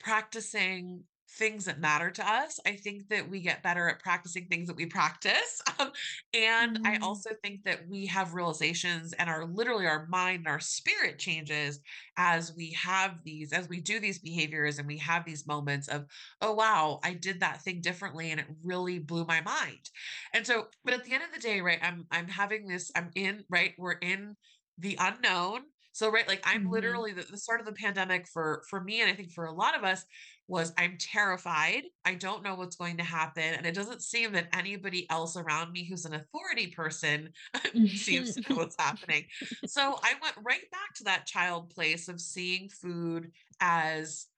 practicing 0.00 1.04
things 1.38 1.64
that 1.64 1.80
matter 1.80 2.10
to 2.10 2.28
us. 2.28 2.58
I 2.66 2.72
think 2.76 3.08
that 3.08 3.28
we 3.28 3.40
get 3.40 3.62
better 3.62 3.88
at 3.88 4.00
practicing 4.00 4.46
things 4.46 4.68
that 4.68 4.76
we 4.76 4.86
practice. 4.86 5.62
Um, 5.78 5.92
and 6.34 6.78
I 6.84 6.96
mm, 6.96 7.00
also 7.00 7.30
think 7.42 7.64
that 7.64 7.88
we 7.88 8.04
have 8.06 8.34
realizations 8.34 9.14
and 9.14 9.30
our 9.30 9.46
literally 9.46 9.86
our 9.86 10.06
mind, 10.08 10.40
and 10.40 10.48
our 10.48 10.60
spirit 10.60 11.18
changes 11.18 11.80
as 12.18 12.54
we 12.54 12.72
have 12.72 13.22
these, 13.24 13.52
as 13.54 13.68
we 13.68 13.80
do 13.80 13.98
these 13.98 14.18
behaviors 14.18 14.78
and 14.78 14.86
we 14.86 14.98
have 14.98 15.24
these 15.24 15.46
moments 15.46 15.88
of, 15.88 16.04
oh 16.42 16.52
wow, 16.52 17.00
I 17.02 17.14
did 17.14 17.40
that 17.40 17.62
thing 17.62 17.80
differently 17.80 18.30
and 18.30 18.40
it 18.40 18.46
really 18.62 18.98
blew 18.98 19.24
my 19.24 19.40
mind. 19.40 19.88
And 20.34 20.46
so, 20.46 20.66
but 20.84 20.92
at 20.92 21.04
the 21.04 21.14
end 21.14 21.22
of 21.24 21.32
the 21.32 21.40
day, 21.40 21.60
right, 21.60 21.78
I'm 21.82 22.06
I'm 22.10 22.28
having 22.28 22.66
this, 22.66 22.90
I'm 22.94 23.10
in, 23.14 23.44
right, 23.48 23.72
we're 23.78 23.92
in 23.92 24.36
the 24.78 24.96
unknown 25.00 25.62
So 25.92 26.10
right, 26.10 26.26
like 26.28 26.42
I'm 26.44 26.64
Mhm. 26.64 26.70
literally 26.70 27.12
the, 27.12 27.22
the 27.24 27.36
start 27.38 27.60
of 27.60 27.66
the 27.66 27.72
pandemic 27.72 28.28
for 28.28 28.62
for 28.68 28.82
me, 28.82 29.00
and 29.00 29.10
I 29.10 29.14
think 29.14 29.32
for 29.32 29.44
a 29.46 29.52
lot 29.52 29.76
of 29.76 29.84
us 29.84 30.04
was 30.48 30.72
I'm 30.78 30.96
terrified. 30.98 31.84
I 32.04 32.14
don't 32.14 32.42
know 32.42 32.54
what's 32.54 32.76
going 32.76 32.96
to 32.98 33.04
happen, 33.04 33.42
and 33.54 33.66
it 33.66 33.74
doesn't 33.74 34.02
seem 34.02 34.32
that 34.32 34.48
anybody 34.54 35.08
else 35.10 35.36
around 35.36 35.72
me 35.72 35.84
who's 35.88 36.04
an 36.04 36.14
authority 36.14 36.68
person 36.68 37.32
seems 37.94 38.34
to 38.34 38.40
know 38.48 38.56
what's 38.56 38.76
happening. 38.78 39.26
So 39.64 39.98
I 40.02 40.14
went 40.22 40.36
right 40.42 40.70
back 40.70 40.94
to 40.96 41.04
that 41.04 41.26
child 41.26 41.70
place 41.70 42.08
of 42.08 42.20
seeing 42.20 42.68
food 42.68 43.32
as 43.60 44.28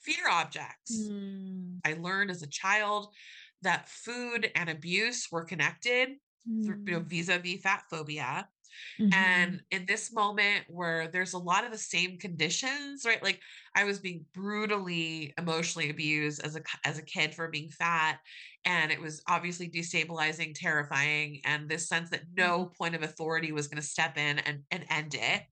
fear 0.00 0.28
objects. 0.28 1.12
Mm, 1.12 1.80
I 1.84 1.94
learned 1.94 2.30
as 2.30 2.42
a 2.42 2.46
child 2.48 3.14
that 3.62 3.88
food 3.88 4.50
and 4.54 4.68
abuse 4.70 5.28
were 5.30 5.44
connected 5.44 6.18
through, 6.64 6.78
you 6.86 6.94
know, 6.94 7.00
mm, 7.00 7.06
vis-a-vis 7.06 7.60
fat 7.62 7.84
phobia 7.90 8.50
mhm, 8.98 9.12
and 9.12 9.62
in 9.70 9.86
this 9.86 10.12
moment 10.12 10.66
where 10.68 11.08
there's 11.08 11.32
a 11.32 11.38
lot 11.38 11.64
of 11.64 11.72
the 11.72 11.78
same 11.78 12.18
conditions, 12.18 13.04
right? 13.04 13.22
Like 13.22 13.40
I 13.74 13.84
was 13.84 13.98
being 13.98 14.26
brutally 14.32 15.34
emotionally 15.38 15.90
abused 15.90 16.42
as 16.44 16.56
a 16.56 16.62
as 16.84 16.98
a 16.98 17.02
kid 17.02 17.34
for 17.34 17.48
being 17.48 17.70
fat 17.70 18.20
and 18.64 18.92
it 18.92 19.00
was 19.00 19.22
obviously 19.28 19.68
destabilizing, 19.70 20.52
terrifying 20.54 21.40
and 21.44 21.68
this 21.68 21.88
sense 21.88 22.10
that 22.10 22.24
mhm, 22.36 22.36
no 22.36 22.66
point 22.78 22.94
of 22.94 23.02
authority 23.02 23.52
was 23.52 23.68
going 23.68 23.80
to 23.80 23.86
step 23.88 24.16
in 24.16 24.38
and 24.40 24.64
and 24.70 24.86
end 24.90 25.14
it. 25.14 25.44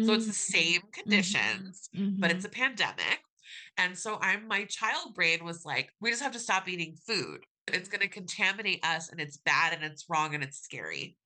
So 0.00 0.14
it's 0.14 0.26
mm, 0.26 0.28
the 0.28 0.32
same 0.34 0.82
mhm, 1.06 1.38
conditions, 1.42 1.90
but 2.20 2.30
it's 2.30 2.44
mhm. 2.44 2.46
a 2.46 2.48
pandemic. 2.50 3.20
And 3.78 3.98
so 3.98 4.18
I'm 4.20 4.46
my 4.48 4.64
child 4.66 5.14
brain 5.14 5.44
was 5.44 5.64
like, 5.64 5.90
we 6.00 6.10
just 6.10 6.22
have 6.22 6.32
to 6.32 6.38
stop 6.38 6.68
eating 6.68 6.96
food. 6.96 7.46
It's 7.68 7.88
going 7.88 8.00
to 8.00 8.08
contaminate 8.08 8.84
us 8.84 9.08
and 9.10 9.20
it's 9.20 9.36
bad 9.38 9.72
and 9.72 9.84
it's 9.84 10.06
wrong 10.08 10.34
and 10.34 10.44
it's 10.44 10.58
scary. 10.60 11.18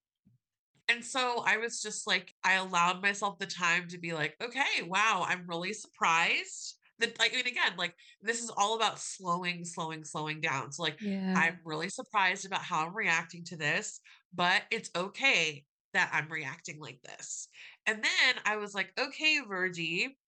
And 0.88 1.05
so 1.05 1.42
I 1.44 1.57
was 1.57 1.83
just 1.83 2.07
like, 2.07 2.35
I 2.44 2.55
allowed 2.55 3.03
myself 3.03 3.38
the 3.38 3.46
time 3.46 3.88
to 3.88 3.99
be 3.99 4.12
like, 4.12 4.37
okay, 4.42 4.83
wow, 4.87 5.25
I'm 5.27 5.46
really 5.46 5.72
surprised 5.72 6.77
that, 6.99 7.18
like, 7.18 7.33
I 7.33 7.37
mean, 7.37 7.46
again, 7.46 7.72
like, 7.77 7.94
this 8.22 8.42
is 8.42 8.51
all 8.57 8.77
about 8.77 8.99
slowing, 8.99 9.64
slowing, 9.64 10.05
slowing 10.05 10.40
down. 10.40 10.72
So, 10.72 10.85
like, 10.85 11.01
Yeah. 11.01 11.35
I'm 11.37 11.59
really 11.64 11.88
surprised 11.88 12.46
about 12.46 12.62
how 12.62 12.87
I'm 12.87 12.96
reacting 12.96 13.44
to 13.44 13.57
this, 13.57 14.01
but 14.33 14.62
it's 14.70 14.90
okay 14.96 15.64
that 15.92 16.11
I'm 16.12 16.29
reacting 16.29 16.79
like 16.81 17.01
this. 17.03 17.49
And 17.87 18.03
then 18.03 18.42
I 18.44 18.57
was 18.57 18.75
like, 18.75 18.92
okay, 18.99 19.40
Virgie, 19.46 20.18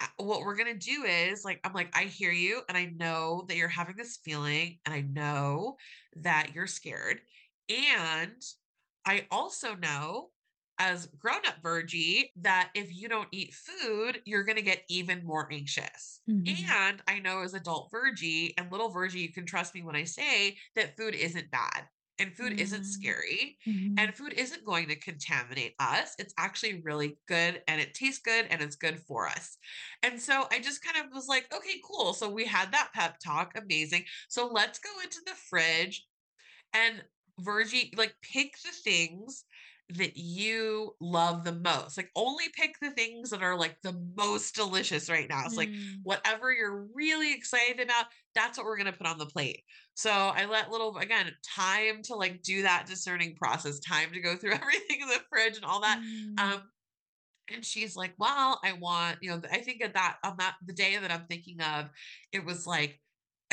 uh, 0.00 0.06
what 0.16 0.40
we're 0.40 0.56
going 0.56 0.78
to 0.78 0.86
do 0.92 1.04
is 1.04 1.44
like, 1.44 1.60
I'm 1.62 1.72
like, 1.74 1.90
I 1.94 2.04
hear 2.04 2.32
you, 2.32 2.62
and 2.68 2.78
I 2.78 2.86
know 2.86 3.44
that 3.48 3.56
you're 3.56 3.68
having 3.68 3.96
this 3.96 4.18
feeling, 4.24 4.78
and 4.86 4.94
I 4.94 5.02
know 5.02 5.76
that 6.16 6.54
you're 6.54 6.66
scared. 6.66 7.20
And 7.68 8.42
I 9.04 9.26
also 9.30 9.74
know 9.74 10.30
as 10.78 11.06
grown 11.06 11.44
up 11.46 11.62
Virgie 11.62 12.32
that 12.36 12.70
if 12.74 12.94
you 12.94 13.08
don't 13.08 13.28
eat 13.32 13.54
food, 13.54 14.22
you're 14.24 14.44
going 14.44 14.56
to 14.56 14.62
get 14.62 14.84
even 14.88 15.24
more 15.24 15.50
anxious. 15.52 16.22
Mhm, 16.26 16.74
And 16.80 17.02
I 17.06 17.18
know 17.18 17.40
as 17.42 17.54
adult 17.54 17.90
Virgie 17.90 18.54
and 18.56 18.72
little 18.72 18.88
Virgie, 18.88 19.20
you 19.20 19.32
can 19.32 19.44
trust 19.46 19.74
me 19.74 19.82
when 19.82 19.96
I 19.96 20.04
say 20.04 20.58
that 20.74 20.96
food 20.96 21.14
isn't 21.14 21.50
bad 21.50 21.88
and 22.18 22.34
food 22.36 22.54
isn't 22.58 22.84
mm, 22.84 22.86
scary 22.86 23.58
mhm, 23.66 23.98
and 23.98 24.14
food 24.14 24.32
isn't 24.32 24.64
going 24.64 24.88
to 24.88 24.96
contaminate 24.96 25.74
us. 25.78 26.14
It's 26.18 26.32
actually 26.38 26.80
really 26.80 27.18
good 27.28 27.62
and 27.68 27.80
it 27.80 27.92
tastes 27.94 28.20
good 28.22 28.46
and 28.46 28.62
it's 28.62 28.76
good 28.76 28.98
for 29.00 29.28
us. 29.28 29.58
And 30.02 30.20
so 30.20 30.46
I 30.50 30.60
just 30.60 30.82
kind 30.82 31.04
of 31.06 31.12
was 31.12 31.28
like, 31.28 31.52
okay, 31.54 31.80
cool. 31.86 32.14
So 32.14 32.28
we 32.30 32.46
had 32.46 32.72
that 32.72 32.90
pep 32.94 33.18
talk. 33.24 33.52
Amazing. 33.54 34.04
So 34.28 34.46
let's 34.46 34.78
go 34.78 34.90
into 35.02 35.20
the 35.26 35.34
fridge 35.34 36.06
and 36.72 37.04
Virgie, 37.42 37.92
like 37.96 38.14
pick 38.22 38.52
the 38.64 38.72
things 38.90 39.44
that 39.96 40.16
you 40.16 40.94
love 41.00 41.44
the 41.44 41.52
most. 41.52 41.96
Like 41.96 42.10
only 42.14 42.44
pick 42.54 42.76
the 42.80 42.90
things 42.90 43.30
that 43.30 43.42
are 43.42 43.58
like 43.58 43.76
the 43.82 44.00
most 44.16 44.54
delicious 44.54 45.10
right 45.10 45.28
now. 45.28 45.42
It's 45.44 45.56
like 45.56 45.70
mm. 45.70 45.96
whatever 46.02 46.52
you're 46.52 46.86
really 46.94 47.34
excited 47.34 47.80
about, 47.80 48.06
that's 48.34 48.56
what 48.56 48.66
we're 48.66 48.78
gonna 48.78 48.92
put 48.92 49.06
on 49.06 49.18
the 49.18 49.26
plate. 49.26 49.62
So 49.94 50.10
I 50.10 50.46
let 50.46 50.70
little 50.70 50.96
again 50.98 51.30
time 51.56 52.02
to 52.04 52.14
like 52.14 52.42
do 52.42 52.62
that 52.62 52.86
discerning 52.86 53.34
process, 53.36 53.80
time 53.80 54.12
to 54.12 54.20
go 54.20 54.36
through 54.36 54.52
everything 54.54 55.00
in 55.02 55.08
the 55.08 55.20
fridge 55.28 55.56
and 55.56 55.64
all 55.64 55.80
that. 55.80 56.00
Mm, 56.00 56.40
Um, 56.40 56.62
and 57.52 57.64
she's 57.64 57.96
like, 57.96 58.14
"Well, 58.16 58.60
I 58.64 58.74
want, 58.74 59.18
you 59.22 59.30
know, 59.30 59.42
I 59.50 59.58
think 59.58 59.82
at 59.82 59.94
that 59.94 60.18
on 60.24 60.36
that 60.38 60.54
the 60.64 60.72
day 60.72 60.96
that 60.96 61.10
I'm 61.10 61.26
thinking 61.26 61.60
of, 61.60 61.90
it 62.32 62.44
was 62.44 62.66
like 62.66 63.00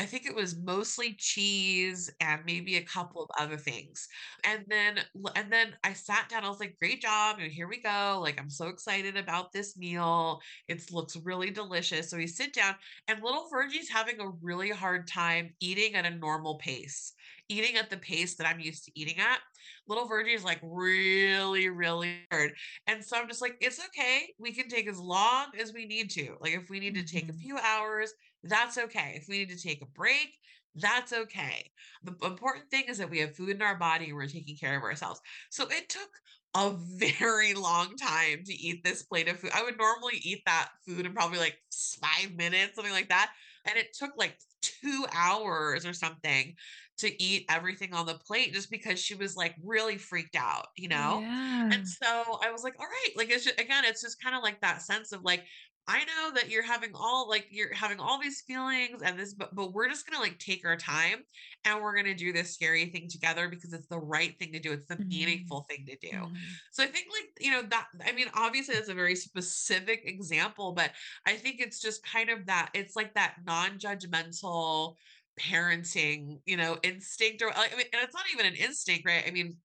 I 0.00 0.06
think 0.06 0.26
it 0.26 0.34
was 0.34 0.56
mostly 0.56 1.14
cheese 1.14 2.08
and 2.20 2.44
maybe 2.44 2.76
a 2.76 2.84
couple 2.84 3.20
of 3.22 3.30
other 3.36 3.56
things. 3.56 4.06
And 4.44 4.64
then 4.68 5.00
and 5.34 5.52
then 5.52 5.74
I 5.82 5.92
sat 5.92 6.28
down, 6.28 6.44
I 6.44 6.48
was 6.48 6.60
like, 6.60 6.78
"Great 6.78 7.02
job, 7.02 7.38
and 7.40 7.50
here 7.50 7.66
we 7.68 7.80
go. 7.82 8.20
Like 8.22 8.40
I'm 8.40 8.48
so 8.50 8.68
excited 8.68 9.16
about 9.16 9.50
this 9.52 9.76
meal. 9.76 10.40
It 10.68 10.92
looks 10.92 11.16
really 11.16 11.50
delicious." 11.50 12.10
So 12.10 12.16
we 12.16 12.28
sit 12.28 12.52
down 12.52 12.76
and 13.08 13.22
little 13.22 13.48
Virgie's 13.50 13.88
having 13.90 14.20
a 14.20 14.28
really 14.40 14.70
hard 14.70 15.08
time 15.08 15.54
eating 15.60 15.96
at 15.96 16.06
a 16.06 16.10
normal 16.10 16.58
pace. 16.58 17.12
Eating 17.48 17.76
at 17.76 17.90
the 17.90 17.96
pace 17.96 18.36
that 18.36 18.46
I'm 18.46 18.60
used 18.60 18.84
to 18.84 18.92
eating 18.94 19.18
at. 19.18 19.40
Little 19.88 20.06
Virgie 20.06 20.34
is 20.34 20.44
like 20.44 20.60
really, 20.62 21.68
really 21.68 22.26
hard 22.30 22.52
and 22.86 23.04
so 23.04 23.16
I'm 23.16 23.28
just 23.28 23.42
like, 23.42 23.56
it's 23.60 23.84
okay. 23.86 24.34
We 24.38 24.52
can 24.52 24.68
take 24.68 24.86
as 24.88 24.98
long 24.98 25.52
as 25.58 25.72
we 25.72 25.86
need 25.86 26.10
to. 26.10 26.36
Like, 26.40 26.54
if 26.54 26.70
we 26.70 26.80
need 26.80 26.94
to 26.94 27.04
take 27.04 27.28
a 27.28 27.32
mhm, 27.32 27.38
few 27.38 27.58
hours, 27.58 28.12
that's 28.42 28.78
okay. 28.78 29.14
If 29.16 29.26
we 29.28 29.38
need 29.38 29.50
to 29.50 29.60
take 29.62 29.82
a 29.82 29.86
break, 29.86 30.38
that's 30.74 31.12
okay. 31.12 31.70
The 32.02 32.14
important 32.26 32.70
thing 32.70 32.84
is 32.88 32.98
that 32.98 33.10
we 33.10 33.18
have 33.20 33.34
food 33.36 33.50
in 33.50 33.62
our 33.62 33.76
body 33.76 34.06
and 34.06 34.14
we're 34.14 34.28
taking 34.28 34.56
care 34.56 34.76
of 34.76 34.82
ourselves. 34.82 35.20
So 35.50 35.66
it 35.68 35.88
took 35.88 36.10
a 36.54 36.70
very 36.76 37.54
long 37.54 37.96
time 37.96 38.44
to 38.44 38.52
eat 38.52 38.84
this 38.84 39.02
plate 39.02 39.28
of 39.28 39.38
food. 39.40 39.50
I 39.54 39.62
would 39.62 39.78
normally 39.78 40.18
eat 40.22 40.42
that 40.46 40.70
food 40.86 41.06
in 41.06 41.12
probably 41.14 41.38
like 41.38 41.58
five 42.00 42.34
minutes, 42.34 42.74
something 42.76 42.92
like 42.92 43.08
that. 43.08 43.32
And 43.64 43.76
it 43.76 43.92
took 43.92 44.12
like 44.16 44.38
two 44.60 45.06
hours 45.12 45.84
or 45.84 45.92
something 45.92 46.54
to 46.98 47.22
eat 47.22 47.46
everything 47.48 47.94
on 47.94 48.06
the 48.06 48.18
plate 48.18 48.52
just 48.52 48.70
because 48.70 48.98
she 49.00 49.14
was 49.14 49.36
like 49.36 49.54
really 49.62 49.98
freaked 49.98 50.36
out, 50.36 50.66
you 50.76 50.88
know? 50.88 51.24
Yeah. 51.24 51.72
And 51.72 51.86
so 51.86 52.38
I 52.42 52.50
was 52.50 52.62
like, 52.64 52.74
all 52.78 52.86
right, 52.86 53.10
like 53.16 53.30
it's 53.30 53.44
just, 53.44 53.60
again, 53.60 53.84
it's 53.84 54.02
just 54.02 54.20
kind 54.22 54.34
of 54.36 54.42
like 54.42 54.60
that 54.60 54.82
sense 54.82 55.12
of 55.12 55.22
like, 55.22 55.46
I 55.90 56.04
know 56.04 56.32
that 56.34 56.50
you're 56.50 56.62
having 56.62 56.90
all 56.94 57.30
like 57.30 57.46
you're 57.50 57.72
having 57.72 57.98
all 57.98 58.20
these 58.20 58.42
feelings 58.42 59.00
and 59.00 59.18
this, 59.18 59.32
but 59.32 59.54
but 59.54 59.72
we're 59.72 59.88
just 59.88 60.06
gonna 60.06 60.22
like 60.22 60.38
take 60.38 60.66
our 60.66 60.76
time 60.76 61.24
and 61.64 61.80
we're 61.82 61.96
gonna 61.96 62.14
do 62.14 62.30
this 62.30 62.52
scary 62.52 62.90
thing 62.90 63.08
together 63.08 63.48
because 63.48 63.72
it's 63.72 63.86
the 63.86 63.98
right 63.98 64.38
thing 64.38 64.52
to 64.52 64.58
do. 64.60 64.72
It's 64.72 64.84
the 64.86 64.98
Mhm, 64.98 65.08
meaningful 65.10 65.62
thing 65.62 65.86
to 65.86 65.96
do. 65.96 66.12
mhm. 66.12 66.60
So 66.72 66.82
I 66.84 66.88
think 66.88 67.06
like, 67.10 67.30
you 67.40 67.50
know, 67.50 67.62
that 67.62 67.88
I 68.04 68.12
mean, 68.12 68.28
obviously 68.34 68.74
it's 68.74 68.90
a 68.90 68.94
very 68.94 69.16
specific 69.16 70.02
example, 70.04 70.72
but 70.72 70.92
I 71.26 71.36
think 71.36 71.58
it's 71.60 71.80
just 71.80 72.02
kind 72.04 72.28
of 72.28 72.44
that 72.46 72.70
it's 72.74 72.94
like 72.94 73.14
that 73.14 73.36
non-judgmental 73.46 74.94
parenting, 75.38 76.40
you 76.46 76.56
know, 76.56 76.78
instinct 76.82 77.42
or 77.42 77.50
I 77.54 77.68
mean, 77.70 77.86
and 77.92 78.02
it's 78.02 78.14
not 78.14 78.26
even 78.32 78.46
an 78.46 78.54
instinct, 78.54 79.06
right? 79.06 79.24
I 79.26 79.30
mean, 79.30 79.58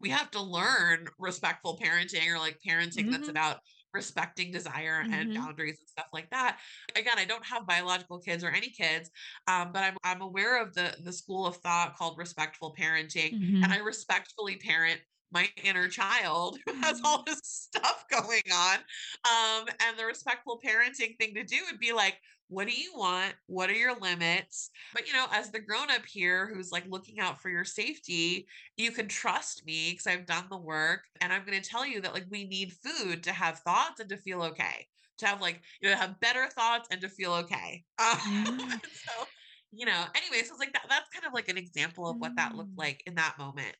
we 0.00 0.10
have 0.10 0.30
to 0.32 0.40
learn 0.40 1.08
respectful 1.18 1.78
parenting 1.78 2.26
or 2.32 2.38
like 2.38 2.60
parenting 2.66 3.10
that's 3.10 3.28
Mhm, 3.28 3.28
about 3.28 3.60
respecting 3.92 4.52
desire 4.52 5.06
and 5.10 5.28
mhm, 5.28 5.48
boundaries 5.48 5.78
and 5.80 5.88
stuff 5.88 6.08
like 6.12 6.30
that. 6.30 6.60
Again, 6.94 7.18
I 7.18 7.24
don't 7.24 7.44
have 7.46 7.66
biological 7.66 8.20
kids 8.20 8.44
or 8.44 8.50
any 8.50 8.70
kids, 8.70 9.10
um, 9.46 9.72
but 9.72 9.82
I'm 9.82 9.96
I'm 10.04 10.20
aware 10.22 10.62
of 10.62 10.74
the 10.74 10.96
the 11.02 11.12
school 11.12 11.46
of 11.46 11.56
thought 11.56 11.96
called 11.96 12.18
respectful 12.18 12.74
parenting, 12.78 13.36
and 13.62 13.72
I 13.72 13.78
respectfully 13.78 14.56
parent 14.58 15.00
my 15.30 15.48
inner 15.62 15.88
child 15.88 16.58
who 16.66 16.74
has 16.82 17.00
all 17.04 17.22
Mm, 17.22 17.26
this 17.26 17.40
stuff 17.44 18.04
going 18.10 18.42
on. 18.52 18.78
Um, 18.78 19.68
and 19.80 19.98
the 19.98 20.06
respectful 20.06 20.60
parenting 20.64 21.18
thing 21.18 21.34
to 21.34 21.44
do 21.44 21.64
would 21.70 21.78
be 21.78 21.92
like, 21.92 22.20
what 22.48 22.66
do 22.66 22.72
you 22.74 22.92
want? 22.96 23.34
What 23.46 23.70
are 23.70 23.74
your 23.74 23.98
limits? 23.98 24.70
But 24.92 25.06
you 25.06 25.12
know, 25.12 25.26
as 25.30 25.50
the 25.50 25.60
grown 25.60 25.90
up 25.90 26.06
here 26.06 26.46
who's 26.52 26.72
like 26.72 26.86
looking 26.88 27.20
out 27.20 27.40
for 27.40 27.50
your 27.50 27.64
safety, 27.64 28.46
you 28.76 28.90
can 28.90 29.08
trust 29.08 29.64
me 29.66 29.90
because 29.92 30.06
I've 30.06 30.26
done 30.26 30.46
the 30.50 30.58
work 30.58 31.04
and 31.20 31.32
I'm 31.32 31.44
going 31.44 31.60
to 31.60 31.68
tell 31.68 31.86
you 31.86 32.00
that 32.00 32.14
like 32.14 32.26
we 32.30 32.44
need 32.44 32.72
food 32.72 33.22
to 33.24 33.32
have 33.32 33.58
thoughts 33.60 34.00
and 34.00 34.08
to 34.10 34.16
feel 34.16 34.42
okay. 34.42 34.88
To 35.18 35.26
have 35.26 35.40
like, 35.40 35.62
you 35.80 35.90
know, 35.90 35.96
have 35.96 36.20
better 36.20 36.48
thoughts 36.48 36.88
and 36.90 37.00
to 37.02 37.08
feel 37.08 37.32
okay. 37.34 37.84
Um, 37.98 38.80
so, 38.92 39.26
you 39.72 39.86
know, 39.86 40.04
anyway, 40.14 40.42
so 40.44 40.52
it's 40.52 40.58
like 40.60 40.72
that 40.72 40.86
that's 40.88 41.08
kind 41.10 41.26
of 41.26 41.32
like 41.34 41.48
an 41.48 41.58
example 41.58 42.08
of 42.08 42.20
what 42.20 42.36
that 42.36 42.54
looked 42.56 42.74
Mm. 42.74 42.78
like 42.78 43.02
in 43.06 43.16
that 43.16 43.36
moment. 43.38 43.76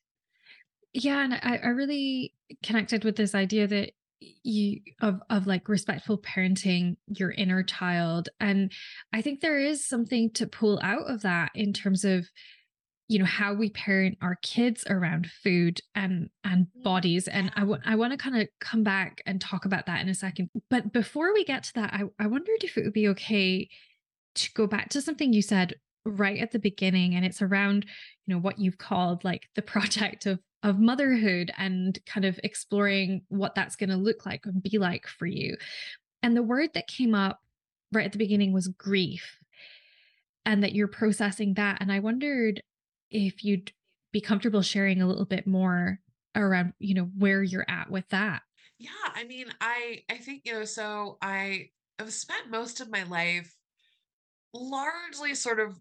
Yeah, 0.93 1.23
and 1.23 1.33
I, 1.35 1.59
I 1.63 1.67
really 1.69 2.33
connected 2.63 3.03
with 3.03 3.15
this 3.15 3.35
idea 3.35 3.67
that 3.67 3.93
you 4.21 4.81
of 5.01 5.21
of 5.29 5.47
like 5.47 5.69
respectful 5.69 6.17
parenting 6.17 6.97
your 7.07 7.31
inner 7.31 7.63
child 7.63 8.27
and 8.39 8.71
i 9.13 9.21
think 9.21 9.39
there 9.39 9.59
is 9.59 9.87
something 9.87 10.29
to 10.31 10.45
pull 10.45 10.79
out 10.83 11.09
of 11.09 11.21
that 11.21 11.51
in 11.55 11.71
terms 11.71 12.03
of 12.03 12.25
you 13.07 13.17
know 13.17 13.25
how 13.25 13.53
we 13.53 13.69
parent 13.69 14.17
our 14.21 14.37
kids 14.41 14.83
around 14.89 15.29
food 15.43 15.81
and 15.95 16.29
and 16.43 16.67
Mm, 16.77 16.83
bodies 16.83 17.27
and 17.27 17.51
i 17.55 17.63
want 17.63 17.81
i 17.85 17.95
want 17.95 18.11
to 18.11 18.17
kind 18.17 18.37
of 18.37 18.47
come 18.59 18.83
back 18.83 19.21
and 19.25 19.41
talk 19.41 19.65
about 19.65 19.85
that 19.87 20.01
in 20.01 20.09
a 20.09 20.15
second 20.15 20.49
but 20.69 20.93
before 20.93 21.33
we 21.33 21.43
get 21.43 21.63
to 21.63 21.73
that 21.75 21.93
i 21.93 22.03
i 22.19 22.27
wondered 22.27 22.63
if 22.63 22.77
it 22.77 22.83
would 22.83 22.93
be 22.93 23.07
okay 23.07 23.67
to 24.35 24.49
go 24.53 24.67
back 24.67 24.89
to 24.89 25.01
something 25.01 25.33
you 25.33 25.41
said 25.41 25.75
right 26.05 26.39
at 26.39 26.51
the 26.51 26.59
beginning 26.59 27.15
and 27.15 27.25
it's 27.25 27.41
around 27.41 27.85
you 28.25 28.33
know 28.33 28.39
what 28.39 28.59
you've 28.59 28.77
called 28.77 29.23
like 29.23 29.47
the 29.55 29.61
project 29.73 30.25
of 30.25 30.39
of 30.63 30.79
motherhood 30.79 31.51
and 31.57 31.97
kind 32.05 32.25
of 32.25 32.39
exploring 32.43 33.21
what 33.29 33.55
that's 33.55 33.75
going 33.75 33.89
to 33.89 33.95
look 33.95 34.25
like 34.25 34.45
and 34.45 34.61
be 34.61 34.77
like 34.77 35.07
for 35.07 35.25
you. 35.25 35.55
And 36.21 36.35
the 36.35 36.43
word 36.43 36.71
that 36.73 36.87
came 36.87 37.15
up 37.15 37.41
right 37.93 38.05
at 38.05 38.11
the 38.11 38.17
beginning 38.17 38.51
was 38.51 38.67
grief 38.67 39.37
and 40.45 40.63
that 40.63 40.73
you're 40.73 40.87
processing 40.87 41.53
that. 41.55 41.77
And 41.79 41.91
I 41.91 41.99
wondered 41.99 42.61
if 43.09 43.43
you'd 43.43 43.71
be 44.11 44.21
comfortable 44.21 44.61
sharing 44.61 45.01
a 45.01 45.07
little 45.07 45.25
bit 45.25 45.47
more 45.47 45.99
around, 46.35 46.73
you 46.79 46.93
know, 46.93 47.09
where 47.17 47.43
you're 47.43 47.65
at 47.69 47.89
with 47.89 48.07
that. 48.09 48.41
Yeah, 48.77 48.89
I 49.13 49.25
mean, 49.25 49.47
I 49.59 50.03
I 50.09 50.15
think, 50.15 50.43
you 50.45 50.53
know, 50.53 50.65
so 50.65 51.17
I 51.21 51.69
have 51.99 52.13
spent 52.13 52.49
most 52.49 52.81
of 52.81 52.89
my 52.89 53.03
life 53.03 53.53
largely 54.53 55.35
sort 55.35 55.59
of 55.59 55.79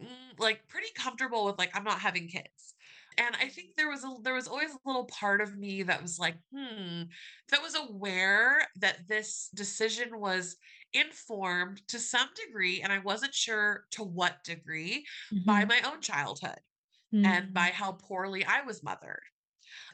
mm, 0.00 0.06
like 0.38 0.66
pretty 0.68 0.88
comfortable 0.94 1.44
with 1.44 1.58
like 1.58 1.70
I'm 1.74 1.84
not 1.84 2.00
having 2.00 2.28
kids. 2.28 2.74
And 3.18 3.34
I 3.36 3.48
think 3.48 3.76
there 3.76 3.88
was 3.88 4.04
a 4.04 4.14
there 4.22 4.34
was 4.34 4.46
always 4.48 4.72
a 4.74 4.78
little 4.84 5.06
part 5.06 5.40
of 5.40 5.56
me 5.56 5.82
that 5.84 6.02
was 6.02 6.18
like, 6.18 6.36
hmm, 6.52 7.04
that 7.48 7.62
was 7.62 7.74
aware 7.74 8.68
that 8.76 9.08
this 9.08 9.48
decision 9.54 10.18
was 10.20 10.56
informed 10.92 11.86
to 11.88 11.98
some 11.98 12.28
degree, 12.46 12.82
and 12.82 12.92
I 12.92 12.98
wasn't 12.98 13.34
sure 13.34 13.86
to 13.92 14.02
what 14.04 14.44
degree, 14.44 15.06
by 15.46 15.64
Mhm. 15.64 15.66
my 15.66 15.80
own 15.82 16.02
childhood 16.02 16.58
and 17.24 17.54
by 17.54 17.68
how 17.70 17.92
poorly 17.92 18.44
I 18.44 18.62
was 18.62 18.82
mothered. 18.82 19.24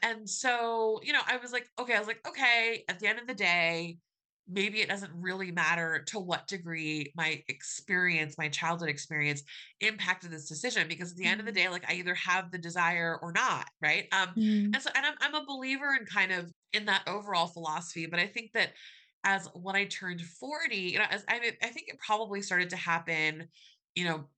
And 0.01 0.29
so, 0.29 0.99
you 1.03 1.13
know, 1.13 1.21
I 1.25 1.37
was 1.37 1.51
like, 1.51 1.69
okay, 1.79 1.95
I 1.95 1.99
was 1.99 2.07
like, 2.07 2.27
okay, 2.27 2.83
at 2.89 2.99
the 2.99 3.07
end 3.07 3.19
of 3.19 3.27
the 3.27 3.33
day, 3.35 3.99
maybe 4.47 4.81
it 4.81 4.89
doesn't 4.89 5.11
really 5.13 5.51
matter 5.51 6.03
to 6.07 6.19
what 6.19 6.47
degree 6.47 7.11
my 7.15 7.43
experience, 7.47 8.37
my 8.37 8.49
childhood 8.49 8.89
experience 8.89 9.41
impacted 9.79 10.31
this 10.31 10.47
decision 10.49 10.87
because 10.87 11.11
at 11.11 11.17
the 11.17 11.25
end 11.25 11.39
of 11.39 11.45
the 11.45 11.51
Mm. 11.51 11.53
day, 11.53 11.69
like 11.69 11.89
I 11.89 11.93
either 11.93 12.15
have 12.15 12.51
the 12.51 12.57
desire 12.57 13.17
or 13.21 13.31
not, 13.31 13.67
right? 13.81 14.07
Um, 14.11 14.35
Mm. 14.35 14.73
and 14.73 14.83
so 14.83 14.89
and 14.95 15.05
I'm 15.05 15.15
I'm 15.21 15.35
a 15.35 15.45
believer 15.45 15.93
in 15.99 16.05
kind 16.05 16.31
of 16.31 16.51
in 16.73 16.85
that 16.85 17.07
overall 17.07 17.47
philosophy, 17.47 18.05
but 18.05 18.19
I 18.19 18.27
think 18.27 18.51
that 18.53 18.73
as 19.23 19.47
when 19.53 19.75
I 19.75 19.85
turned 19.85 20.21
40, 20.21 20.77
you 20.77 20.99
know, 20.99 21.05
as 21.09 21.23
I 21.27 21.55
I 21.61 21.67
think 21.67 21.87
it 21.89 21.99
probably 21.99 22.41
started 22.41 22.69
to 22.71 22.75
happen, 22.75 23.47
you 23.95 24.05
know, 24.05 24.29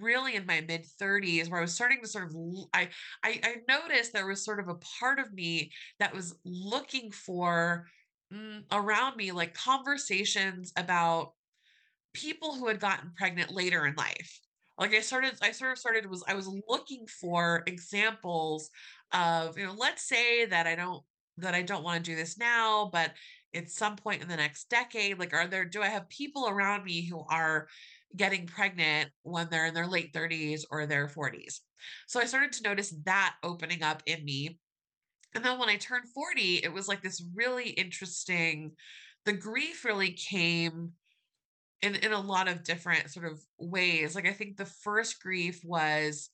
really 0.00 0.34
in 0.34 0.46
my 0.46 0.60
mid 0.60 0.84
30s 0.86 1.48
where 1.50 1.58
I 1.58 1.62
was 1.62 1.74
starting 1.74 2.00
to 2.02 2.08
sort 2.08 2.26
of 2.26 2.34
I, 2.72 2.90
I 3.22 3.40
i 3.42 3.56
noticed 3.68 4.12
there 4.12 4.26
was 4.26 4.44
sort 4.44 4.60
of 4.60 4.68
a 4.68 4.76
part 4.76 5.18
of 5.18 5.32
me 5.32 5.72
that 5.98 6.14
was 6.14 6.38
looking 6.44 7.10
for 7.12 7.86
mm, 8.32 8.64
around 8.72 9.16
me 9.16 9.32
like 9.32 9.54
conversations 9.54 10.72
about 10.76 11.32
people 12.12 12.54
who 12.54 12.68
had 12.68 12.80
gotten 12.80 13.12
pregnant 13.16 13.50
later 13.52 13.86
in 13.86 13.94
life. 13.96 14.40
Like 14.78 14.92
I 14.94 15.00
started 15.00 15.34
I 15.42 15.52
sort 15.52 15.72
of 15.72 15.78
started 15.78 16.06
was 16.06 16.24
I 16.28 16.34
was 16.34 16.48
looking 16.68 17.06
for 17.06 17.62
examples 17.66 18.70
of, 19.12 19.56
you 19.58 19.66
know, 19.66 19.74
let's 19.74 20.06
say 20.08 20.46
that 20.46 20.66
I 20.66 20.74
don't 20.74 21.04
that 21.38 21.54
I 21.54 21.62
don't 21.62 21.84
want 21.84 22.04
to 22.04 22.10
do 22.10 22.16
this 22.16 22.38
now, 22.38 22.90
but 22.92 23.12
at 23.54 23.70
some 23.70 23.96
point 23.96 24.22
in 24.22 24.28
the 24.28 24.36
next 24.36 24.68
decade, 24.68 25.18
like 25.18 25.32
are 25.32 25.46
there 25.46 25.64
do 25.64 25.82
I 25.82 25.88
have 25.88 26.08
people 26.08 26.48
around 26.48 26.84
me 26.84 27.06
who 27.06 27.24
are 27.30 27.68
getting 28.16 28.46
pregnant 28.46 29.10
when 29.22 29.48
they're 29.50 29.66
in 29.66 29.74
their 29.74 29.86
late 29.86 30.12
30s 30.12 30.66
or 30.70 30.86
their 30.86 31.08
40s? 31.08 31.62
So 32.08 32.20
I 32.20 32.24
started 32.26 32.52
to 32.52 32.62
notice 32.62 32.94
that 33.04 33.36
opening 33.42 33.82
up 33.82 34.02
in 34.06 34.24
me. 34.24 34.58
And 35.34 35.44
then 35.44 35.58
when 35.58 35.68
I 35.68 35.76
turned 35.76 36.08
40, 36.08 36.60
it 36.62 36.72
was 36.72 36.88
like 36.88 37.02
this 37.02 37.22
really 37.34 37.70
interesting 37.70 38.72
the 39.24 39.32
grief 39.32 39.84
really 39.84 40.12
came 40.12 40.92
in 41.82 41.94
in 41.96 42.12
a 42.12 42.20
lot 42.20 42.48
of 42.48 42.62
different 42.62 43.10
sort 43.10 43.26
of 43.26 43.40
ways. 43.58 44.14
Like 44.14 44.26
I 44.26 44.32
think 44.32 44.56
the 44.56 44.66
first 44.66 45.20
grief 45.22 45.60
was 45.64 46.30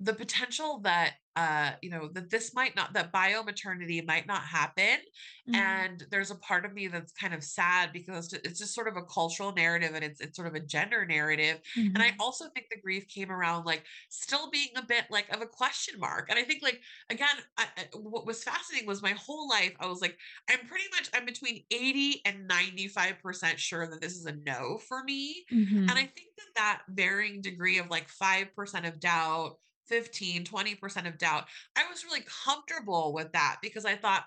the 0.00 0.14
potential 0.14 0.80
that 0.80 1.14
uh 1.36 1.72
you 1.82 1.90
know 1.90 2.08
that 2.08 2.30
this 2.30 2.54
might 2.54 2.74
not 2.74 2.92
that 2.94 3.12
biomaternity 3.12 4.04
might 4.04 4.26
not 4.26 4.42
happen 4.42 4.98
Mm. 5.46 5.54
and 5.58 6.04
there's 6.10 6.30
a 6.30 6.36
part 6.36 6.64
of 6.64 6.72
me 6.72 6.86
that's 6.88 7.12
kind 7.12 7.34
of 7.34 7.42
sad 7.42 7.92
because 7.92 8.32
it's 8.32 8.58
just 8.58 8.74
sort 8.74 8.88
of 8.88 8.96
a 8.96 9.02
cultural 9.04 9.52
narrative 9.52 9.92
and 9.94 10.04
it's 10.04 10.20
it's 10.20 10.36
sort 10.36 10.48
of 10.48 10.54
a 10.54 10.60
gender 10.60 11.04
narrative 11.06 11.60
and 11.94 12.02
i 12.02 12.12
Mhm. 12.12 12.16
also 12.18 12.48
think 12.50 12.66
the 12.70 12.80
grief 12.80 13.06
came 13.08 13.30
around 13.30 13.64
like 13.64 13.84
still 14.08 14.50
being 14.50 14.68
a 14.76 14.82
bit 14.86 15.06
like 15.10 15.28
of 15.34 15.40
a 15.42 15.46
question 15.46 15.98
mark 15.98 16.28
and 16.30 16.38
i 16.38 16.42
think 16.42 16.62
like 16.62 16.80
again 17.10 17.36
I, 17.56 17.66
I- 17.76 17.88
what 17.96 18.26
was 18.26 18.44
fascinating 18.44 18.86
was 18.86 19.02
my 19.02 19.12
whole 19.12 19.48
life 19.48 19.74
i 19.80 19.86
was 19.86 20.00
like 20.00 20.18
i'm 20.48 20.66
pretty 20.66 20.86
much 20.92 21.10
i'm 21.14 21.26
between 21.26 21.64
80 21.70 22.22
and 22.24 22.46
95 22.46 23.18
percent 23.20 23.58
sure 23.58 23.86
that 23.88 24.00
this 24.00 24.16
is 24.16 24.26
a 24.26 24.32
no 24.32 24.78
for 24.78 25.02
me 25.04 25.46
and 25.88 25.98
i 25.98 26.02
Mhm. 26.02 26.06
think 26.06 26.28
that 26.36 26.46
that 26.56 26.82
varying 26.88 27.40
degree 27.42 27.78
of 27.78 27.88
like 27.90 28.08
5% 28.08 28.86
of 28.86 29.00
doubt 29.00 29.56
Fifteen, 29.90 30.44
twenty 30.44 30.74
percent 30.76 31.06
of 31.08 31.18
doubt. 31.18 31.48
I 31.76 31.86
was 31.88 32.04
really 32.04 32.22
comfortable 32.44 33.12
with 33.12 33.32
that 33.32 33.56
because 33.60 33.84
I 33.84 33.96
thought 33.96 34.24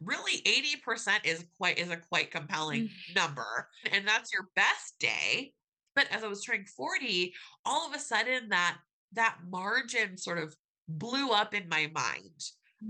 really 0.00 0.42
80% 0.42 1.24
is 1.24 1.44
quite 1.56 1.78
is 1.78 1.90
a 1.90 1.96
quite 1.98 2.30
compelling 2.30 2.88
Mm. 2.88 3.14
number 3.14 3.68
and 3.92 4.08
that's 4.08 4.32
your 4.32 4.48
best 4.56 4.98
day. 4.98 5.54
But 5.94 6.08
as 6.10 6.24
I 6.24 6.28
was 6.28 6.42
turning 6.42 6.64
40, 6.66 7.34
all 7.64 7.86
of 7.86 7.94
a 7.94 7.98
sudden 8.00 8.48
that 8.48 8.78
that 9.12 9.38
margin 9.48 10.16
sort 10.16 10.38
of 10.38 10.56
blew 10.88 11.30
up 11.30 11.54
in 11.54 11.68
my 11.68 11.90
mind. 11.94 12.40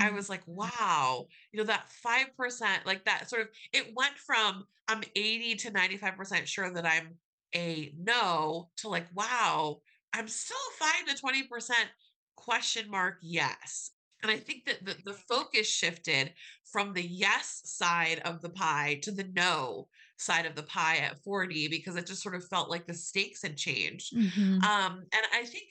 I 0.01 0.11
Mm. 0.11 0.15
was 0.15 0.31
like, 0.31 0.43
wow, 0.47 1.27
you 1.53 1.59
know, 1.59 1.65
that 1.67 1.89
5%, 1.91 2.87
like 2.87 3.05
that 3.05 3.29
sort 3.29 3.43
of, 3.43 3.49
it 3.73 3.93
went 3.95 4.17
from 4.17 4.67
I'm 4.89 5.03
80 5.17 5.57
to 5.57 5.71
95% 5.71 6.47
sure 6.49 6.73
that 6.73 6.87
I'm 6.87 7.19
a 7.55 7.93
no 7.99 8.71
to 8.79 8.89
like, 8.89 9.09
wow, 9.15 9.83
I'm 10.13 10.29
still 10.29 10.57
5 10.79 11.07
to 11.07 11.15
20% 11.15 11.91
question 12.37 12.91
mark 12.91 13.19
yes. 13.23 13.91
And 14.23 14.31
I 14.31 14.37
think 14.37 14.67
that 14.67 14.85
the, 14.85 14.97
the 15.05 15.15
focus 15.15 15.69
shifted 15.69 16.35
from 16.71 16.93
the 16.93 17.03
yes 17.03 17.63
side 17.65 18.21
of 18.21 18.41
the 18.41 18.51
pie 18.51 19.01
to 19.03 19.11
the 19.11 19.25
no 19.25 19.89
side 20.17 20.47
of 20.47 20.55
the 20.55 20.63
pie 20.63 20.99
at 20.99 21.23
40 21.25 21.67
because 21.69 21.97
it 21.97 22.07
just 22.07 22.23
sort 22.23 22.37
of 22.37 22.47
felt 22.49 22.71
like 22.71 22.87
the 22.87 22.95
stakes 22.95 23.43
had 23.43 23.57
changed. 23.57 24.15
Mhm. 24.15 24.63
Um, 24.63 25.05
and 25.13 25.27
I 25.35 25.45
think 25.45 25.65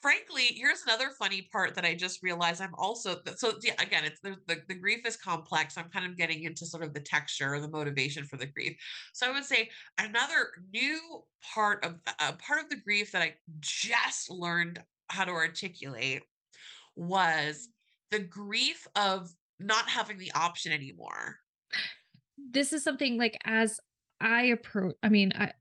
frankly, 0.00 0.44
here's 0.44 0.82
another 0.82 1.10
funny 1.10 1.48
part 1.50 1.74
that 1.74 1.84
I 1.84 1.94
just 1.94 2.22
realized 2.22 2.60
I'm 2.60 2.74
also 2.76 3.20
so 3.36 3.58
yeah, 3.62 3.74
again, 3.80 4.04
it's 4.04 4.20
the, 4.20 4.36
the 4.46 4.62
the 4.68 4.74
grief 4.74 5.04
is 5.06 5.16
complex. 5.16 5.76
I'm 5.76 5.90
kind 5.90 6.06
of 6.06 6.16
getting 6.16 6.44
into 6.44 6.66
sort 6.66 6.84
of 6.84 6.94
the 6.94 7.00
texture 7.00 7.54
or 7.54 7.60
the 7.60 7.68
motivation 7.68 8.24
for 8.24 8.36
the 8.36 8.46
grief. 8.46 8.76
So 9.12 9.28
I 9.28 9.32
would 9.32 9.44
say 9.44 9.70
another 9.98 10.50
new 10.72 11.24
part 11.42 11.84
of 11.84 11.96
a 12.20 12.32
part 12.34 12.62
of 12.62 12.70
the 12.70 12.76
grief 12.76 13.12
that 13.12 13.22
I 13.22 13.34
just 13.60 14.30
learned 14.30 14.82
how 15.08 15.24
to 15.24 15.32
articulate 15.32 16.22
was 16.96 17.68
the 18.10 18.18
grief 18.18 18.86
of 18.96 19.30
not 19.60 19.88
having 19.88 20.18
the 20.18 20.32
option 20.34 20.72
anymore. 20.72 21.38
This 22.50 22.72
is 22.72 22.84
something 22.84 23.18
like 23.18 23.38
as 23.44 23.80
I 24.20 24.44
approach 24.44 24.94
I 25.02 25.08
mean, 25.08 25.32
I 25.34 25.52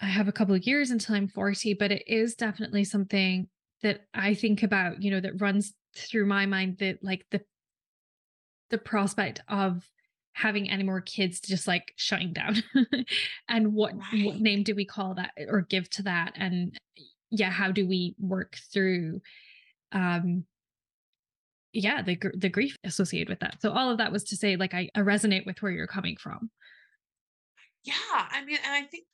I 0.00 0.06
have 0.06 0.28
a 0.28 0.32
couple 0.32 0.54
of 0.54 0.66
years 0.66 0.90
until 0.90 1.14
I'm 1.14 1.28
40, 1.28 1.74
but 1.74 1.92
it 1.92 2.02
is 2.08 2.34
definitely 2.34 2.84
something 2.84 3.48
that 3.82 4.00
I 4.12 4.34
think 4.34 4.62
about, 4.62 5.00
you 5.02 5.10
know, 5.10 5.20
that 5.20 5.40
runs 5.40 5.74
through 5.96 6.26
my 6.26 6.46
mind 6.46 6.78
that 6.78 6.98
like 7.02 7.24
the 7.30 7.42
the 8.70 8.78
prospect 8.78 9.42
of 9.48 9.88
having 10.32 10.70
any 10.70 10.82
more 10.82 11.00
kids 11.00 11.40
just 11.40 11.68
like 11.68 11.92
shutting 11.96 12.32
down. 12.32 12.62
and 13.48 13.74
what 13.74 13.94
what 14.22 14.40
name 14.40 14.62
do 14.62 14.74
we 14.74 14.84
call 14.84 15.14
that 15.14 15.32
or 15.48 15.62
give 15.62 15.88
to 15.90 16.02
that? 16.02 16.32
And 16.36 16.78
yeah, 17.32 17.50
how 17.50 17.72
do 17.72 17.86
we 17.86 18.14
work 18.20 18.56
through 18.72 19.20
um 19.90 20.44
yeah, 21.72 22.02
the 22.02 22.18
the 22.34 22.50
grief 22.50 22.76
associated 22.84 23.28
with 23.28 23.40
that. 23.40 23.60
So 23.62 23.72
all 23.72 23.90
of 23.90 23.98
that 23.98 24.12
was 24.12 24.24
to 24.24 24.36
say 24.36 24.56
like 24.56 24.74
I, 24.74 24.90
I 24.94 25.00
resonate 25.00 25.46
with 25.46 25.60
where 25.62 25.72
you're 25.72 25.86
coming 25.86 26.16
from. 26.16 26.50
Yeah, 27.84 27.94
I 28.12 28.44
mean, 28.44 28.58
and 28.64 28.72
I 28.72 28.82
think 28.82 29.06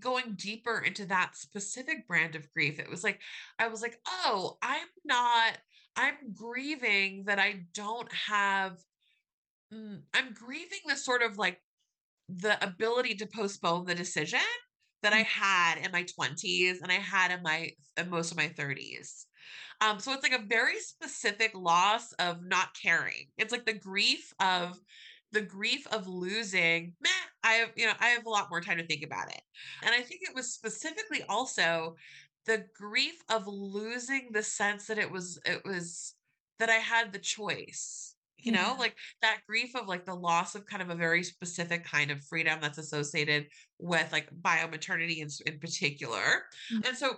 going 0.00 0.34
deeper 0.34 0.78
into 0.78 1.06
that 1.06 1.36
specific 1.36 2.08
brand 2.08 2.34
of 2.34 2.50
grief, 2.52 2.80
it 2.80 2.90
was 2.90 3.04
like, 3.04 3.20
I 3.58 3.68
was 3.68 3.82
like, 3.82 3.98
oh, 4.06 4.56
I'm 4.62 4.88
not, 5.04 5.58
I'm 5.96 6.16
grieving 6.34 7.24
that 7.26 7.38
I 7.38 7.66
don't 7.74 8.12
have, 8.12 8.78
mm, 9.72 10.00
I'm 10.14 10.34
grieving 10.34 10.80
the 10.88 10.96
sort 10.96 11.22
of 11.22 11.38
like 11.38 11.60
the 12.28 12.62
ability 12.64 13.14
to 13.16 13.26
postpone 13.26 13.84
the 13.84 13.94
decision 13.94 14.40
that 15.02 15.12
I 15.12 15.22
Mm. 15.22 15.24
had 15.24 15.78
in 15.78 15.92
my 15.92 16.04
20s 16.04 16.80
and 16.82 16.90
I 16.92 16.96
had 16.96 17.30
in 17.30 17.42
my 17.42 17.70
in 17.96 18.10
most 18.10 18.30
of 18.30 18.36
my 18.36 18.48
30s. 18.48 19.26
Um, 19.80 20.00
so 20.00 20.12
it's 20.12 20.22
like 20.22 20.32
a 20.38 20.44
very 20.46 20.80
specific 20.80 21.52
loss 21.54 22.12
of 22.14 22.42
not 22.42 22.74
caring. 22.80 23.30
It's 23.36 23.52
like 23.52 23.66
the 23.66 23.78
grief 23.78 24.32
of 24.40 24.80
the 25.32 25.42
grief 25.42 25.86
of 25.88 26.08
losing, 26.08 26.96
meh, 27.00 27.10
I 27.42 27.52
have, 27.54 27.72
you 27.76 27.86
know, 27.86 27.94
I 28.00 28.08
have 28.08 28.24
a 28.26 28.30
lot 28.30 28.48
more 28.50 28.60
time 28.60 28.78
to 28.78 28.86
think 28.86 29.02
about 29.04 29.30
it. 29.32 29.42
And 29.82 29.94
I 29.94 30.02
think 30.02 30.22
it 30.22 30.34
was 30.34 30.52
specifically 30.54 31.22
also 31.24 31.96
the 32.46 32.66
grief 32.74 33.22
of 33.28 33.46
losing 33.46 34.32
the 34.32 34.42
sense 34.42 34.86
that 34.86 34.98
it 34.98 35.10
was 35.10 35.40
it 35.44 35.64
was 35.64 36.14
that 36.58 36.70
I 36.70 36.76
had 36.76 37.12
the 37.12 37.18
choice. 37.18 38.16
You 38.38 38.52
know, 38.52 38.74
Yeah. 38.74 38.76
like 38.78 38.96
that 39.22 39.40
grief 39.48 39.74
of 39.74 39.88
like 39.88 40.04
the 40.04 40.14
loss 40.14 40.54
of 40.54 40.64
kind 40.64 40.80
of 40.82 40.90
a 40.90 40.94
very 40.94 41.22
specific 41.24 41.84
kind 41.84 42.10
of 42.10 42.24
freedom 42.24 42.60
that's 42.60 42.78
associated 42.78 43.48
with 43.78 44.10
like 44.12 44.30
biomaternity 44.42 45.18
in, 45.18 45.28
in 45.46 45.58
particular. 45.58 46.44
Mm. 46.72 46.88
And 46.88 46.96
so 46.96 47.16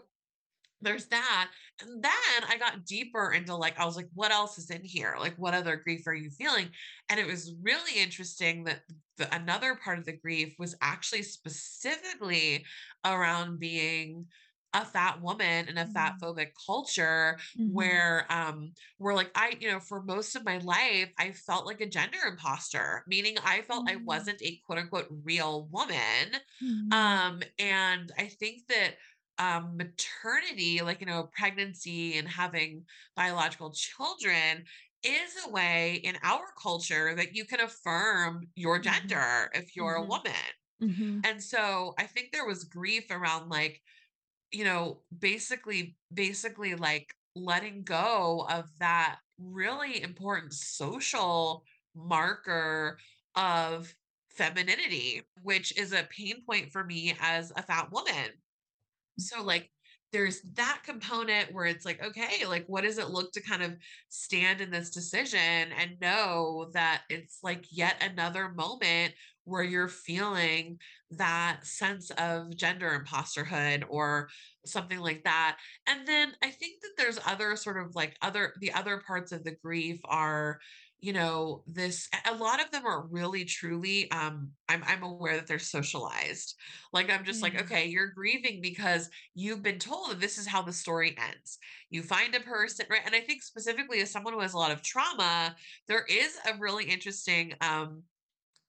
there's 0.83 1.07
that. 1.09 1.51
And 1.83 2.03
then 2.03 2.49
I 2.49 2.57
got 2.59 2.87
deeper 2.87 3.33
into 3.33 3.55
like, 3.55 3.79
I 3.79 3.85
was 3.85 3.97
like, 3.97 4.09
what 4.15 4.33
else 4.33 4.57
is 4.57 4.71
in 4.71 4.83
here? 4.83 5.17
Like, 5.21 5.35
what 5.37 5.53
other 5.53 5.77
grief 5.77 6.07
are 6.07 6.15
you 6.15 6.31
feeling? 6.31 6.71
And 7.11 7.21
it 7.21 7.27
was 7.27 7.55
really 7.63 8.01
interesting 8.01 8.65
that 8.65 8.81
the, 9.19 9.33
another 9.35 9.75
part 9.75 9.99
of 9.99 10.07
the 10.07 10.17
grief 10.17 10.55
was 10.59 10.75
actually 10.81 11.23
specifically 11.23 12.65
around 13.05 13.59
being 13.59 14.25
a 14.73 14.85
fat 14.85 15.21
woman 15.21 15.69
in 15.69 15.79
a 15.79 15.87
fat 15.87 16.15
Mm. 16.15 16.23
phobic 16.23 16.53
culture 16.67 17.39
Mhm. 17.55 18.01
where 18.05 18.27
um 18.33 18.73
where 18.99 19.15
like 19.15 19.31
I 19.35 19.57
you 19.61 19.71
know 19.71 19.81
for 19.81 20.03
most 20.03 20.37
of 20.37 20.45
my 20.45 20.59
life 20.59 21.13
I 21.19 21.33
felt 21.33 21.67
like 21.67 21.81
a 21.81 21.89
gender 21.89 22.19
imposter 22.27 23.05
meaning 23.09 23.37
I 23.45 23.63
felt 23.63 23.85
I 23.89 23.97
Mm. 23.97 24.05
wasn't 24.07 24.43
a 24.43 24.59
quote 24.65 24.79
unquote 24.79 25.09
real 25.11 25.67
woman 25.69 26.37
Mhm. 26.61 26.91
um, 26.91 27.43
and 27.59 28.13
I 28.19 28.27
think 28.27 28.67
that 28.69 28.97
um, 29.39 29.77
maternity, 29.77 30.81
like, 30.83 31.01
you 31.01 31.07
know, 31.07 31.31
pregnancy 31.37 32.19
and 32.19 32.29
having 32.29 32.85
biological 33.17 33.73
children 33.73 34.65
is 35.03 35.37
a 35.47 35.51
way 35.51 35.95
in 35.95 36.19
our 36.23 36.45
culture 36.61 37.15
that 37.15 37.35
you 37.35 37.47
can 37.47 37.61
affirm 37.61 38.51
your 38.55 38.79
Mhm. 38.79 38.81
gender 38.81 39.51
if 39.55 39.75
you're 39.75 39.95
a 39.95 40.05
Mhm. 40.05 40.07
woman. 40.07 40.35
Mhm. 40.81 41.25
And 41.25 41.43
so 41.43 41.95
I 41.99 42.07
think 42.07 42.33
there 42.33 42.47
was 42.47 42.65
grief 42.65 43.07
around 43.11 43.49
like, 43.51 43.83
you 44.53 44.65
know, 44.65 45.03
basically, 45.17 45.97
basically 46.13 46.75
like 46.75 47.15
letting 47.35 47.83
go 47.85 48.47
of 48.51 48.67
that 48.79 49.19
really 49.39 50.03
important 50.03 50.53
social 50.53 51.65
marker 51.95 52.99
of 53.37 53.95
femininity, 54.31 55.23
which 55.43 55.77
is 55.79 55.93
a 55.93 56.09
pain 56.11 56.45
point 56.45 56.71
for 56.73 56.85
me 56.85 57.15
as 57.21 57.53
a 57.57 57.63
fat 57.63 57.91
woman. 57.93 58.31
So, 59.19 59.43
like, 59.43 59.71
there's 60.13 60.41
that 60.55 60.83
component 60.85 61.53
where 61.53 61.67
it's 61.67 61.85
like, 61.85 62.03
okay, 62.03 62.45
like, 62.47 62.65
what 62.67 62.83
does 62.83 62.99
it 62.99 63.11
look 63.11 63.33
to 63.33 63.43
kind 63.43 63.63
of 63.63 63.77
stand 64.09 64.61
in 64.61 64.71
this 64.71 64.91
decision 64.91 65.39
and 65.39 66.01
know 66.01 66.71
that 66.73 67.03
it's 67.09 67.39
like 67.43 67.67
yet 67.71 68.03
another 68.03 68.49
moment 68.49 69.15
where 69.51 69.65
you're 69.65 69.89
feeling 69.89 70.79
that 71.11 71.59
sense 71.65 72.11
of 72.19 72.57
gender 72.57 73.05
imposterhood 73.05 73.85
or 73.89 74.29
something 74.65 75.01
like 75.01 75.25
that. 75.25 75.57
And 75.89 76.07
then 76.07 76.33
I 76.43 76.51
think 76.51 76.81
that 76.83 76.93
there's 76.97 77.19
other 77.27 77.57
sort 77.57 77.79
of 77.79 77.97
like 77.97 78.17
other, 78.23 78.55
the 78.61 78.73
other 78.73 79.03
parts 79.05 79.33
of 79.33 79.43
the 79.43 79.57
grief 79.61 79.99
are, 80.05 80.61
you 81.01 81.13
know, 81.13 81.65
this, 81.67 82.09
a 82.31 82.35
lot 82.37 82.63
of 82.63 82.71
them 82.71 82.87
are 82.87 83.07
really 83.07 83.45
truly, 83.45 84.09
um, 84.13 84.51
I'm, 84.69 84.85
I'm 84.87 85.03
aware 85.03 85.35
that 85.35 85.49
they're 85.49 85.59
socialized. 85.59 86.55
Like, 86.93 87.11
I'm 87.11 87.25
just 87.25 87.43
like, 87.43 87.61
okay, 87.61 87.87
you're 87.87 88.13
grieving 88.13 88.61
because 88.61 89.09
you've 89.35 89.63
been 89.63 89.79
told 89.79 90.11
that 90.11 90.21
this 90.21 90.39
is 90.39 90.47
how 90.47 90.63
the 90.63 90.73
story 90.73 91.17
ends. 91.19 91.59
You 91.89 92.03
find 92.03 92.35
a 92.37 92.41
person, 92.41 92.87
right? 92.89 93.01
And 93.05 93.15
I 93.17 93.21
think 93.21 93.43
specifically 93.43 94.01
as 94.01 94.13
someone 94.13 94.35
who 94.35 94.41
has 94.41 94.53
a 94.53 94.59
lot 94.59 94.71
of 94.71 94.83
trauma, 94.83 95.57
there 95.89 96.05
is 96.09 96.37
a 96.47 96.57
really 96.59 96.85
interesting 96.85 97.55
um 97.63 98.03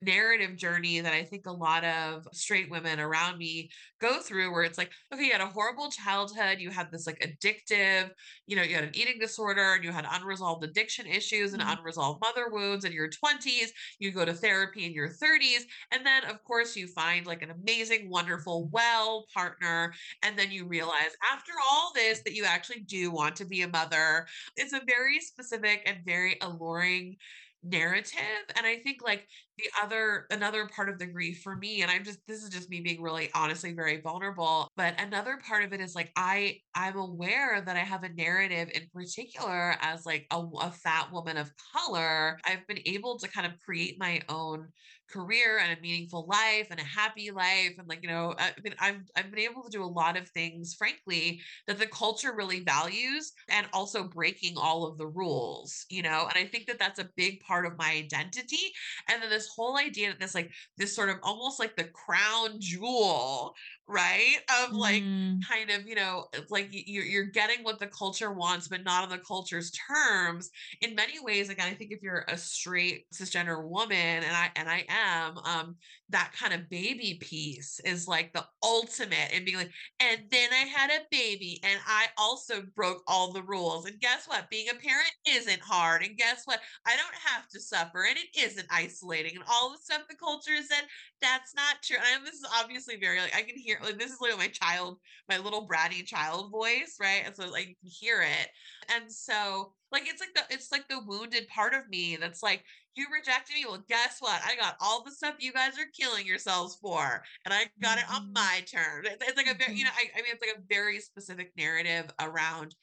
narrative 0.01 0.57
journey 0.57 0.99
that 0.99 1.13
I 1.13 1.23
think 1.23 1.45
a 1.45 1.51
lot 1.51 1.83
of 1.83 2.27
straight 2.33 2.69
women 2.71 2.99
around 2.99 3.37
me 3.37 3.69
go 3.99 4.19
through 4.21 4.51
where 4.51 4.63
it's 4.63 4.77
like, 4.77 4.91
okay, 5.13 5.25
you 5.25 5.31
had 5.31 5.41
a 5.41 5.47
horrible 5.47 5.91
childhood, 5.91 6.59
you 6.59 6.71
had 6.71 6.91
this 6.91 7.05
like 7.05 7.19
addictive, 7.19 8.11
you 8.47 8.55
know, 8.55 8.63
you 8.63 8.75
had 8.75 8.83
an 8.85 8.95
eating 8.95 9.19
disorder 9.19 9.73
and 9.75 9.83
you 9.83 9.91
had 9.91 10.05
unresolved 10.09 10.63
addiction 10.63 11.05
issues 11.05 11.53
and 11.53 11.61
Mm. 11.61 11.75
unresolved 11.77 12.21
mother 12.21 12.49
wounds 12.49 12.85
in 12.85 12.91
your 12.91 13.09
20s, 13.09 13.71
you 13.99 14.11
go 14.11 14.25
to 14.25 14.33
therapy 14.33 14.85
in 14.85 14.93
your 14.93 15.09
30s, 15.09 15.65
and 15.91 16.05
then 16.05 16.23
of 16.25 16.43
course 16.43 16.75
you 16.75 16.87
find 16.87 17.25
like 17.25 17.41
an 17.41 17.51
amazing, 17.51 18.09
wonderful, 18.09 18.67
well 18.69 19.27
partner, 19.33 19.93
and 20.23 20.37
then 20.37 20.51
you 20.51 20.65
realize 20.67 21.11
after 21.31 21.51
all 21.69 21.91
this 21.93 22.21
that 22.23 22.33
you 22.33 22.45
actually 22.45 22.81
do 22.81 23.11
want 23.11 23.35
to 23.35 23.45
be 23.45 23.61
a 23.61 23.67
mother. 23.67 24.27
It's 24.55 24.73
a 24.73 24.81
very 24.85 25.19
specific 25.19 25.83
and 25.85 26.03
very 26.05 26.37
alluring 26.41 27.17
narrative 27.63 28.19
and 28.55 28.65
i 28.65 28.77
think 28.77 29.01
like 29.03 29.27
the 29.57 29.65
other 29.83 30.25
another 30.31 30.67
part 30.67 30.89
of 30.89 30.97
the 30.97 31.05
grief 31.05 31.41
for 31.41 31.55
me 31.55 31.81
and 31.81 31.91
i'm 31.91 32.03
just 32.03 32.19
this 32.27 32.43
is 32.43 32.49
just 32.49 32.69
me 32.69 32.81
being 32.81 33.01
really 33.01 33.29
honestly 33.35 33.73
very 33.73 34.01
vulnerable 34.01 34.67
but 34.75 34.99
another 34.99 35.37
part 35.47 35.63
of 35.63 35.71
it 35.71 35.79
is 35.79 35.93
like 35.93 36.11
i 36.15 36.57
i'm 36.75 36.97
aware 36.97 37.61
that 37.61 37.75
i 37.75 37.79
have 37.79 38.03
a 38.03 38.09
narrative 38.13 38.69
in 38.73 38.81
particular 38.93 39.75
as 39.81 40.05
like 40.05 40.25
a, 40.31 40.43
a 40.61 40.71
fat 40.71 41.11
woman 41.11 41.37
of 41.37 41.51
color. 41.73 42.39
I've 42.45 42.65
been 42.67 42.79
able 42.85 43.17
to 43.19 43.27
kind 43.27 43.45
of 43.45 43.59
create 43.59 43.99
my 43.99 44.21
own 44.29 44.67
career 45.11 45.57
and 45.59 45.77
a 45.77 45.81
meaningful 45.81 46.25
life 46.27 46.67
and 46.71 46.79
a 46.79 46.83
happy 46.83 47.31
life 47.31 47.73
and 47.77 47.87
like 47.87 48.01
you 48.01 48.07
know 48.07 48.33
i 48.37 48.53
mean 48.63 48.73
i've 48.79 49.01
i've 49.15 49.29
been 49.29 49.39
able 49.39 49.63
to 49.63 49.69
do 49.69 49.83
a 49.83 49.85
lot 49.85 50.17
of 50.17 50.27
things 50.29 50.73
frankly 50.73 51.41
that 51.67 51.77
the 51.79 51.87
culture 51.87 52.33
really 52.35 52.61
values 52.63 53.33
and 53.49 53.67
also 53.73 54.07
breaking 54.07 54.57
all 54.57 54.85
of 54.85 54.97
the 54.97 55.07
rules 55.07 55.85
you 55.89 56.01
know 56.01 56.27
and 56.27 56.37
i 56.37 56.47
think 56.47 56.67
that 56.67 56.79
that's 56.79 56.99
a 56.99 57.09
big 57.15 57.39
part 57.41 57.65
of 57.65 57.77
my 57.77 57.91
identity 57.91 58.71
and 59.09 59.21
then 59.21 59.29
this 59.29 59.47
whole 59.55 59.77
idea 59.77 60.09
that 60.09 60.19
this 60.19 60.35
like 60.35 60.51
this 60.77 60.95
sort 60.95 61.09
of 61.09 61.17
almost 61.23 61.59
like 61.59 61.75
the 61.75 61.83
crown 61.89 62.57
jewel 62.59 63.53
right 63.87 64.37
of 64.63 64.75
like 64.75 65.03
Mm. 65.03 65.41
kind 65.47 65.71
of 65.71 65.87
you 65.87 65.95
know 65.95 66.27
like 66.49 66.69
you're, 66.71 67.03
you're 67.03 67.23
getting 67.25 67.63
what 67.63 67.79
the 67.79 67.87
culture 67.87 68.31
wants 68.31 68.67
but 68.67 68.83
not 68.83 69.03
on 69.03 69.09
the 69.09 69.17
culture's 69.17 69.71
terms 69.71 70.51
in 70.81 70.93
many 70.93 71.19
ways 71.19 71.49
again 71.49 71.67
i 71.67 71.73
think 71.73 71.91
if 71.91 72.03
you're 72.03 72.23
a 72.27 72.37
straight 72.37 73.05
cisgender 73.11 73.67
woman 73.67 73.95
and 73.97 74.35
i 74.35 74.51
and 74.55 74.69
i 74.69 74.85
am 74.87 75.00
um 75.45 75.75
that 76.09 76.33
kind 76.37 76.53
of 76.53 76.69
baby 76.69 77.17
piece 77.21 77.79
is 77.85 78.07
like 78.07 78.33
the 78.33 78.45
ultimate 78.63 79.29
and 79.33 79.45
being 79.45 79.57
like 79.57 79.71
and 79.99 80.21
then 80.29 80.49
I 80.51 80.65
had 80.65 80.89
a 80.89 81.05
baby 81.11 81.59
and 81.63 81.79
I 81.87 82.07
also 82.17 82.63
broke 82.75 83.03
all 83.07 83.31
the 83.31 83.43
rules. 83.43 83.85
And 83.85 83.99
guess 83.99 84.27
what? 84.27 84.49
Being 84.49 84.67
a 84.69 84.73
parent 84.73 85.11
isn't 85.27 85.61
hard. 85.61 86.01
And 86.03 86.17
guess 86.17 86.41
what? 86.45 86.59
I 86.87 86.95
don't 86.95 87.15
have 87.25 87.47
to 87.49 87.59
suffer 87.59 88.05
and 88.07 88.17
it 88.17 88.39
isn't 88.39 88.67
isolating. 88.71 89.35
And 89.35 89.45
all 89.49 89.71
the 89.71 89.77
stuff 89.77 90.01
the 90.09 90.15
culture 90.15 90.55
said, 90.57 90.85
that's 91.21 91.53
not 91.55 91.81
true. 91.83 91.97
And 92.13 92.25
this 92.25 92.35
is 92.35 92.47
obviously 92.59 92.97
very 92.99 93.19
like 93.19 93.35
I 93.35 93.43
can 93.43 93.57
hear 93.57 93.77
like 93.83 93.99
this 93.99 94.11
is 94.11 94.17
like 94.21 94.37
my 94.37 94.47
child, 94.47 94.99
my 95.29 95.37
little 95.37 95.67
bratty 95.67 96.05
child 96.05 96.51
voice, 96.51 96.97
right? 96.99 97.23
And 97.25 97.35
so 97.35 97.49
like 97.49 97.67
you 97.67 97.75
can 97.75 97.89
hear 97.89 98.21
it. 98.21 98.49
And 98.93 99.11
so 99.11 99.73
like 99.91 100.03
it's 100.07 100.21
like 100.21 100.33
the 100.33 100.53
it's 100.53 100.71
like 100.71 100.87
the 100.87 101.01
wounded 101.05 101.47
part 101.47 101.73
of 101.73 101.87
me 101.89 102.17
that's 102.19 102.41
like, 102.41 102.63
you 102.95 103.07
rejected 103.13 103.53
me. 103.53 103.65
Well, 103.65 103.83
guess 103.87 104.17
what? 104.19 104.41
I 104.43 104.55
got 104.55 104.75
all 104.79 105.03
the 105.03 105.11
stuff 105.11 105.35
you 105.39 105.53
guys 105.53 105.77
are 105.79 105.85
killing 105.97 106.25
yourselves 106.25 106.75
for 106.75 107.23
and 107.45 107.53
I 107.53 107.71
got 107.81 107.97
it 107.97 108.05
on 108.09 108.21
Mhm. 108.27 108.33
my 108.33 108.61
terms. 108.67 109.07
It's, 109.09 109.25
it's 109.27 109.37
like 109.37 109.47
a 109.47 109.57
very, 109.57 109.75
you 109.77 109.85
know, 109.85 109.91
I, 109.93 110.09
I 110.13 110.21
mean, 110.21 110.31
it's 110.33 110.45
like 110.45 110.57
a 110.57 110.61
very 110.67 110.99
specific 110.99 111.53
narrative 111.55 112.11
around 112.19 112.75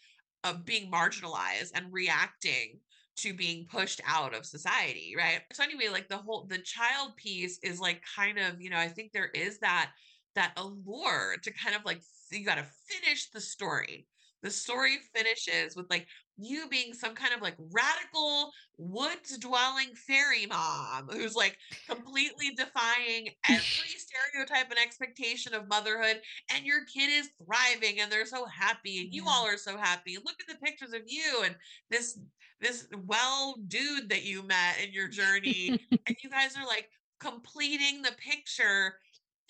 uh, 0.44 0.54
being 0.64 0.90
marginalized 0.90 1.72
and 1.74 1.92
reacting 1.92 2.80
to 3.16 3.34
being 3.34 3.66
pushed 3.66 4.00
out 4.06 4.34
of 4.34 4.46
society, 4.46 5.14
right? 5.16 5.42
So 5.52 5.64
anyway, 5.64 5.88
like 5.88 6.08
the 6.08 6.18
whole 6.18 6.46
the 6.46 6.58
child 6.58 7.16
piece 7.16 7.58
is 7.62 7.80
like 7.80 8.02
kind 8.16 8.38
of, 8.38 8.60
you 8.60 8.70
know, 8.70 8.78
I 8.78 8.88
think 8.88 9.12
there 9.12 9.26
is 9.34 9.58
that 9.60 9.92
that 10.34 10.52
allure 10.56 11.36
to 11.42 11.52
kind 11.52 11.74
of 11.74 11.84
like 11.84 12.02
you 12.30 12.44
got 12.44 12.56
to 12.56 12.64
finish 12.88 13.30
the 13.30 13.40
story. 13.40 14.08
The 14.42 14.50
story 14.50 14.98
finishes 15.14 15.74
with 15.76 15.86
like 15.90 16.06
you 16.38 16.68
being 16.70 16.94
some 16.94 17.14
kind 17.14 17.34
of 17.34 17.42
like 17.42 17.56
radical 17.72 18.52
woods 18.76 19.36
dwelling 19.38 19.88
fairy 20.06 20.46
mom 20.46 21.08
who's 21.10 21.34
like 21.34 21.56
completely 21.88 22.50
defying 22.56 23.28
every 23.48 23.58
stereotype 23.96 24.70
and 24.70 24.78
expectation 24.78 25.52
of 25.52 25.68
motherhood 25.68 26.20
and 26.54 26.64
your 26.64 26.84
kid 26.84 27.10
is 27.10 27.30
thriving 27.44 28.00
and 28.00 28.10
they're 28.10 28.24
so 28.24 28.44
happy 28.46 29.00
and 29.00 29.12
you 29.12 29.24
all 29.26 29.44
are 29.44 29.56
so 29.56 29.76
happy 29.76 30.16
look 30.24 30.36
at 30.40 30.46
the 30.46 30.64
pictures 30.64 30.92
of 30.92 31.02
you 31.06 31.42
and 31.44 31.56
this 31.90 32.20
this 32.60 32.86
well 33.06 33.56
dude 33.66 34.08
that 34.08 34.24
you 34.24 34.42
met 34.44 34.76
in 34.82 34.92
your 34.92 35.08
journey 35.08 35.70
and 35.90 36.16
you 36.22 36.30
guys 36.30 36.56
are 36.56 36.66
like 36.66 36.88
completing 37.18 38.00
the 38.02 38.12
picture 38.12 38.94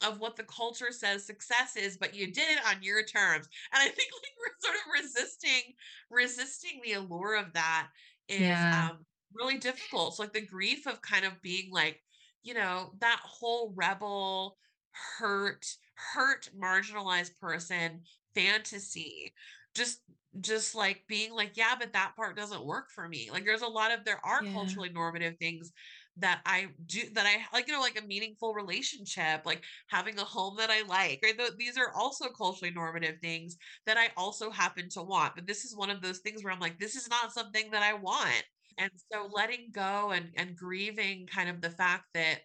of 0.02 0.20
what 0.20 0.36
the 0.36 0.44
culture 0.44 0.92
says 0.92 1.24
success 1.24 1.76
is 1.76 1.96
but 1.96 2.14
you 2.14 2.32
did 2.32 2.56
it 2.58 2.64
on 2.64 2.82
your 2.82 3.02
terms 3.04 3.48
and 3.72 3.82
i 3.82 3.88
think 3.88 4.10
like 4.22 4.32
we're 4.38 4.54
sort 4.60 4.76
of 4.76 4.92
resisting 5.04 5.74
resisting 6.10 6.80
the 6.82 6.92
allure 6.92 7.36
of 7.36 7.52
that 7.52 7.90
is 8.28 8.66
Yeah. 8.66 8.88
um 8.88 9.04
really 9.32 9.58
difficult 9.58 10.14
so 10.14 10.22
like 10.22 10.32
the 10.32 10.40
grief 10.46 10.86
of 10.86 11.02
kind 11.02 11.24
of 11.24 11.40
being 11.42 11.70
like 11.70 12.02
you 12.42 12.54
know 12.54 12.94
that 12.98 13.20
whole 13.22 13.72
rebel 13.76 14.58
hurt 14.90 15.66
hurt 15.94 16.48
marginalized 16.56 17.38
person 17.38 18.02
fantasy 18.34 19.34
just 19.74 20.02
just 20.40 20.74
like 20.74 21.06
being 21.08 21.32
like 21.32 21.56
yeah 21.56 21.74
but 21.78 21.92
that 21.92 22.14
part 22.16 22.36
doesn't 22.36 22.64
work 22.64 22.90
for 22.90 23.08
me 23.08 23.30
like 23.30 23.44
there's 23.44 23.62
a 23.62 23.66
lot 23.66 23.90
of 23.92 24.04
there 24.04 24.24
are 24.24 24.44
Yeah. 24.44 24.52
culturally 24.52 24.88
normative 24.90 25.36
things 25.38 25.72
that 26.20 26.40
i 26.46 26.66
do 26.86 27.02
that 27.14 27.26
i 27.26 27.56
like 27.56 27.66
you 27.66 27.72
know 27.72 27.80
like 27.80 28.00
a 28.00 28.06
meaningful 28.06 28.54
relationship 28.54 29.42
like 29.44 29.62
having 29.88 30.18
a 30.18 30.24
home 30.24 30.56
that 30.56 30.70
i 30.70 30.82
like 30.86 31.20
right? 31.22 31.38
Th- 31.38 31.52
these 31.58 31.76
are 31.78 31.92
also 31.94 32.28
culturally 32.28 32.72
normative 32.74 33.16
things 33.20 33.56
that 33.86 33.96
i 33.96 34.08
also 34.16 34.50
happen 34.50 34.88
to 34.90 35.02
want 35.02 35.34
but 35.34 35.46
this 35.46 35.64
is 35.64 35.76
one 35.76 35.90
of 35.90 36.02
those 36.02 36.18
things 36.18 36.42
where 36.42 36.52
i'm 36.52 36.60
like 36.60 36.78
this 36.78 36.96
is 36.96 37.08
not 37.08 37.32
something 37.32 37.70
that 37.70 37.82
i 37.82 37.94
want. 37.94 38.44
And 38.80 38.92
so 39.12 39.28
letting 39.32 39.70
go 39.72 40.10
and 40.10 40.30
and 40.36 40.56
grieving 40.56 41.26
kind 41.26 41.48
of 41.50 41.60
the 41.60 41.70
fact 41.70 42.04
that 42.14 42.40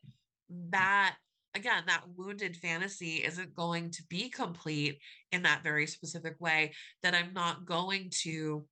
that 0.71 1.15
again, 1.55 1.83
that 1.85 2.03
wounded 2.15 2.57
fantasy 2.57 3.17
isn't 3.23 3.53
going 3.53 3.91
to 3.91 4.03
be 4.09 4.29
complete 4.29 4.97
in 5.31 5.43
that 5.43 5.61
very 5.63 5.85
specific 5.85 6.35
way, 6.39 6.73
that 7.03 7.13
I'm 7.13 7.33
not 7.33 7.65
going 7.65 8.09
to, 8.23 8.65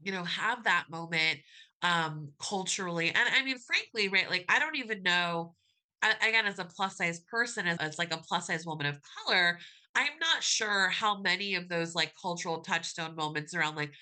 you 0.00 0.12
know, 0.12 0.24
have 0.24 0.64
that 0.64 0.86
moment 0.90 1.40
um 1.82 2.32
culturally. 2.40 3.08
And 3.08 3.28
I 3.28 3.44
mean, 3.44 3.58
frankly, 3.58 4.08
right, 4.08 4.30
like 4.30 4.44
I 4.48 4.58
don't 4.58 4.76
even 4.76 5.02
know 5.02 5.54
again 6.02 6.46
as 6.46 6.58
a 6.58 6.64
plus 6.64 6.96
size 6.96 7.20
person 7.20 7.66
as, 7.66 7.76
as 7.78 7.98
like 7.98 8.12
a 8.12 8.18
plus 8.18 8.46
size 8.46 8.64
woman 8.64 8.86
of 8.86 9.00
color 9.02 9.58
i'm 9.94 10.16
not 10.20 10.42
sure 10.42 10.88
how 10.88 11.20
many 11.20 11.54
of 11.54 11.68
those 11.68 11.94
like 11.94 12.12
cultural 12.20 12.60
touchstone 12.62 13.16
moments 13.16 13.54
around 13.54 13.74
like 13.74 13.92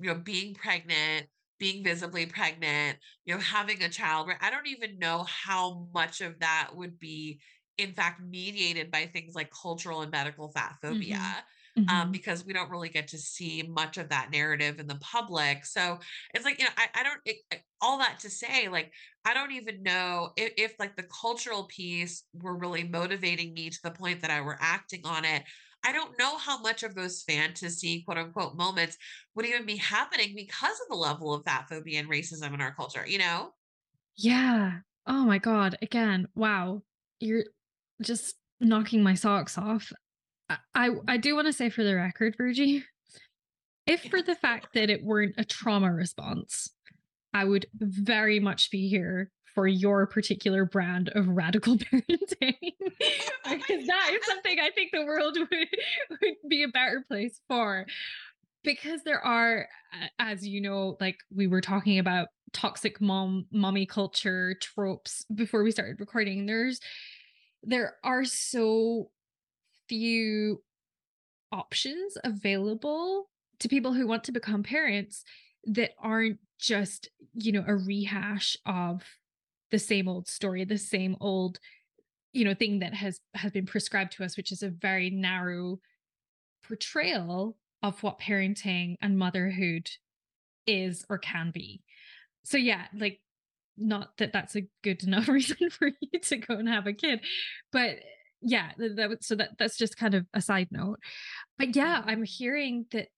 you 0.00 0.12
know 0.12 0.18
being 0.18 0.54
pregnant 0.54 1.26
being 1.58 1.84
visibly 1.84 2.26
pregnant 2.26 2.98
you 3.24 3.34
know 3.34 3.40
having 3.40 3.82
a 3.82 3.88
child 3.88 4.26
right 4.26 4.38
i 4.40 4.50
don't 4.50 4.66
even 4.66 4.98
know 4.98 5.24
how 5.24 5.86
much 5.92 6.20
of 6.20 6.38
that 6.40 6.70
would 6.74 6.98
be 6.98 7.38
in 7.76 7.92
fact 7.92 8.22
mediated 8.22 8.90
by 8.90 9.06
things 9.06 9.34
like 9.34 9.50
cultural 9.50 10.00
and 10.00 10.10
medical 10.10 10.50
fat 10.50 10.76
phobia 10.80 11.44
Um, 11.86 12.08
Mhm. 12.08 12.12
because 12.12 12.46
we 12.46 12.54
don't 12.54 12.70
really 12.70 12.88
get 12.88 13.08
to 13.08 13.18
see 13.18 13.62
much 13.62 13.98
of 13.98 14.08
that 14.08 14.30
narrative 14.30 14.80
in 14.80 14.86
the 14.86 14.98
public. 15.02 15.66
So 15.66 15.98
it's 16.32 16.44
like, 16.44 16.58
you 16.58 16.64
know, 16.64 16.70
I, 16.78 16.88
I 16.94 17.02
don't, 17.02 17.20
it, 17.26 17.36
all 17.82 17.98
that 17.98 18.20
to 18.20 18.30
say, 18.30 18.68
like, 18.68 18.90
I 19.26 19.34
don't 19.34 19.52
even 19.52 19.82
know 19.82 20.32
if, 20.36 20.54
if 20.56 20.74
like 20.78 20.96
the 20.96 21.02
cultural 21.20 21.64
piece 21.64 22.24
were 22.32 22.56
really 22.56 22.84
motivating 22.84 23.52
me 23.52 23.68
to 23.68 23.78
the 23.82 23.90
point 23.90 24.22
that 24.22 24.30
I 24.30 24.40
were 24.40 24.56
acting 24.60 25.02
on 25.04 25.26
it. 25.26 25.42
I 25.84 25.92
don't 25.92 26.18
know 26.18 26.38
how 26.38 26.58
much 26.60 26.82
of 26.82 26.94
those 26.94 27.22
fantasy 27.22 28.02
quote 28.02 28.16
unquote 28.16 28.56
moments 28.56 28.96
would 29.34 29.44
even 29.44 29.66
be 29.66 29.76
happening 29.76 30.32
because 30.34 30.80
of 30.80 30.88
the 30.88 30.96
level 30.96 31.34
of 31.34 31.44
fat 31.44 31.68
phobia 31.68 32.00
and 32.00 32.08
racism 32.08 32.54
in 32.54 32.62
our 32.62 32.74
culture, 32.74 33.06
you 33.06 33.18
know? 33.18 33.52
Yeah. 34.16 34.80
Oh 35.06 35.24
my 35.24 35.38
god. 35.38 35.76
Again, 35.82 36.28
wow. 36.34 36.82
You're 37.20 37.44
just 38.02 38.36
knocking 38.60 39.02
my 39.02 39.14
socks 39.14 39.58
off. 39.58 39.92
I 40.48 40.90
I, 41.06 41.16
do 41.16 41.34
want 41.34 41.46
to 41.46 41.52
say 41.52 41.70
for 41.70 41.84
the 41.84 41.94
record, 41.94 42.36
Virgie, 42.36 42.84
if 43.86 44.02
for 44.04 44.22
the 44.22 44.34
fact 44.34 44.74
that 44.74 44.90
it 44.90 45.04
weren't 45.04 45.34
a 45.38 45.44
trauma 45.44 45.92
response, 45.92 46.70
I 47.32 47.44
would 47.44 47.66
very 47.74 48.40
much 48.40 48.70
be 48.70 48.88
here 48.88 49.30
for 49.54 49.66
your 49.66 50.06
particular 50.06 50.64
brand 50.64 51.10
of 51.14 51.28
radical 51.28 51.76
parenting 51.78 52.56
because 52.60 53.86
that 53.86 54.10
is 54.12 54.26
something 54.26 54.58
I 54.60 54.70
think 54.74 54.90
the 54.92 55.04
world 55.04 55.36
would, 55.38 55.68
would 56.10 56.34
be 56.48 56.62
a 56.62 56.68
better 56.68 57.04
place 57.08 57.40
for. 57.48 57.86
Because 58.64 59.02
there 59.04 59.20
are, 59.20 59.68
as 60.18 60.46
you 60.46 60.60
know, 60.60 60.96
like 60.98 61.18
we 61.34 61.46
were 61.46 61.60
talking 61.60 61.98
about 61.98 62.28
toxic 62.54 63.00
mom, 63.00 63.44
mommy 63.52 63.84
culture 63.84 64.56
tropes 64.60 65.26
before 65.34 65.62
we 65.62 65.70
started 65.70 66.00
recording. 66.00 66.46
There's, 66.46 66.80
there 67.62 67.96
are 68.02 68.24
so 68.24 69.10
few 69.88 70.62
options 71.52 72.16
available 72.24 73.28
to 73.60 73.68
people 73.68 73.92
who 73.92 74.06
want 74.06 74.24
to 74.24 74.32
become 74.32 74.62
parents 74.62 75.24
that 75.66 75.90
aren't 75.98 76.38
just, 76.58 77.08
you 77.34 77.52
know, 77.52 77.64
a 77.66 77.74
rehash 77.74 78.56
of 78.66 79.02
the 79.70 79.78
same 79.78 80.08
old 80.08 80.28
story, 80.28 80.64
the 80.64 80.78
same 80.78 81.16
old, 81.20 81.58
you 82.32 82.44
know, 82.44 82.54
thing 82.54 82.80
that 82.80 82.94
has 82.94 83.20
has 83.34 83.52
been 83.52 83.66
prescribed 83.66 84.12
to 84.12 84.24
us, 84.24 84.36
which 84.36 84.52
is 84.52 84.62
a 84.62 84.68
very 84.68 85.10
narrow 85.10 85.78
portrayal 86.66 87.56
of 87.82 88.02
what 88.02 88.18
parenting 88.18 88.96
and 89.02 89.18
motherhood 89.18 89.90
is 90.66 91.04
or 91.08 91.18
can 91.18 91.50
be. 91.50 91.82
So 92.44 92.56
yeah, 92.56 92.86
like 92.94 93.20
not 93.76 94.16
that 94.18 94.32
that's 94.32 94.56
a 94.56 94.66
good 94.82 95.02
enough 95.02 95.28
reason 95.28 95.70
for 95.70 95.88
you 96.00 96.20
to 96.20 96.36
go 96.36 96.54
and 96.54 96.68
have 96.68 96.86
a 96.86 96.92
kid, 96.92 97.20
but 97.72 97.96
yeah, 98.44 98.72
th- 98.78 98.96
that 98.96 99.24
so 99.24 99.34
that 99.36 99.58
that's 99.58 99.76
just 99.78 99.96
kind 99.96 100.14
of 100.14 100.26
a 100.34 100.40
side 100.42 100.68
note. 100.70 101.00
But 101.58 101.76
yeah, 101.76 102.02
Mhm. 102.02 102.04
I'm 102.06 102.24
hearing 102.24 102.86
that 102.92 103.08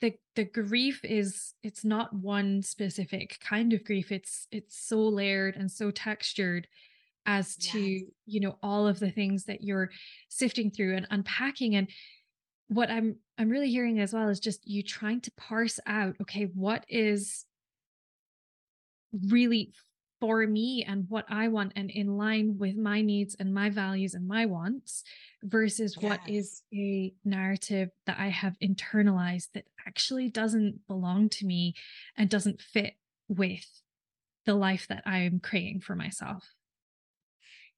the 0.00 0.14
the 0.36 0.44
grief 0.44 1.04
is 1.04 1.54
it's 1.62 1.84
not 1.84 2.14
one 2.14 2.62
specific 2.62 3.38
kind 3.40 3.72
of 3.72 3.84
grief. 3.84 4.12
It's 4.12 4.48
it's 4.52 4.78
so 4.78 5.08
layered 5.08 5.56
and 5.56 5.70
so 5.72 5.90
textured 5.90 6.68
as 7.26 7.56
to, 7.58 7.80
Yes. 7.80 8.04
you 8.26 8.40
know, 8.40 8.58
all 8.62 8.88
of 8.88 9.00
the 9.00 9.10
things 9.12 9.44
that 9.46 9.62
you're 9.62 9.90
sifting 10.30 10.70
through 10.70 10.96
and 10.96 11.06
unpacking 11.10 11.76
and 11.76 11.90
what 12.68 12.90
I'm 12.90 13.18
I'm 13.38 13.50
really 13.50 13.70
hearing 13.70 14.00
as 14.00 14.12
well 14.14 14.28
is 14.30 14.40
just 14.40 14.66
you 14.68 14.82
trying 14.82 15.20
to 15.22 15.32
parse 15.32 15.80
out, 15.86 16.16
okay, 16.22 16.44
what 16.46 16.84
is 16.88 17.46
really 19.30 19.72
for 20.26 20.44
me 20.46 20.84
and 20.86 21.06
what 21.08 21.24
I 21.28 21.46
want 21.46 21.72
and 21.76 21.88
in 21.88 22.16
line 22.16 22.56
with 22.58 22.76
my 22.76 23.00
needs 23.00 23.36
and 23.38 23.54
my 23.54 23.70
values 23.70 24.14
and 24.14 24.26
my 24.26 24.44
wants 24.46 25.04
versus 25.44 25.96
what 25.96 26.18
is 26.26 26.62
a 26.74 27.14
narrative 27.24 27.90
that 28.06 28.18
I 28.18 28.28
have 28.28 28.58
internalized 28.60 29.52
that 29.54 29.66
actually 29.86 30.28
doesn't 30.28 30.84
belong 30.88 31.28
to 31.28 31.46
me 31.46 31.74
and 32.16 32.28
doesn't 32.28 32.60
fit 32.60 32.94
with 33.28 33.64
the 34.46 34.54
life 34.54 34.86
that 34.88 35.04
I'm 35.06 35.38
creating 35.38 35.80
for 35.80 35.94
myself. 35.94 36.55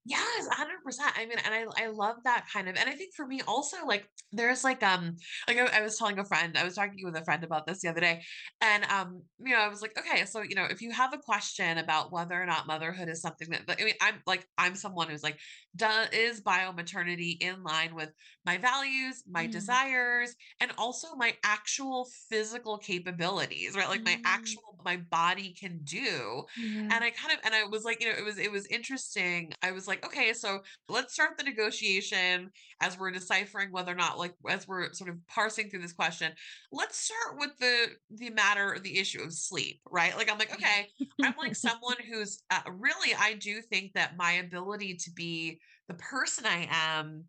Yes, 0.05 0.47
100%. 0.47 1.11
I 1.17 1.25
mean, 1.25 1.37
and 1.39 1.53
I 1.53 1.65
I 1.83 1.87
love 1.87 2.17
that 2.23 2.47
kind 2.51 2.67
of 2.67 2.75
and 2.77 2.89
I 2.89 2.93
think 2.93 3.13
for 3.15 3.27
me 3.27 3.41
also, 3.41 3.85
like, 3.85 4.07
there's 4.31 4.63
like, 4.63 4.81
um, 4.81 5.17
like 5.47 5.57
I, 5.57 5.79
I 5.79 5.81
was 5.81 5.97
telling 5.97 6.17
a 6.17 6.25
friend, 6.25 6.57
I 6.57 6.63
was 6.63 6.75
talking 6.75 7.03
with 7.03 7.15
a 7.15 7.23
friend 7.25 7.43
about 7.43 7.67
this 7.67 7.81
the 7.81 7.89
other 7.89 7.99
day, 7.99 8.23
and 8.61 8.85
um, 8.85 9.23
you 9.39 9.51
know, 9.53 9.59
I 9.59 9.67
was 9.67 9.81
like, 9.81 9.97
okay, 9.99 10.25
so 10.25 10.41
you 10.41 10.55
know, 10.55 10.63
if 10.65 10.81
you 10.81 10.91
have 10.91 11.13
a 11.13 11.17
question 11.19 11.77
about 11.77 12.11
whether 12.11 12.41
or 12.41 12.45
not 12.45 12.65
motherhood 12.65 13.09
is 13.09 13.21
something 13.21 13.49
that, 13.51 13.65
but 13.67 13.79
I 13.79 13.85
mean, 13.85 13.95
I'm 14.01 14.21
like, 14.25 14.47
I'm 14.57 14.75
someone 14.75 15.09
who's 15.09 15.21
like, 15.23 15.37
does 15.75 16.09
is 16.11 16.41
bio 16.41 16.71
maternity 16.71 17.31
in 17.39 17.61
line 17.63 17.93
with 17.93 18.11
my 18.45 18.57
values, 18.57 19.23
my 19.27 19.45
Mm, 19.45 19.47
desires, 19.47 20.33
and 20.59 20.71
also 20.77 21.15
my 21.15 21.35
actual 21.43 22.07
physical 22.29 22.77
capabilities, 22.79 23.75
right? 23.75 23.89
Like 23.89 24.05
my 24.05 24.17
mm, 24.17 24.23
actual 24.25 24.79
my 24.83 24.97
body 24.97 25.53
can 25.53 25.81
do 25.83 26.45
yeah. 26.55 26.91
and 26.91 27.03
I 27.03 27.11
kind 27.11 27.33
of 27.33 27.39
and 27.45 27.53
I 27.53 27.63
was 27.65 27.83
like, 27.83 28.01
you 28.01 28.09
know, 28.11 28.17
it 28.17 28.23
was 28.23 28.37
it 28.37 28.51
was 28.51 28.65
interesting. 28.67 29.53
I 29.61 29.71
was 29.71 29.87
like, 29.87 29.98
okay, 30.05 30.33
so 30.33 30.59
let's 30.87 31.13
start 31.13 31.37
the 31.37 31.43
negotiation 31.43 32.51
as 32.81 32.97
we're 32.97 33.11
deciphering 33.11 33.71
whether 33.71 33.91
or 33.91 33.95
not 33.95 34.17
like 34.17 34.33
as 34.49 34.67
we're 34.67 34.91
sort 34.93 35.09
of 35.09 35.17
parsing 35.27 35.69
through 35.69 35.81
this 35.81 35.93
question. 35.93 36.31
Let's 36.71 36.97
start 36.97 37.37
with 37.37 37.51
the 37.59 37.87
the 38.11 38.29
matter 38.31 38.77
the 38.81 38.97
issue 38.97 39.21
of 39.21 39.33
sleep, 39.33 39.81
right? 39.89 40.15
Like 40.15 40.31
I'm 40.31 40.37
like, 40.37 40.53
okay, 40.53 40.87
I'm 41.23 41.35
like 41.37 41.55
someone 41.55 41.97
who's 42.09 42.43
uh, 42.51 42.61
really 42.71 43.15
I 43.17 43.33
do 43.33 43.61
think 43.61 43.93
that 43.93 44.17
my 44.17 44.33
ability 44.33 44.95
to 44.95 45.11
be 45.11 45.59
the 45.87 45.95
person 45.95 46.45
I 46.45 46.67
am 46.69 47.25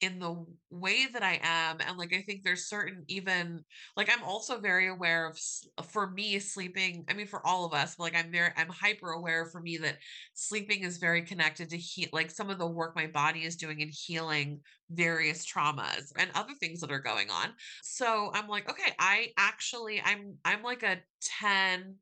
in 0.00 0.18
the 0.18 0.44
way 0.70 1.06
that 1.12 1.22
I 1.22 1.40
am. 1.42 1.78
And 1.80 1.98
like, 1.98 2.12
I 2.14 2.22
think 2.22 2.42
there's 2.42 2.68
certain 2.68 3.04
even 3.08 3.64
like 3.96 4.10
I'm 4.12 4.22
also 4.22 4.58
very 4.60 4.88
aware 4.88 5.26
of 5.26 5.38
for 5.88 6.10
me 6.10 6.38
sleeping. 6.38 7.04
I 7.08 7.14
mean, 7.14 7.26
for 7.26 7.44
all 7.46 7.64
of 7.64 7.74
us, 7.74 7.98
like 7.98 8.14
I'm 8.14 8.30
very 8.30 8.50
I'm 8.56 8.68
hyper 8.68 9.10
aware 9.10 9.46
for 9.46 9.60
me 9.60 9.76
that 9.78 9.98
sleeping 10.34 10.82
is 10.82 10.98
very 10.98 11.22
connected 11.22 11.70
to 11.70 11.76
heat 11.76 12.12
like 12.12 12.30
some 12.30 12.50
of 12.50 12.58
the 12.58 12.66
work 12.66 12.94
my 12.94 13.06
body 13.06 13.44
is 13.44 13.56
doing 13.56 13.80
in 13.80 13.90
healing 13.92 14.60
various 14.90 15.44
traumas 15.44 16.12
and 16.18 16.30
other 16.34 16.54
things 16.54 16.80
that 16.80 16.92
are 16.92 17.00
going 17.00 17.30
on. 17.30 17.48
So 17.82 18.30
I'm 18.32 18.48
like, 18.48 18.70
okay, 18.70 18.92
I 18.98 19.32
actually 19.36 20.00
I'm 20.04 20.36
I'm 20.44 20.62
like 20.62 20.82
a 20.82 20.98
10 21.22 21.96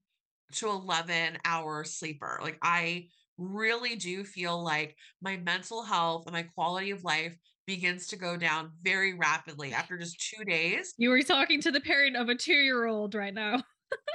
to 0.55 0.69
11 0.69 1.39
hour 1.45 1.85
sleeper. 1.85 2.39
Like 2.43 2.59
I 2.63 3.09
really 3.39 3.97
do 3.97 4.25
feel 4.25 4.63
like 4.63 4.97
my 5.21 5.37
mental 5.37 5.83
health 5.83 6.25
and 6.27 6.33
my 6.33 6.45
quality 6.45 6.91
of 6.91 7.05
life 7.05 7.37
begins 7.67 8.07
to 8.09 8.17
go 8.17 8.37
down 8.37 8.73
very 8.83 9.15
rapidly 9.15 9.73
after 9.73 9.99
just 9.99 10.21
2 10.21 10.45
days. 10.45 10.95
You 10.97 11.11
were 11.11 11.23
talking 11.23 11.61
to 11.63 11.71
the 11.71 11.81
parent 11.81 12.17
of 12.17 12.29
a 12.29 12.35
two-year-old 12.35 13.15
right 13.15 13.35
now. 13.35 13.63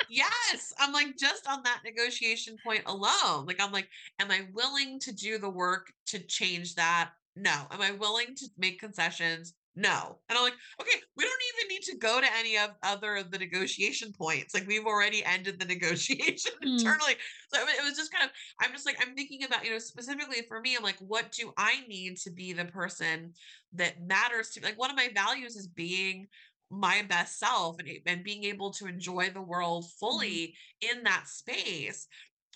Yes, 0.07 0.73
I'm 0.77 0.91
like 0.91 1.17
just 1.17 1.47
on 1.47 1.63
that 1.63 1.81
negotiation 1.85 2.57
point 2.57 2.83
alone. 2.85 3.45
Like 3.45 3.61
I'm 3.61 3.71
like, 3.71 3.87
am 4.19 4.29
I 4.29 4.47
willing 4.53 4.99
to 4.99 5.13
do 5.13 5.37
the 5.37 5.49
work 5.49 5.93
to 6.07 6.19
change 6.19 6.75
that? 6.75 7.11
No. 7.35 7.67
Am 7.71 7.81
I 7.81 7.91
willing 7.91 8.35
to 8.35 8.47
make 8.57 8.79
concessions? 8.79 9.53
No. 9.73 10.19
And 10.27 10.37
I'm 10.37 10.43
like, 10.43 10.57
okay, 10.81 11.01
we 11.15 11.23
don't 11.23 11.41
even 11.55 11.67
need 11.69 11.83
to 11.83 11.97
go 11.97 12.19
to 12.19 12.27
any 12.35 12.57
of 12.57 12.71
other 12.83 13.15
of 13.15 13.31
the 13.31 13.37
negotiation 13.37 14.11
points. 14.11 14.53
Like 14.53 14.67
we've 14.67 14.85
already 14.85 15.23
ended 15.23 15.59
the 15.59 15.65
negotiation 15.73 16.51
Mm, 16.65 17.01
internally. 17.01 17.15
So 17.53 17.61
it 17.61 17.83
was 17.83 17.95
just 17.95 18.11
kind 18.11 18.25
of, 18.25 18.31
I'm 18.59 18.73
just 18.73 18.85
like, 18.85 18.97
I'm 18.99 19.15
thinking 19.15 19.43
about, 19.45 19.63
you 19.63 19.71
know, 19.71 19.79
specifically 19.79 20.41
for 20.47 20.59
me, 20.59 20.75
I'm 20.75 20.83
like, 20.83 20.99
what 20.99 21.31
do 21.31 21.53
I 21.57 21.85
need 21.87 22.17
to 22.17 22.31
be 22.31 22.51
the 22.51 22.65
person 22.65 23.33
that 23.73 24.01
matters 24.01 24.49
to 24.51 24.61
me? 24.61 24.67
Like 24.67 24.79
one 24.79 24.89
of 24.89 24.97
my 24.97 25.09
values 25.13 25.55
is 25.55 25.67
being 25.67 26.27
my 26.69 27.01
best 27.07 27.39
self 27.39 27.77
and, 27.79 27.89
and 28.05 28.23
being 28.23 28.43
able 28.45 28.71
to 28.71 28.87
enjoy 28.87 29.29
the 29.29 29.41
world 29.41 29.85
mhm, 30.09 30.41
fully 30.41 30.55
in 30.81 31.03
that 31.03 31.27
space 31.27 32.07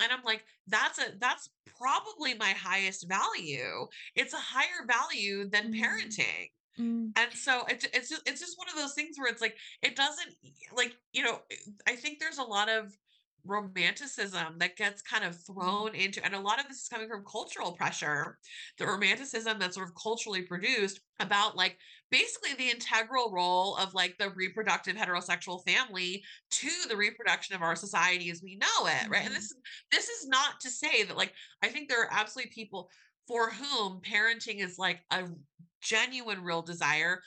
and 0.01 0.09
i'm 0.11 0.23
like 0.23 0.45
that's 0.67 0.97
a 0.99 1.17
that's 1.19 1.49
probably 1.65 2.33
my 2.33 2.51
highest 2.51 3.07
value 3.09 3.85
it's 4.15 4.33
a 4.33 4.37
higher 4.37 4.85
value 4.87 5.49
than 5.49 5.69
mm, 5.69 5.69
parenting 5.69 6.47
mm, 6.77 7.15
and 7.15 7.33
so 7.33 7.65
it, 7.65 7.83
it's 7.93 8.09
just 8.09 8.27
it's 8.27 8.41
just 8.41 8.57
one 8.57 8.69
of 8.69 8.75
those 8.75 8.93
things 8.93 9.17
where 9.17 9.31
it's 9.31 9.41
like 9.41 9.57
it 9.81 9.95
doesn't 9.95 10.35
like 10.75 10.95
you 11.13 11.23
know 11.23 11.41
i 11.87 11.95
think 11.95 12.19
there's 12.19 12.37
a 12.37 12.43
lot 12.43 12.69
of 12.69 12.97
romanticism 13.47 14.57
that 14.57 14.75
gets 14.75 15.03
kind 15.03 15.23
of 15.23 15.37
Mm-hmm. 15.61 15.85
thrown 15.85 15.93
into 15.93 16.23
and 16.25 16.33
a 16.33 16.39
lot 16.39 16.59
of 16.59 16.67
this 16.67 16.81
is 16.81 16.87
coming 16.87 17.07
from 17.07 17.23
cultural 17.31 17.73
pressure 17.73 18.39
the 18.79 18.87
romanticism 18.87 19.59
that's 19.59 19.75
sort 19.75 19.87
of 19.87 19.93
culturally 20.01 20.41
produced 20.41 20.99
about 21.19 21.55
like 21.55 21.77
basically 22.09 22.55
the 22.55 22.71
integral 22.71 23.31
role 23.31 23.75
of 23.77 23.93
like 23.93 24.17
the 24.17 24.31
reproductive 24.31 24.95
heterosexual 24.95 25.63
family 25.63 26.23
to 26.49 26.71
the 26.89 26.97
reproduction 26.97 27.55
of 27.55 27.61
our 27.61 27.75
society 27.75 28.31
as 28.31 28.41
we 28.41 28.55
know 28.55 28.87
it 28.87 29.07
right 29.11 29.27
and 29.27 29.35
Mhm. 29.35 29.35
this 29.35 29.53
this 29.91 30.09
is 30.09 30.27
not 30.27 30.59
to 30.59 30.69
say 30.71 31.03
that 31.03 31.15
like 31.15 31.35
i 31.61 31.69
think 31.69 31.87
there 31.87 32.01
are 32.01 32.11
absolutely 32.11 32.51
people 32.51 32.89
for 33.27 33.51
whom 33.51 34.01
parenting 34.01 34.59
is 34.59 34.79
like 34.79 35.03
a 35.11 35.27
genuine 35.85 36.43
real 36.43 36.61
desire 36.61 37.21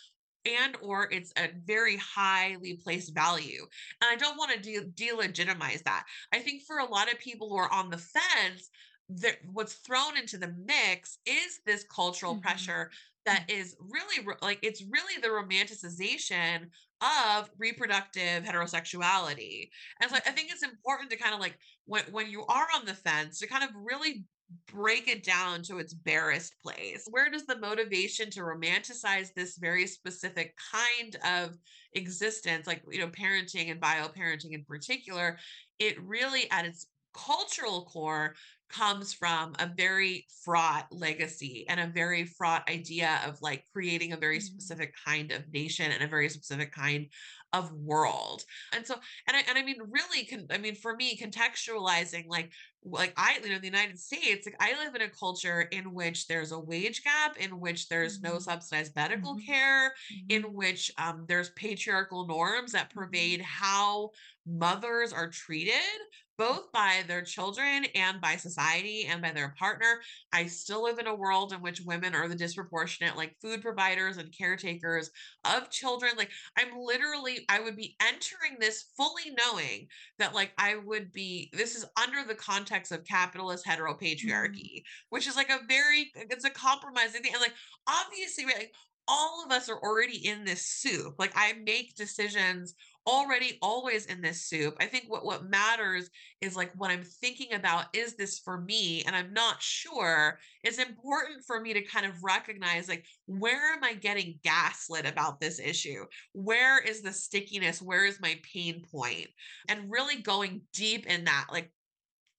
and 0.44 0.76
or 0.82 1.10
it's 1.12 1.32
a 1.36 1.48
very 1.64 1.96
highly 1.96 2.76
placed 2.82 3.14
value 3.14 3.66
and 4.00 4.10
i 4.10 4.16
don't 4.16 4.36
want 4.38 4.50
to 4.52 4.60
de- 4.60 4.90
delegitimize 5.06 5.82
that. 5.84 6.04
I 6.32 6.38
think 6.40 6.62
for 6.66 6.78
a 6.78 6.84
lot 6.88 7.12
of 7.12 7.18
people 7.18 7.48
who 7.48 7.56
are 7.56 7.72
on 7.72 7.90
the 7.90 7.98
fence 7.98 8.70
that 9.10 9.38
what's 9.44 9.74
thrown 9.74 10.16
into 10.18 10.38
the 10.38 10.54
mix 10.64 11.18
is 11.26 11.60
this 11.66 11.84
cultural 11.84 12.36
Mhm. 12.36 12.42
pressure 12.42 12.90
that 13.26 13.44
is 13.48 13.76
really 13.80 14.26
like 14.42 14.58
it's 14.62 14.82
really 14.82 15.20
the 15.20 15.28
romanticization 15.28 16.70
of 17.00 17.50
reproductive 17.58 18.44
heterosexuality. 18.44 19.68
And 20.00 20.10
so 20.10 20.16
i 20.16 20.30
think 20.30 20.50
it's 20.50 20.62
important 20.62 21.10
to 21.10 21.16
kind 21.16 21.34
of 21.34 21.40
like 21.40 21.58
when 21.84 22.04
when 22.12 22.30
you 22.30 22.44
are 22.46 22.68
on 22.74 22.84
the 22.86 22.94
fence 22.94 23.38
to 23.40 23.46
kind 23.46 23.64
of 23.64 23.70
really 23.74 24.24
break 24.66 25.08
it 25.08 25.22
down 25.22 25.62
to 25.64 25.78
its 25.78 25.92
barest 25.94 26.58
place. 26.60 27.06
Where 27.10 27.30
does 27.30 27.46
the 27.46 27.58
motivation 27.58 28.30
to 28.30 28.40
romanticize 28.40 29.34
this 29.34 29.58
very 29.58 29.86
specific 29.86 30.56
kind 30.72 31.16
of 31.24 31.58
existence, 31.92 32.66
like, 32.66 32.82
you 32.90 32.98
know, 33.00 33.10
parenting 33.10 33.70
and 33.70 33.80
bio 33.80 34.08
parenting 34.08 34.52
in 34.52 34.64
particular, 34.64 35.38
it 35.78 36.00
really 36.02 36.50
at 36.50 36.64
its 36.64 36.86
cultural 37.14 37.84
core 37.86 38.36
comes 38.68 39.14
from 39.14 39.54
a 39.58 39.66
very 39.66 40.26
fraught 40.44 40.86
legacy 40.92 41.66
and 41.68 41.80
a 41.80 41.86
very 41.86 42.24
fraught 42.26 42.68
idea 42.68 43.20
of 43.26 43.40
like 43.40 43.64
creating 43.72 44.12
a 44.12 44.16
very 44.16 44.38
Mhm. 44.38 44.40
specific 44.40 44.94
kind 45.06 45.32
of 45.32 45.48
nation 45.50 45.90
and 45.90 46.02
a 46.02 46.06
very 46.06 46.28
specific 46.28 46.70
kind 46.70 47.10
of 47.52 47.72
world. 47.72 48.44
And 48.72 48.86
so 48.86 48.94
and 49.26 49.36
I 49.36 49.40
and 49.48 49.56
I 49.58 49.62
mean 49.62 49.78
really 49.80 50.26
con- 50.26 50.46
I 50.50 50.58
mean 50.58 50.74
for 50.74 50.94
me 50.96 51.16
contextualizing 51.16 52.26
like 52.28 52.52
like 52.84 53.14
I 53.16 53.38
you 53.42 53.48
know 53.48 53.56
in 53.56 53.60
the 53.62 53.66
United 53.66 53.98
States 53.98 54.46
like 54.46 54.56
I 54.60 54.72
live 54.84 54.94
in 54.94 55.02
a 55.02 55.10
culture 55.10 55.62
in 55.62 55.94
which 55.94 56.26
there's 56.26 56.52
a 56.52 56.60
wage 56.60 57.02
gap 57.02 57.36
in 57.38 57.58
which 57.60 57.88
there's 57.88 58.20
no 58.22 58.38
Mhm. 58.38 58.40
subsidized 58.40 58.94
medical 58.94 59.34
Mhm. 59.34 59.44
care 59.46 59.94
Mhm. 60.10 60.28
in 60.28 60.52
which 60.52 60.90
um, 60.98 61.24
there's 61.26 61.50
patriarchal 61.50 62.26
norms 62.26 62.72
that 62.72 62.90
pervade 62.90 63.40
how 63.40 64.10
mothers 64.46 65.12
are 65.12 65.30
treated 65.30 66.00
both 66.38 66.70
by 66.72 67.02
their 67.06 67.22
children 67.22 67.84
and 67.94 68.20
by 68.20 68.36
society 68.36 69.06
and 69.10 69.20
by 69.20 69.32
their 69.32 69.54
partner 69.58 70.00
i 70.32 70.46
still 70.46 70.84
live 70.84 70.98
in 70.98 71.06
a 71.06 71.14
world 71.14 71.52
in 71.52 71.60
which 71.60 71.80
women 71.80 72.14
are 72.14 72.28
the 72.28 72.34
disproportionate 72.34 73.16
like 73.16 73.36
food 73.42 73.60
providers 73.60 74.16
and 74.16 74.34
caretakers 74.36 75.10
of 75.44 75.68
children 75.70 76.12
like 76.16 76.30
i'm 76.56 76.68
literally 76.78 77.44
i 77.48 77.60
would 77.60 77.76
be 77.76 77.96
entering 78.00 78.56
this 78.60 78.86
fully 78.96 79.34
knowing 79.36 79.86
that 80.18 80.34
like 80.34 80.52
i 80.58 80.76
would 80.76 81.12
be 81.12 81.50
this 81.52 81.74
is 81.74 81.84
under 82.00 82.26
the 82.26 82.34
context 82.34 82.92
of 82.92 83.04
capitalist 83.04 83.66
mm-hmm. 83.66 83.82
heteropatriarchy 83.82 84.82
which 85.10 85.26
is 85.26 85.36
like 85.36 85.50
a 85.50 85.60
very 85.68 86.10
it's 86.14 86.44
a 86.44 86.50
compromising 86.50 87.22
thing 87.22 87.32
and 87.32 87.42
like 87.42 87.54
obviously 87.88 88.44
like 88.44 88.72
all 89.08 89.42
of 89.44 89.50
us 89.50 89.68
are 89.68 89.78
already 89.82 90.26
in 90.26 90.44
this 90.44 90.66
soup. 90.66 91.14
Like 91.18 91.32
I 91.34 91.54
make 91.64 91.96
decisions 91.96 92.74
already 93.08 93.58
always 93.62 94.04
in 94.06 94.20
this 94.20 94.44
soup. 94.44 94.76
I 94.80 94.84
think 94.84 95.06
what 95.08 95.24
what 95.24 95.48
matters 95.48 96.10
is 96.42 96.54
like 96.54 96.70
what 96.76 96.90
I'm 96.90 97.02
thinking 97.02 97.54
about 97.54 97.86
is 97.94 98.14
this 98.14 98.38
for 98.38 98.60
me 98.60 99.02
and 99.06 99.16
I'm 99.16 99.32
not 99.32 99.62
sure. 99.62 100.38
It's 100.62 100.78
important 100.78 101.42
for 101.46 101.58
me 101.60 101.72
to 101.72 101.82
kind 101.82 102.04
of 102.04 102.22
recognize 102.22 102.86
like 102.88 103.06
where 103.26 103.72
am 103.72 103.82
I 103.82 103.94
getting 103.94 104.38
gaslit 104.44 105.06
about 105.06 105.40
this 105.40 105.58
issue? 105.58 106.04
Where 106.32 106.78
is 106.78 107.00
the 107.00 107.12
stickiness? 107.12 107.80
Where 107.80 108.04
is 108.04 108.20
my 108.20 108.38
pain 108.52 108.84
point? 108.92 109.28
And 109.68 109.90
really 109.90 110.20
going 110.20 110.60
deep 110.74 111.06
in 111.06 111.24
that 111.24 111.46
like 111.50 111.72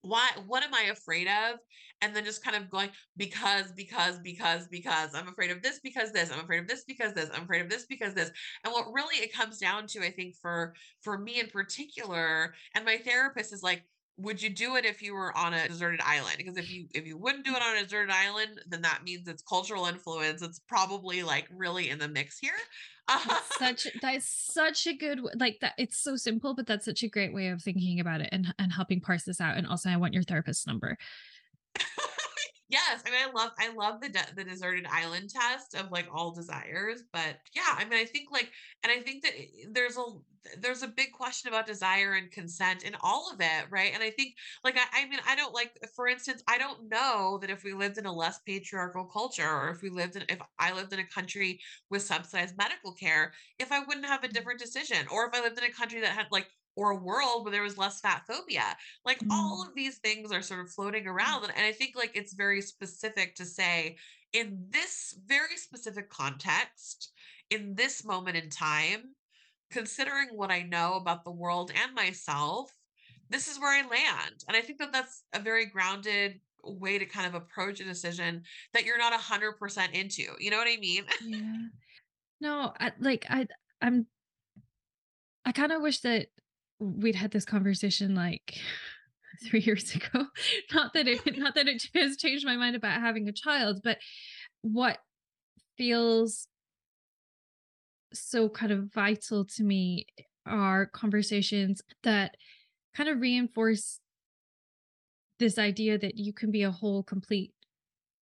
why 0.02 0.28
what 0.46 0.62
am 0.62 0.74
i 0.74 0.84
afraid 0.90 1.26
of? 1.26 1.58
And 2.02 2.16
then 2.16 2.24
just 2.24 2.42
kind 2.42 2.56
of 2.56 2.70
going 2.70 2.88
because 3.16 3.72
because 3.72 4.18
because 4.20 4.66
because 4.68 5.14
i'm 5.14 5.28
afraid 5.28 5.50
of 5.50 5.62
this 5.62 5.80
because 5.80 6.12
this 6.12 6.32
i'm 6.32 6.40
afraid 6.40 6.60
of 6.60 6.66
this 6.66 6.84
because 6.84 7.12
this 7.14 7.30
i'm 7.34 7.42
afraid 7.42 7.62
of 7.62 7.68
this 7.68 7.86
because 7.86 8.14
this. 8.14 8.30
And 8.64 8.72
what 8.72 8.92
really 8.92 9.16
it 9.16 9.32
comes 9.32 9.58
down 9.58 9.86
to 9.88 10.00
i 10.00 10.10
think 10.10 10.34
for 10.40 10.74
for 11.02 11.18
me 11.18 11.40
in 11.40 11.48
particular 11.48 12.54
and 12.74 12.84
my 12.84 12.96
therapist 12.98 13.52
is 13.52 13.62
like 13.62 13.84
would 14.16 14.42
you 14.42 14.50
do 14.50 14.76
it 14.76 14.84
if 14.84 15.00
you 15.00 15.14
were 15.14 15.36
on 15.36 15.54
a 15.54 15.66
deserted 15.66 16.00
island? 16.04 16.34
Because 16.36 16.58
if 16.58 16.70
you 16.70 16.86
if 16.94 17.06
you 17.06 17.16
wouldn't 17.16 17.44
do 17.44 17.54
it 17.54 17.62
on 17.62 17.76
a 17.76 17.82
deserted 17.82 18.12
island 18.12 18.60
then 18.68 18.82
that 18.82 19.00
means 19.02 19.26
it's 19.26 19.42
cultural 19.42 19.86
influence. 19.86 20.42
It's 20.42 20.60
probably 20.68 21.22
like 21.22 21.48
really 21.50 21.88
in 21.90 21.98
the 21.98 22.08
mix 22.08 22.38
here 22.38 22.52
such 23.58 23.86
that 24.02 24.14
is 24.14 24.24
such 24.26 24.86
a 24.86 24.94
good 24.94 25.20
like 25.36 25.58
that 25.60 25.74
it's 25.78 25.98
so 25.98 26.16
simple 26.16 26.54
but 26.54 26.66
that's 26.66 26.84
such 26.84 27.02
a 27.02 27.08
great 27.08 27.32
way 27.32 27.48
of 27.48 27.62
thinking 27.62 28.00
about 28.00 28.20
it 28.20 28.28
and 28.32 28.54
and 28.58 28.72
helping 28.72 29.00
parse 29.00 29.24
this 29.24 29.40
out 29.40 29.56
and 29.56 29.66
also 29.66 29.90
I 29.90 29.96
want 29.96 30.14
your 30.14 30.22
therapist's 30.22 30.66
number. 30.66 30.96
yes, 32.70 33.02
I 33.06 33.10
mean, 33.10 33.20
I 33.28 33.32
love, 33.32 33.50
I 33.58 33.72
love 33.72 34.00
the 34.00 34.08
de- 34.08 34.34
the 34.36 34.44
deserted 34.44 34.86
island 34.90 35.30
test 35.30 35.74
of 35.74 35.90
like 35.90 36.08
all 36.12 36.32
desires, 36.32 37.02
but 37.12 37.36
yeah, 37.54 37.74
I 37.76 37.84
mean, 37.84 37.98
I 38.00 38.04
think 38.04 38.28
like, 38.30 38.50
and 38.82 38.92
I 38.92 39.00
think 39.00 39.22
that 39.24 39.32
eh, 39.36 39.66
there's 39.72 39.96
a 39.96 40.04
there's 40.58 40.82
a 40.82 40.88
big 40.88 41.12
question 41.12 41.48
about 41.48 41.66
desire 41.66 42.14
and 42.14 42.30
consent 42.30 42.82
in 42.82 42.96
all 43.02 43.30
of 43.32 43.40
it, 43.40 43.66
right? 43.70 43.90
And 43.92 44.02
I 44.02 44.10
think 44.10 44.34
like, 44.64 44.76
I, 44.76 45.02
I 45.02 45.08
mean, 45.08 45.20
I 45.28 45.36
don't 45.36 45.54
like, 45.54 45.78
for 45.94 46.08
instance, 46.08 46.42
I 46.48 46.58
don't 46.58 46.88
know 46.88 47.38
that 47.40 47.50
if 47.50 47.62
we 47.62 47.74
lived 47.74 47.98
in 47.98 48.06
a 48.06 48.12
less 48.12 48.38
patriarchal 48.46 49.04
culture, 49.04 49.48
or 49.48 49.70
if 49.70 49.82
we 49.82 49.90
lived 49.90 50.16
in, 50.16 50.22
if 50.28 50.38
I 50.58 50.72
lived 50.72 50.92
in 50.92 51.00
a 51.00 51.06
country 51.06 51.60
with 51.90 52.02
subsidized 52.02 52.56
medical 52.56 52.92
care, 52.94 53.32
if 53.58 53.70
I 53.72 53.80
wouldn't 53.80 54.06
have 54.06 54.24
a 54.24 54.28
mm. 54.28 54.32
different 54.32 54.60
decision, 54.60 55.06
or 55.12 55.26
if 55.26 55.34
I 55.34 55.42
lived 55.42 55.58
in 55.58 55.64
a 55.64 55.72
country 55.72 56.00
that 56.00 56.10
had 56.12 56.26
like. 56.30 56.46
Or 56.80 56.92
a 56.92 56.96
world 56.96 57.44
where 57.44 57.52
there 57.52 57.62
was 57.68 57.76
less 57.76 58.00
fat 58.00 58.22
phobia 58.26 58.68
like 59.04 59.20
all 59.30 59.64
Mm. 59.64 59.68
of 59.68 59.74
these 59.74 59.98
things 59.98 60.32
are 60.32 60.40
sort 60.42 60.60
of 60.64 60.72
floating 60.72 61.06
around 61.06 61.44
and, 61.44 61.52
and 61.56 61.66
i 61.66 61.72
think 61.72 61.94
like 61.94 62.12
it's 62.14 62.32
very 62.32 62.62
specific 62.62 63.34
to 63.36 63.44
say 63.44 63.98
in 64.32 64.46
this 64.70 64.94
very 65.26 65.56
specific 65.66 66.08
context 66.08 67.12
in 67.50 67.74
this 67.74 68.02
moment 68.12 68.36
in 68.42 68.48
time 68.48 69.02
considering 69.70 70.28
what 70.40 70.50
i 70.50 70.62
know 70.62 70.94
about 70.94 71.22
the 71.24 71.30
world 71.42 71.70
and 71.82 71.94
myself 71.94 72.72
this 73.28 73.46
is 73.46 73.60
where 73.60 73.74
i 73.78 73.86
land 73.86 74.36
and 74.48 74.56
i 74.56 74.62
think 74.62 74.78
that 74.78 74.92
that's 74.92 75.24
a 75.34 75.38
very 75.50 75.66
grounded 75.66 76.40
way 76.64 76.98
to 76.98 77.06
kind 77.06 77.26
of 77.26 77.34
approach 77.34 77.80
a 77.80 77.84
decision 77.84 78.42
that 78.72 78.84
you're 78.84 78.98
not 78.98 79.12
100% 79.12 79.92
into 79.92 80.22
you 80.38 80.50
know 80.50 80.58
what 80.58 80.68
i 80.68 80.76
mean 80.78 81.04
Yeah. 81.20 81.56
No, 82.40 82.72
I, 82.80 82.92
like 82.98 83.26
I 83.28 83.46
I'm 83.82 84.06
I 85.44 85.52
kind 85.52 85.72
of 85.72 85.82
wish 85.82 86.00
that 86.00 86.28
we'd 86.80 87.14
had 87.14 87.30
this 87.30 87.44
conversation 87.44 88.14
like 88.14 88.58
three 89.48 89.60
years 89.60 89.94
ago. 89.94 90.26
Not 90.74 90.94
that 90.94 91.06
it 91.06 91.38
not 91.38 91.54
that 91.54 91.68
it 91.68 91.84
has 91.94 92.16
changed 92.16 92.44
my 92.44 92.56
mind 92.56 92.74
about 92.76 93.00
having 93.00 93.28
a 93.28 93.32
child, 93.32 93.80
but 93.84 93.98
what 94.62 94.98
feels 95.76 96.48
so 98.12 98.48
kind 98.48 98.72
of 98.72 98.92
vital 98.92 99.44
to 99.44 99.62
me 99.62 100.06
are 100.46 100.86
conversations 100.86 101.80
that 102.02 102.36
kind 102.94 103.08
of 103.08 103.20
reinforce 103.20 104.00
this 105.38 105.58
idea 105.58 105.96
that 105.96 106.16
you 106.16 106.32
can 106.32 106.50
be 106.50 106.62
a 106.62 106.70
whole 106.70 107.02
complete 107.02 107.52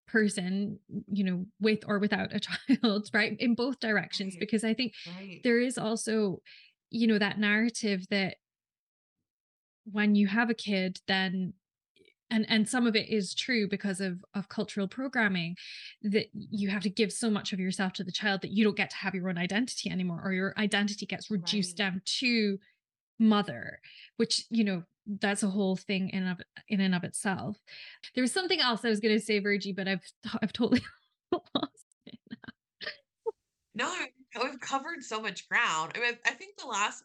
person 0.06 0.78
you 1.06 1.22
know 1.24 1.44
with 1.60 1.80
or 1.86 1.98
without 1.98 2.34
a 2.34 2.40
child 2.80 3.08
right 3.12 3.36
in 3.40 3.54
both 3.54 3.78
directions 3.80 4.34
Right. 4.34 4.40
because 4.40 4.64
i 4.64 4.72
think 4.72 4.92
right 5.06 5.40
there 5.44 5.58
is 5.60 5.76
also 5.76 6.38
you 6.90 7.06
know 7.06 7.18
that 7.18 7.38
narrative 7.38 8.06
that 8.10 8.36
when 9.92 10.14
you 10.14 10.26
have 10.26 10.50
a 10.50 10.54
kid 10.54 11.00
then 11.06 11.52
and 12.30 12.44
and 12.48 12.68
some 12.68 12.86
of 12.86 12.94
it 12.94 13.08
is 13.08 13.34
true 13.34 13.66
because 13.68 14.00
of 14.00 14.22
of 14.34 14.48
cultural 14.48 14.86
programming 14.88 15.56
that 16.02 16.26
you 16.34 16.68
have 16.68 16.82
to 16.82 16.90
give 16.90 17.12
so 17.12 17.30
much 17.30 17.52
of 17.52 17.60
yourself 17.60 17.92
to 17.94 18.04
the 18.04 18.12
child 18.12 18.42
that 18.42 18.50
you 18.50 18.64
don't 18.64 18.76
get 18.76 18.90
to 18.90 18.96
have 18.96 19.14
your 19.14 19.28
own 19.28 19.38
identity 19.38 19.90
anymore 19.90 20.20
or 20.24 20.32
your 20.32 20.54
identity 20.58 21.06
gets 21.06 21.30
reduced 21.30 21.78
Right. 21.78 21.90
down 21.92 22.02
to 22.04 22.58
mother 23.18 23.80
which 24.16 24.44
you 24.50 24.62
know 24.64 24.82
that's 25.20 25.42
a 25.42 25.48
whole 25.48 25.74
thing 25.74 26.10
in 26.10 26.26
of 26.26 26.38
in 26.68 26.80
and 26.82 26.94
of 26.94 27.02
itself. 27.02 27.56
There 28.14 28.20
was 28.22 28.30
something 28.32 28.60
else 28.60 28.84
i 28.84 28.88
was 28.90 29.00
going 29.00 29.14
to 29.18 29.24
say 29.24 29.38
virgie 29.38 29.72
but 29.72 29.88
i've 29.88 30.04
i've 30.42 30.52
totally 30.52 30.82
lost 31.32 31.86
it 32.04 32.18
no 33.74 33.90
we've 34.42 34.60
covered 34.60 35.02
so 35.02 35.20
much 35.22 35.48
ground. 35.48 35.92
I 35.96 36.00
mean 36.00 36.18
i 36.26 36.30
think 36.30 36.56
the 36.58 36.66
last 36.66 37.04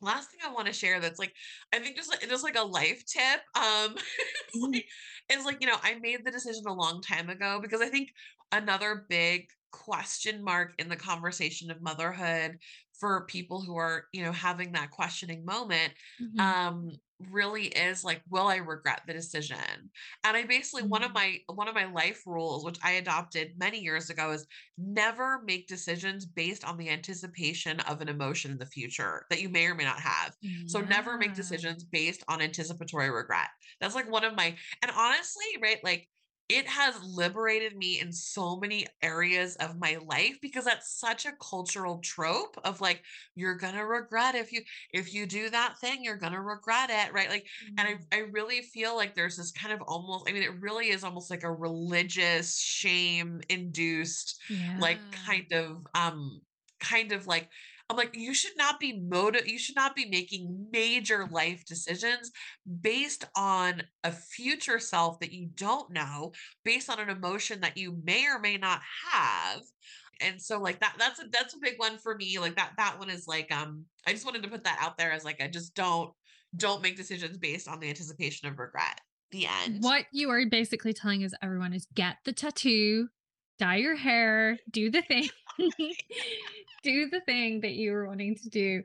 last 0.00 0.30
thing 0.30 0.40
I 0.44 0.52
want 0.52 0.66
to 0.66 0.72
share 0.72 1.00
that's 1.00 1.18
like 1.18 1.34
I 1.72 1.78
think 1.78 1.96
just 1.96 2.10
like 2.10 2.20
just 2.28 2.44
like 2.44 2.56
a 2.56 2.62
life 2.62 3.04
tip. 3.06 3.40
Um 3.54 3.94
it's 4.48 4.56
Mm. 4.56 4.72
like 4.72 4.86
it's 5.28 5.44
like, 5.44 5.58
you 5.60 5.66
know, 5.66 5.78
I 5.82 5.98
made 5.98 6.24
the 6.24 6.30
decision 6.30 6.64
a 6.66 6.72
long 6.74 7.00
time 7.02 7.28
ago 7.30 7.60
because 7.60 7.80
I 7.80 7.88
think 7.88 8.10
another 8.52 9.06
big 9.08 9.48
question 9.72 10.42
mark 10.42 10.74
in 10.78 10.88
the 10.88 10.96
conversation 10.96 11.70
of 11.70 11.82
motherhood 11.82 12.58
for 12.98 13.26
people 13.26 13.60
who 13.62 13.76
are, 13.76 14.06
you 14.12 14.22
know, 14.22 14.32
having 14.32 14.72
that 14.72 14.90
questioning 14.90 15.44
moment 15.44 15.94
Mhm. 16.18 16.38
um 16.38 16.90
really 17.18 17.66
is 17.68 18.04
like 18.04 18.22
will 18.28 18.46
i 18.48 18.56
regret 18.56 19.02
the 19.06 19.12
decision? 19.12 19.90
And 20.24 20.36
i 20.36 20.44
basically 20.44 20.82
one 20.88 21.02
of 21.02 21.12
Mm. 21.12 21.14
my 21.14 21.38
one 21.46 21.68
of 21.68 21.74
my 21.74 21.84
life 21.86 22.22
rules 22.26 22.64
which 22.64 22.78
i 22.82 22.92
adopted 22.92 23.52
many 23.58 23.80
years 23.80 24.10
ago 24.10 24.32
is 24.32 24.46
never 24.76 25.42
make 25.42 25.66
decisions 25.68 26.26
based 26.26 26.64
on 26.64 26.76
the 26.76 26.90
anticipation 26.90 27.80
of 27.80 28.00
an 28.00 28.08
emotion 28.08 28.50
in 28.50 28.58
the 28.58 28.66
future 28.66 29.24
that 29.30 29.40
you 29.40 29.48
may 29.48 29.66
or 29.66 29.74
may 29.74 29.84
not 29.84 30.00
have. 30.00 30.36
So 30.66 30.80
never 30.80 31.16
make 31.16 31.34
decisions 31.34 31.84
based 31.84 32.22
on 32.28 32.40
anticipatory 32.42 33.10
regret. 33.10 33.48
That's 33.80 33.94
like 33.94 34.10
one 34.10 34.24
of 34.24 34.34
my 34.36 34.56
and 34.82 34.90
honestly 34.94 35.44
right 35.62 35.82
like 35.82 36.08
it 36.48 36.66
has 36.68 37.02
liberated 37.02 37.76
me 37.76 37.98
in 38.00 38.12
so 38.12 38.56
many 38.56 38.86
areas 39.02 39.56
of 39.56 39.78
my 39.78 39.96
life 39.96 40.38
because 40.40 40.64
that's 40.64 40.98
such 40.98 41.26
a 41.26 41.32
cultural 41.42 41.98
trope 42.00 42.56
of 42.64 42.80
like 42.80 43.04
you're 43.34 43.56
gonna 43.56 43.84
regret 43.84 44.34
if 44.36 44.52
you 44.52 44.62
if 44.92 45.12
you 45.12 45.26
do 45.26 45.50
that 45.50 45.78
thing, 45.80 46.04
you're 46.04 46.16
gonna 46.16 46.40
regret 46.42 46.90
it, 46.90 47.12
right? 47.12 47.28
Like, 47.28 47.48
and 47.76 47.88
Mm. 47.88 48.06
I 48.12 48.16
I 48.16 48.20
really 48.20 48.62
feel 48.62 48.94
like 48.96 49.14
there's 49.14 49.36
this 49.36 49.52
kind 49.52 49.72
of 49.74 49.82
almost, 49.88 50.28
I 50.28 50.32
mean, 50.32 50.42
it 50.42 50.60
really 50.60 50.90
is 50.90 51.04
almost 51.04 51.30
like 51.30 51.42
a 51.42 51.52
religious 51.52 52.58
shame 52.58 53.40
induced, 53.48 54.40
like 54.76 55.02
kind 55.10 55.52
of 55.52 55.86
um 55.94 56.42
kind 56.80 57.12
of 57.12 57.26
like 57.26 57.50
I'm 57.88 57.96
like, 57.96 58.16
you 58.16 58.34
should 58.34 58.56
not 58.56 58.80
be 58.80 59.00
motive, 59.00 59.46
you 59.46 59.58
should 59.58 59.76
not 59.76 59.94
be 59.94 60.06
making 60.06 60.66
major 60.72 61.28
life 61.30 61.64
decisions 61.64 62.32
based 62.80 63.24
on 63.36 63.82
a 64.02 64.10
future 64.10 64.78
self 64.78 65.20
that 65.20 65.32
you 65.32 65.48
don't 65.54 65.90
know, 65.92 66.32
based 66.64 66.90
on 66.90 66.98
an 66.98 67.10
emotion 67.10 67.60
that 67.60 67.76
you 67.76 67.96
may 68.04 68.26
or 68.26 68.40
may 68.40 68.56
not 68.56 68.80
have. 69.12 69.60
And 70.20 70.40
so 70.40 70.58
like 70.58 70.80
that 70.80 70.94
that's 70.98 71.20
a 71.20 71.24
that's 71.30 71.54
a 71.54 71.58
big 71.60 71.74
one 71.76 71.98
for 71.98 72.16
me 72.16 72.38
like 72.38 72.56
that 72.56 72.72
that 72.78 72.98
one 72.98 73.10
is 73.10 73.28
like 73.28 73.52
um 73.52 73.84
i 74.06 74.12
just 74.12 74.24
wanted 74.24 74.42
to 74.44 74.48
put 74.48 74.64
that 74.64 74.78
out 74.80 74.96
there 74.96 75.12
as 75.12 75.26
like 75.26 75.42
i 75.42 75.46
just 75.46 75.74
don't 75.74 76.10
don't 76.56 76.82
make 76.82 76.96
decisions 76.96 77.38
based 77.38 77.68
on 77.68 77.80
the 77.80 77.88
anticipation 77.88 78.48
of 78.48 78.58
regret. 78.58 79.00
The 79.32 79.46
end. 79.64 79.82
What 79.82 80.04
you 80.12 80.30
are 80.30 80.44
basically 80.46 80.92
telling 80.92 81.22
is 81.22 81.34
everyone 81.42 81.72
is 81.72 81.86
get 81.94 82.16
the 82.24 82.32
tattoo, 82.32 83.08
dye 83.58 83.76
your 83.76 83.96
hair, 83.96 84.58
do 84.70 84.90
the 84.90 85.02
thing, 85.02 85.28
do 86.82 87.08
the 87.10 87.20
thing 87.20 87.60
that 87.60 87.72
you 87.72 87.92
were 87.92 88.06
wanting 88.06 88.36
to 88.36 88.48
do. 88.48 88.82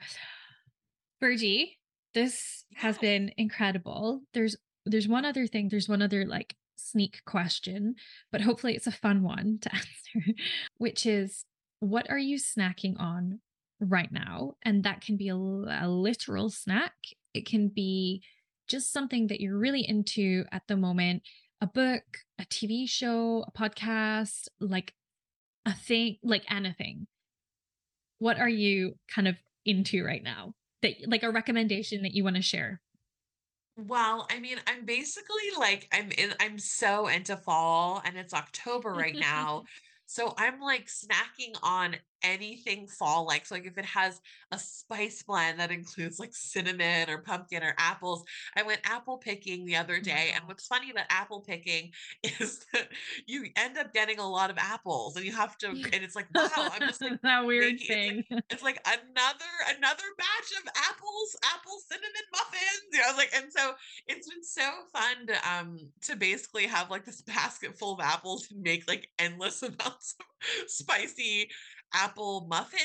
Virgie, 1.20 1.78
this 2.14 2.66
has 2.76 2.98
been 2.98 3.32
incredible. 3.38 4.22
There's 4.34 4.56
there's 4.86 5.08
one 5.08 5.26
other 5.26 5.48
thing, 5.48 5.70
there's 5.70 5.90
one 5.90 6.02
other 6.02 6.26
like 6.26 6.56
sneak 6.76 7.22
question, 7.26 7.96
but 8.32 8.42
hopefully 8.42 8.76
it's 8.76 8.88
a 8.88 8.92
fun 8.92 9.24
one 9.24 9.60
to 9.62 9.72
answer, 9.74 10.34
which 10.78 11.06
is 11.06 11.46
what 11.80 12.10
are 12.10 12.18
you 12.18 12.38
snacking 12.38 13.00
on 13.00 13.40
right 13.80 14.12
now? 14.12 14.54
And 14.64 14.84
that 14.84 15.02
can 15.02 15.18
be 15.18 15.30
a 15.30 15.36
literal 15.36 16.50
snack. 16.50 16.94
It 17.34 17.46
can 17.46 17.70
be 17.70 18.22
just 18.68 18.94
something 18.94 19.28
that 19.28 19.42
you're 19.42 19.58
really 19.58 19.88
into 19.88 20.46
at 20.52 20.64
the 20.68 20.78
moment, 20.78 21.24
a 21.62 21.68
book, 21.68 22.04
a 22.40 22.44
TV 22.46 22.90
show, 22.90 23.46
a 23.48 23.52
podcast, 23.52 24.48
like 24.60 24.94
a 25.66 25.74
thing, 25.74 26.18
like 26.24 26.44
anything. 26.50 27.08
What 28.20 28.40
are 28.40 28.50
you 28.50 28.98
kind 29.14 29.28
of 29.28 29.36
into 29.66 30.04
right 30.04 30.24
now? 30.24 30.54
That 30.82 30.96
like 31.08 31.24
a 31.24 31.32
recommendation 31.32 32.04
that 32.04 32.14
you 32.14 32.24
want 32.24 32.36
to 32.36 32.42
share? 32.42 32.82
well 33.78 34.28
i 34.30 34.40
mean 34.40 34.58
i'm 34.68 34.86
basically 34.86 35.50
like 35.58 35.88
i'm 35.94 36.12
in 36.18 36.34
i'm 36.40 36.60
so 36.60 37.08
into 37.08 37.36
fall 37.38 38.02
and 38.06 38.18
it's 38.18 38.34
october 38.34 38.92
right 38.92 39.16
now 39.20 39.64
so 40.06 40.34
i'm 40.38 40.60
like 40.60 40.88
snacking 40.88 41.56
on 41.64 41.96
anything 42.24 42.88
fall 42.88 43.26
like 43.26 43.46
so 43.46 43.56
like 43.56 43.66
if 43.66 43.78
it 43.78 43.86
has 43.86 44.22
a 44.52 44.60
spice 44.60 45.24
blend 45.24 45.60
that 45.60 45.72
includes 45.72 46.20
like 46.20 46.34
cinnamon 46.34 47.10
or 47.10 47.18
pumpkin 47.20 47.64
or 47.64 47.74
apples 47.78 48.24
i 48.56 48.64
went 48.64 48.80
apple 48.84 49.18
picking 49.18 49.66
the 49.66 49.76
other 49.76 49.98
Oh 50.00 50.04
day 50.04 50.32
and 50.36 50.44
what's 50.48 50.68
funny 50.68 50.92
about 50.92 51.06
apple 51.10 51.42
picking 51.42 51.92
is 52.24 52.66
that 52.74 52.88
you 53.28 53.46
end 53.56 53.78
up 53.78 53.94
getting 53.94 54.20
a 54.20 54.28
lot 54.28 54.50
of 54.50 54.58
apples 54.58 55.16
and 55.16 55.26
you 55.26 55.32
have 55.32 55.58
to 55.60 55.68
and 55.68 55.94
it's 55.96 56.16
like 56.16 56.28
wow 56.34 56.50
i'm 56.58 56.80
just 56.82 57.02
like 57.02 57.22
that 57.24 57.46
weird 57.46 57.74
making- 57.74 57.80
it's 57.80 57.90
like- 57.90 58.28
thing. 58.28 58.42
it's 58.50 58.64
like 58.64 58.80
another 58.88 59.76
another 59.78 60.04
batch 60.18 60.52
of 60.64 60.70
apples 60.90 61.36
apple 61.54 61.78
cinnamon 61.90 62.26
muffins 62.32 62.62
you 62.92 63.00
know, 63.00 63.06
I 63.06 63.10
was 63.10 63.18
like 63.18 63.32
and 63.36 63.52
so 63.52 63.74
it's 64.08 64.30
been 64.30 64.44
so 64.44 64.62
fun 64.94 65.28
to 65.28 65.50
um 65.52 65.78
to 66.04 66.16
basically 66.16 66.68
have 66.68 66.90
like 66.90 67.06
this 67.06 67.22
basket 67.22 67.78
full 67.78 67.94
of 67.94 68.00
apples 68.00 68.48
and 68.52 68.62
make 68.62 68.88
like 68.88 69.10
endless 69.20 69.62
amounts 69.64 70.16
of 70.20 70.26
spicy 70.70 71.50
apple 71.94 72.48
muffins 72.50 72.82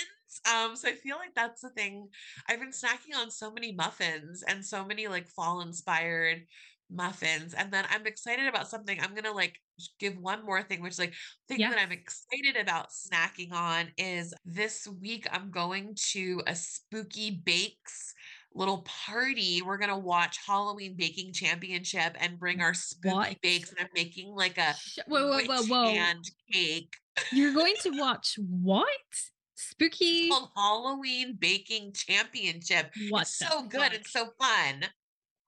um 0.52 0.76
so 0.76 0.88
i 0.88 0.92
feel 0.92 1.16
like 1.16 1.34
that's 1.34 1.60
the 1.62 1.70
thing 1.70 2.08
i've 2.48 2.60
been 2.60 2.70
snacking 2.70 3.16
on 3.16 3.30
so 3.30 3.50
many 3.50 3.72
muffins 3.72 4.42
and 4.42 4.64
so 4.64 4.84
many 4.84 5.08
like 5.08 5.28
fall 5.28 5.60
inspired 5.60 6.42
muffins 6.88 7.52
and 7.54 7.72
then 7.72 7.84
i'm 7.90 8.06
excited 8.06 8.46
about 8.46 8.68
something 8.68 9.00
i'm 9.00 9.14
gonna 9.14 9.32
like 9.32 9.56
give 9.98 10.16
one 10.18 10.44
more 10.44 10.62
thing 10.62 10.80
which 10.80 10.92
is 10.92 10.98
like 11.00 11.14
thing 11.48 11.58
that 11.58 11.78
i'm 11.78 11.90
excited 11.90 12.56
about 12.60 12.90
snacking 12.90 13.52
on 13.52 13.88
is 13.98 14.32
this 14.44 14.86
week 15.00 15.26
i'm 15.32 15.50
going 15.50 15.94
to 15.96 16.40
a 16.46 16.54
spooky 16.54 17.30
bakes 17.44 18.14
little 18.54 18.82
party 18.82 19.62
we're 19.62 19.76
gonna 19.78 19.98
watch 19.98 20.38
halloween 20.46 20.94
baking 20.96 21.32
championship 21.32 22.16
and 22.20 22.38
bring 22.38 22.60
our 22.60 22.72
spooky 22.72 23.14
What? 23.14 23.40
bakes 23.42 23.70
and 23.70 23.80
i'm 23.80 23.88
making 23.94 24.32
like 24.34 24.56
a 24.56 24.74
Whoa, 25.08 25.26
whoa, 25.28 25.44
whoa, 25.44 25.62
whoa. 25.64 25.88
hand 25.90 26.24
cake 26.52 26.94
You're 27.32 27.54
going 27.54 27.74
to 27.82 27.90
watch 27.98 28.38
what? 28.48 28.88
Spooky. 29.54 30.28
it's 30.28 30.46
halloween 30.54 31.36
baking 31.40 31.92
championship 31.94 32.92
What 33.08 33.26
so 33.26 33.62
good 33.62 33.80
fuck? 33.80 33.94
it's 33.94 34.12
so 34.12 34.28
fun 34.38 34.84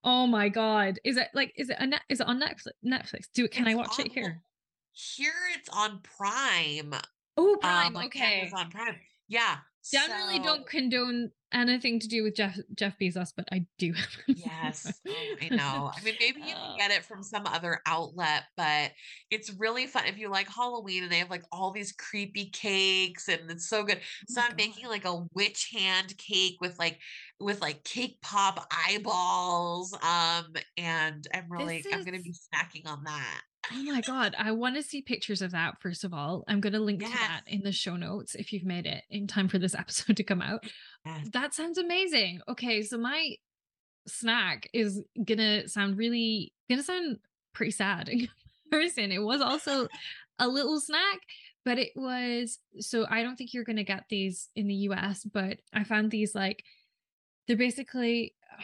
Oh 0.05 0.27
my 0.29 0.49
god. 0.49 0.99
Is 1.05 1.17
it 1.17 1.29
like 1.35 1.53
is 1.57 1.69
it 1.71 1.77
a 1.81 1.87
net, 1.87 2.03
is 2.09 2.21
it 2.21 2.27
on 2.29 2.41
Netflix? 2.41 2.69
Netflix. 2.87 3.27
Do 3.35 3.45
it 3.45 3.51
can 3.51 3.67
I 3.67 3.71
It's 3.73 3.77
watch 3.79 3.99
it 3.99 4.13
here? 4.13 4.41
here 4.93 5.33
it's 5.57 5.69
on 5.69 6.01
prime 6.03 6.95
Oh, 7.37 7.53
um, 7.55 7.59
Prime. 7.61 7.93
like 7.93 8.07
okay. 8.07 8.41
Amazon 8.41 8.71
Prime. 8.71 8.97
Yeah. 9.29 9.57
Generally 9.91 10.37
so- 10.39 10.43
don't 10.45 10.67
condone 10.67 11.31
anything 11.51 11.99
to 11.99 12.07
do 12.09 12.23
with 12.25 12.35
Jeff 12.37 12.59
Jeff 12.75 12.99
Bezos, 13.01 13.33
but 13.35 13.49
I 13.51 13.65
do. 13.79 13.93
have 14.27 14.37
Yes. 14.37 15.01
Oh, 15.09 15.13
I 15.41 15.49
know. 15.49 15.91
I 15.97 16.05
mean, 16.05 16.15
maybe 16.21 16.41
you 16.43 16.55
can 16.55 16.77
get 16.77 16.91
it 16.91 17.05
from 17.05 17.23
some 17.23 17.47
other 17.47 17.81
outlet, 17.87 18.45
but 18.57 18.93
it's 19.31 19.51
really 19.55 19.87
fun 19.87 20.05
if 20.07 20.19
you 20.19 20.29
like 20.29 20.47
Halloween 20.49 21.05
and 21.05 21.11
they 21.13 21.19
have 21.21 21.31
like 21.31 21.45
all 21.51 21.71
these 21.73 21.93
creepy 21.93 22.51
cakes 22.51 23.29
and 23.29 23.51
it's 23.51 23.67
so 23.69 23.83
good. 23.83 23.99
oh 23.99 24.25
So 24.29 24.41
my 24.43 24.49
I'm 24.49 24.57
making 24.57 24.89
like 24.89 25.07
a 25.07 25.25
witch 25.33 25.71
hand 25.75 26.17
cake 26.19 26.57
with 26.61 26.79
like 26.79 26.99
with 27.41 27.63
like 27.63 27.83
cake 27.85 28.19
pop 28.21 28.67
eyeballs. 28.87 29.95
Um, 29.95 30.53
and 30.77 31.27
I'm 31.33 31.47
really 31.51 31.81
This 31.83 31.95
I'm 31.95 32.05
gonna 32.05 32.19
be 32.21 32.31
is- 32.31 32.47
snacking 32.55 32.87
on 32.87 33.05
that. 33.05 33.41
Oh 33.73 33.83
my 33.83 34.01
god, 34.01 34.35
I 34.39 34.53
want 34.53 34.77
to 34.77 34.83
see 34.83 35.03
pictures 35.03 35.43
of 35.43 35.53
that 35.53 35.81
first 35.81 36.05
of 36.05 36.15
all. 36.15 36.45
I'm 36.49 36.61
going 36.61 36.73
to 36.73 36.81
link 36.81 37.03
to 37.03 37.09
that 37.09 37.43
in 37.47 37.63
the 37.63 37.73
show 37.73 37.97
notes 37.97 38.35
if 38.35 38.53
you've 38.53 38.65
made 38.65 38.87
it 38.87 39.05
in 39.11 39.27
time 39.27 39.49
for 39.49 39.59
this 39.59 39.75
episode 39.79 40.17
to 40.17 40.25
come 40.25 40.43
out. 40.43 40.65
Yes. 41.05 41.29
That 41.33 41.55
sounds 41.55 41.79
amazing. 41.79 42.41
Okay, 42.49 42.83
so 42.83 42.99
my 42.99 43.35
snack 44.07 44.69
is 44.73 45.03
going 45.23 45.39
to 45.39 45.69
sound 45.69 45.99
really 45.99 46.53
going 46.69 46.79
to 46.79 46.85
sound 46.85 47.19
pretty 47.53 47.73
sad 47.73 48.09
in 48.09 48.29
comparison. 48.63 49.13
It 49.13 49.23
was 49.23 49.41
also 49.41 49.89
a 50.39 50.49
little 50.49 50.81
snack, 50.81 51.19
but 51.65 51.79
it 51.79 51.93
was 51.95 52.59
so 52.79 53.07
I 53.09 53.23
don't 53.23 53.37
think 53.37 53.53
you're 53.53 53.65
going 53.65 53.77
to 53.77 53.85
get 53.85 54.05
these 54.09 54.49
in 54.57 54.69
the 54.69 54.75
US, 54.75 55.25
but 55.25 55.59
I 55.73 55.85
found 55.85 56.11
these 56.11 56.35
like 56.35 56.65
they're 57.47 57.57
basically 57.57 58.35
uh, 58.59 58.63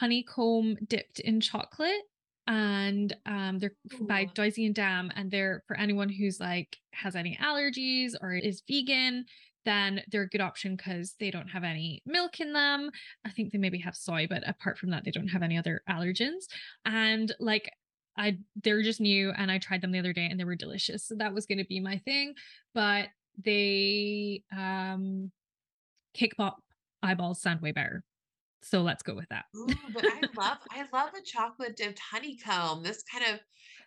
honeycomb 0.00 0.76
dipped 0.86 1.20
in 1.20 1.40
chocolate 1.40 2.02
and 2.46 3.14
um 3.26 3.58
they're 3.58 3.74
by 4.02 4.22
Ooh. 4.22 4.34
Doisy 4.34 4.66
and 4.66 4.74
Dam 4.74 5.12
and 5.14 5.30
they're 5.30 5.62
for 5.66 5.76
anyone 5.76 6.08
who's 6.08 6.40
like 6.40 6.76
has 6.92 7.14
any 7.14 7.38
allergies 7.40 8.14
or 8.20 8.32
is 8.32 8.62
vegan 8.68 9.24
then 9.64 10.02
they're 10.10 10.22
a 10.22 10.28
good 10.28 10.40
option 10.40 10.76
because 10.76 11.14
they 11.20 11.30
don't 11.30 11.48
have 11.48 11.64
any 11.64 12.02
milk 12.04 12.40
in 12.40 12.52
them. 12.52 12.90
I 13.24 13.30
think 13.30 13.52
they 13.52 13.58
maybe 13.58 13.78
have 13.78 13.94
soy, 13.94 14.26
but 14.28 14.42
apart 14.48 14.78
from 14.78 14.90
that, 14.90 15.04
they 15.04 15.10
don't 15.10 15.28
have 15.28 15.42
any 15.42 15.56
other 15.56 15.82
allergens. 15.88 16.46
And 16.84 17.32
like 17.38 17.70
I 18.16 18.38
they're 18.62 18.82
just 18.82 19.00
new 19.00 19.30
and 19.30 19.50
I 19.50 19.58
tried 19.58 19.80
them 19.80 19.92
the 19.92 19.98
other 19.98 20.12
day 20.12 20.26
and 20.30 20.38
they 20.38 20.44
were 20.44 20.56
delicious. 20.56 21.06
So 21.06 21.14
that 21.16 21.32
was 21.32 21.46
gonna 21.46 21.64
be 21.64 21.80
my 21.80 21.98
thing. 21.98 22.34
But 22.74 23.08
they 23.42 24.42
um 24.56 25.30
cake 26.14 26.34
pop 26.36 26.58
eyeballs 27.02 27.40
sound 27.40 27.62
way 27.62 27.72
better. 27.72 28.04
So 28.62 28.82
let's 28.82 29.02
go 29.02 29.14
with 29.14 29.28
that. 29.30 29.44
Ooh, 29.56 29.66
but 29.92 30.04
I 30.04 30.20
love 30.36 30.58
I 30.70 30.86
love 30.92 31.10
a 31.14 31.22
chocolate 31.22 31.76
dipped 31.76 31.98
honeycomb. 31.98 32.82
This 32.82 33.02
kind 33.02 33.34
of 33.34 33.40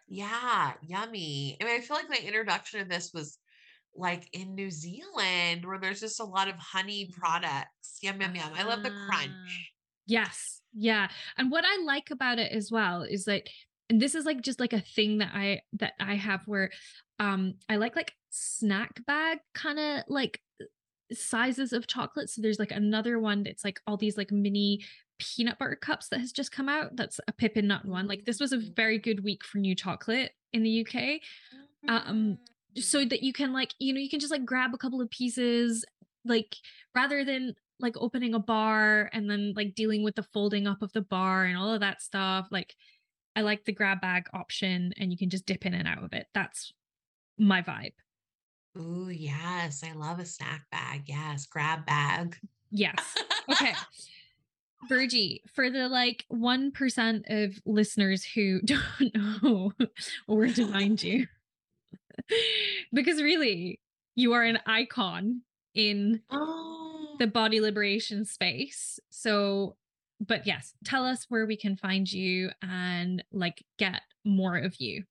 yeah, 0.07 0.73
yummy. 0.83 1.57
I 1.59 1.65
mean, 1.65 1.75
I 1.75 1.79
feel 1.79 1.97
like 1.97 2.09
my 2.09 2.19
introduction 2.23 2.79
to 2.81 2.85
this 2.87 3.11
was 3.13 3.39
like 3.95 4.27
in 4.33 4.53
New 4.53 4.69
Zealand 4.69 5.65
where 5.65 5.79
there's 5.79 6.01
just 6.01 6.19
a 6.19 6.25
lot 6.25 6.47
of 6.47 6.55
honey 6.55 7.09
products. 7.17 7.99
Yum 8.01 8.21
yum 8.21 8.35
yum. 8.35 8.51
I 8.55 8.63
love 8.63 8.83
the 8.83 8.91
Ah. 8.91 9.05
crunch. 9.07 9.71
Yes. 10.05 10.61
Yeah. 10.73 11.07
And 11.37 11.49
what 11.49 11.63
I 11.65 11.81
like 11.83 12.11
about 12.11 12.37
it 12.37 12.51
as 12.51 12.69
well 12.71 13.01
is 13.03 13.25
like 13.25 13.49
and 13.89 14.01
this 14.01 14.15
is 14.15 14.25
like 14.25 14.41
just 14.41 14.59
like 14.59 14.73
a 14.73 14.81
thing 14.81 15.19
that 15.19 15.31
I 15.33 15.61
that 15.73 15.93
I 15.99 16.15
have 16.15 16.41
where 16.45 16.71
um 17.19 17.55
I 17.69 17.77
like 17.77 17.95
like 17.95 18.11
snack 18.29 19.05
bag 19.05 19.39
kind 19.53 19.79
of 19.79 20.03
like 20.07 20.41
sizes 21.13 21.73
of 21.73 21.87
chocolate. 21.87 22.29
So 22.29 22.41
there's 22.41 22.59
like 22.59 22.71
another 22.71 23.19
one 23.19 23.43
that's 23.43 23.63
like 23.63 23.79
all 23.85 23.97
these 23.97 24.17
like 24.17 24.31
mini 24.31 24.83
peanut 25.19 25.57
butter 25.59 25.75
cups 25.75 26.09
that 26.09 26.19
has 26.19 26.31
just 26.31 26.51
come 26.51 26.67
out. 26.67 26.95
That's 26.95 27.19
a 27.27 27.31
Pip 27.31 27.55
& 27.55 27.57
Nut 27.57 27.85
one. 27.85 28.07
Like 28.07 28.25
this 28.25 28.39
was 28.39 28.51
a 28.51 28.57
Mm. 28.57 28.75
very 28.75 28.97
good 28.97 29.23
week 29.23 29.43
for 29.43 29.59
new 29.59 29.75
chocolate 29.75 30.31
in 30.51 30.63
the 30.63 30.69
UK. 30.85 31.21
Um, 31.87 32.37
so 32.77 32.99
Mm. 32.99 33.09
that 33.09 33.23
you 33.23 33.31
can 33.31 33.53
like 33.53 33.73
you 33.79 33.93
know 33.93 33.99
you 33.99 34.09
can 34.09 34.19
just 34.19 34.31
like 34.31 34.45
grab 34.45 34.73
a 34.73 34.77
couple 34.77 34.99
of 35.01 35.09
pieces 35.09 35.85
like 36.25 36.55
rather 36.93 37.23
than 37.23 37.53
like 37.79 37.95
opening 37.97 38.33
a 38.33 38.39
bar 38.39 39.09
and 39.13 39.29
then 39.29 39.53
like 39.55 39.75
dealing 39.75 40.03
with 40.03 40.15
the 40.15 40.23
folding 40.23 40.65
up 40.67 40.81
of 40.81 40.91
the 40.93 41.01
bar 41.01 41.45
and 41.45 41.57
all 41.57 41.71
of 41.73 41.81
that 41.81 42.01
stuff 42.01 42.47
like 42.51 42.75
i 43.35 43.41
like 43.41 43.63
the 43.65 43.71
grab 43.73 44.01
bag 44.01 44.25
option 44.33 44.93
and 44.97 45.11
you 45.11 45.17
can 45.17 45.29
just 45.29 45.45
dip 45.45 45.65
in 45.65 45.73
and 45.73 45.87
out 45.87 46.03
of 46.03 46.13
it 46.13 46.27
that's 46.33 46.73
my 47.37 47.61
vibe 47.61 47.93
Ooh, 48.77 49.09
yes. 49.09 49.83
I 49.83 49.93
love 49.93 50.19
a 50.19 50.25
snack 50.25 50.65
bag. 50.71 51.03
Yes. 51.07 51.45
Grab 51.45 51.85
bag. 51.85 52.37
yes 52.71 53.15
okay 53.51 53.73
Virgie, 54.89 55.41
for 55.53 55.69
the 55.71 55.87
like 55.89 56.25
1% 56.31 57.23
of 57.47 57.59
listeners 57.65 58.23
who 58.23 58.61
don't 58.65 59.15
know 59.43 59.71
where 60.27 60.51
to 60.53 60.67
find 60.67 61.01
you, 61.01 61.25
because 62.93 63.19
really, 63.19 63.79
you 64.13 64.33
are 64.33 64.43
an 64.43 64.59
icon 64.67 65.41
in 65.73 66.21
Oh. 66.29 67.15
the 67.17 67.25
body 67.25 67.61
liberation 67.61 68.25
space. 68.25 68.99
So, 69.09 69.75
but 70.19 70.45
yes, 70.45 70.73
tell 70.83 71.03
us 71.03 71.25
where 71.29 71.47
we 71.47 71.57
can 71.57 71.77
find 71.77 72.11
you 72.11 72.51
and 72.61 73.23
like 73.31 73.63
get 73.79 74.01
more 74.23 74.57
of 74.57 74.75
you. 74.79 75.03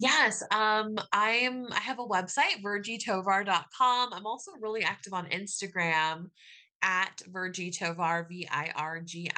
Yes, 0.00 0.42
um, 0.50 0.96
I'm 1.12 1.66
I 1.72 1.80
have 1.80 1.98
a 1.98 2.06
website, 2.06 2.62
virgietovar.com. 2.62 4.12
I'm 4.14 4.26
also 4.26 4.52
really 4.60 4.82
active 4.82 5.12
on 5.12 5.26
Instagram 5.28 6.30
at 6.82 7.18
virgietovar, 7.30 8.26
V-I-R-G-I-E-T-O-V-A-R. 8.30 9.28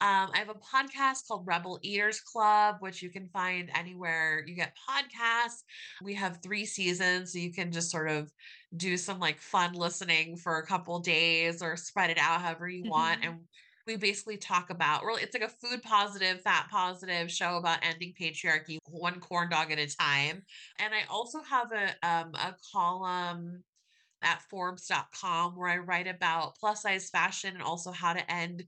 Um, 0.00 0.30
I 0.34 0.38
have 0.38 0.48
a 0.48 0.54
podcast 0.54 1.28
called 1.28 1.46
Rebel 1.46 1.78
Eaters 1.82 2.20
Club, 2.20 2.76
which 2.80 3.00
you 3.00 3.10
can 3.10 3.28
find 3.28 3.70
anywhere 3.76 4.42
you 4.46 4.56
get 4.56 4.76
podcasts. 4.88 5.62
We 6.02 6.14
have 6.14 6.40
three 6.42 6.66
seasons, 6.66 7.32
so 7.32 7.38
you 7.38 7.52
can 7.52 7.70
just 7.70 7.92
sort 7.92 8.10
of 8.10 8.32
do 8.76 8.96
some 8.96 9.20
like 9.20 9.40
fun 9.40 9.74
listening 9.74 10.36
for 10.36 10.58
a 10.58 10.66
couple 10.66 10.98
days 10.98 11.62
or 11.62 11.76
spread 11.76 12.10
it 12.10 12.18
out 12.18 12.40
however 12.40 12.68
you 12.68 12.86
want. 12.86 13.22
Mhm. 13.22 13.26
And 13.28 13.40
we 13.86 13.96
basically 13.96 14.36
talk 14.36 14.70
about 14.70 15.04
really 15.04 15.22
it's 15.22 15.34
like 15.34 15.42
a 15.42 15.66
food 15.66 15.82
positive 15.82 16.40
fat 16.40 16.68
positive 16.70 17.30
show 17.30 17.56
about 17.56 17.78
ending 17.82 18.14
patriarchy 18.18 18.78
one 18.88 19.20
corn 19.20 19.48
dog 19.50 19.70
at 19.72 19.78
a 19.78 19.86
time. 19.86 20.42
And 20.78 20.94
i 20.94 21.02
also 21.10 21.40
have 21.42 21.72
a 21.72 21.88
um 22.06 22.32
a 22.34 22.54
column 22.72 23.62
at 24.22 24.42
forbes.com 24.42 25.56
where 25.56 25.68
i 25.68 25.76
write 25.76 26.06
about 26.06 26.56
plus 26.56 26.82
size 26.82 27.10
fashion 27.10 27.54
and 27.54 27.62
also 27.62 27.90
how 27.92 28.12
to 28.12 28.32
end 28.32 28.64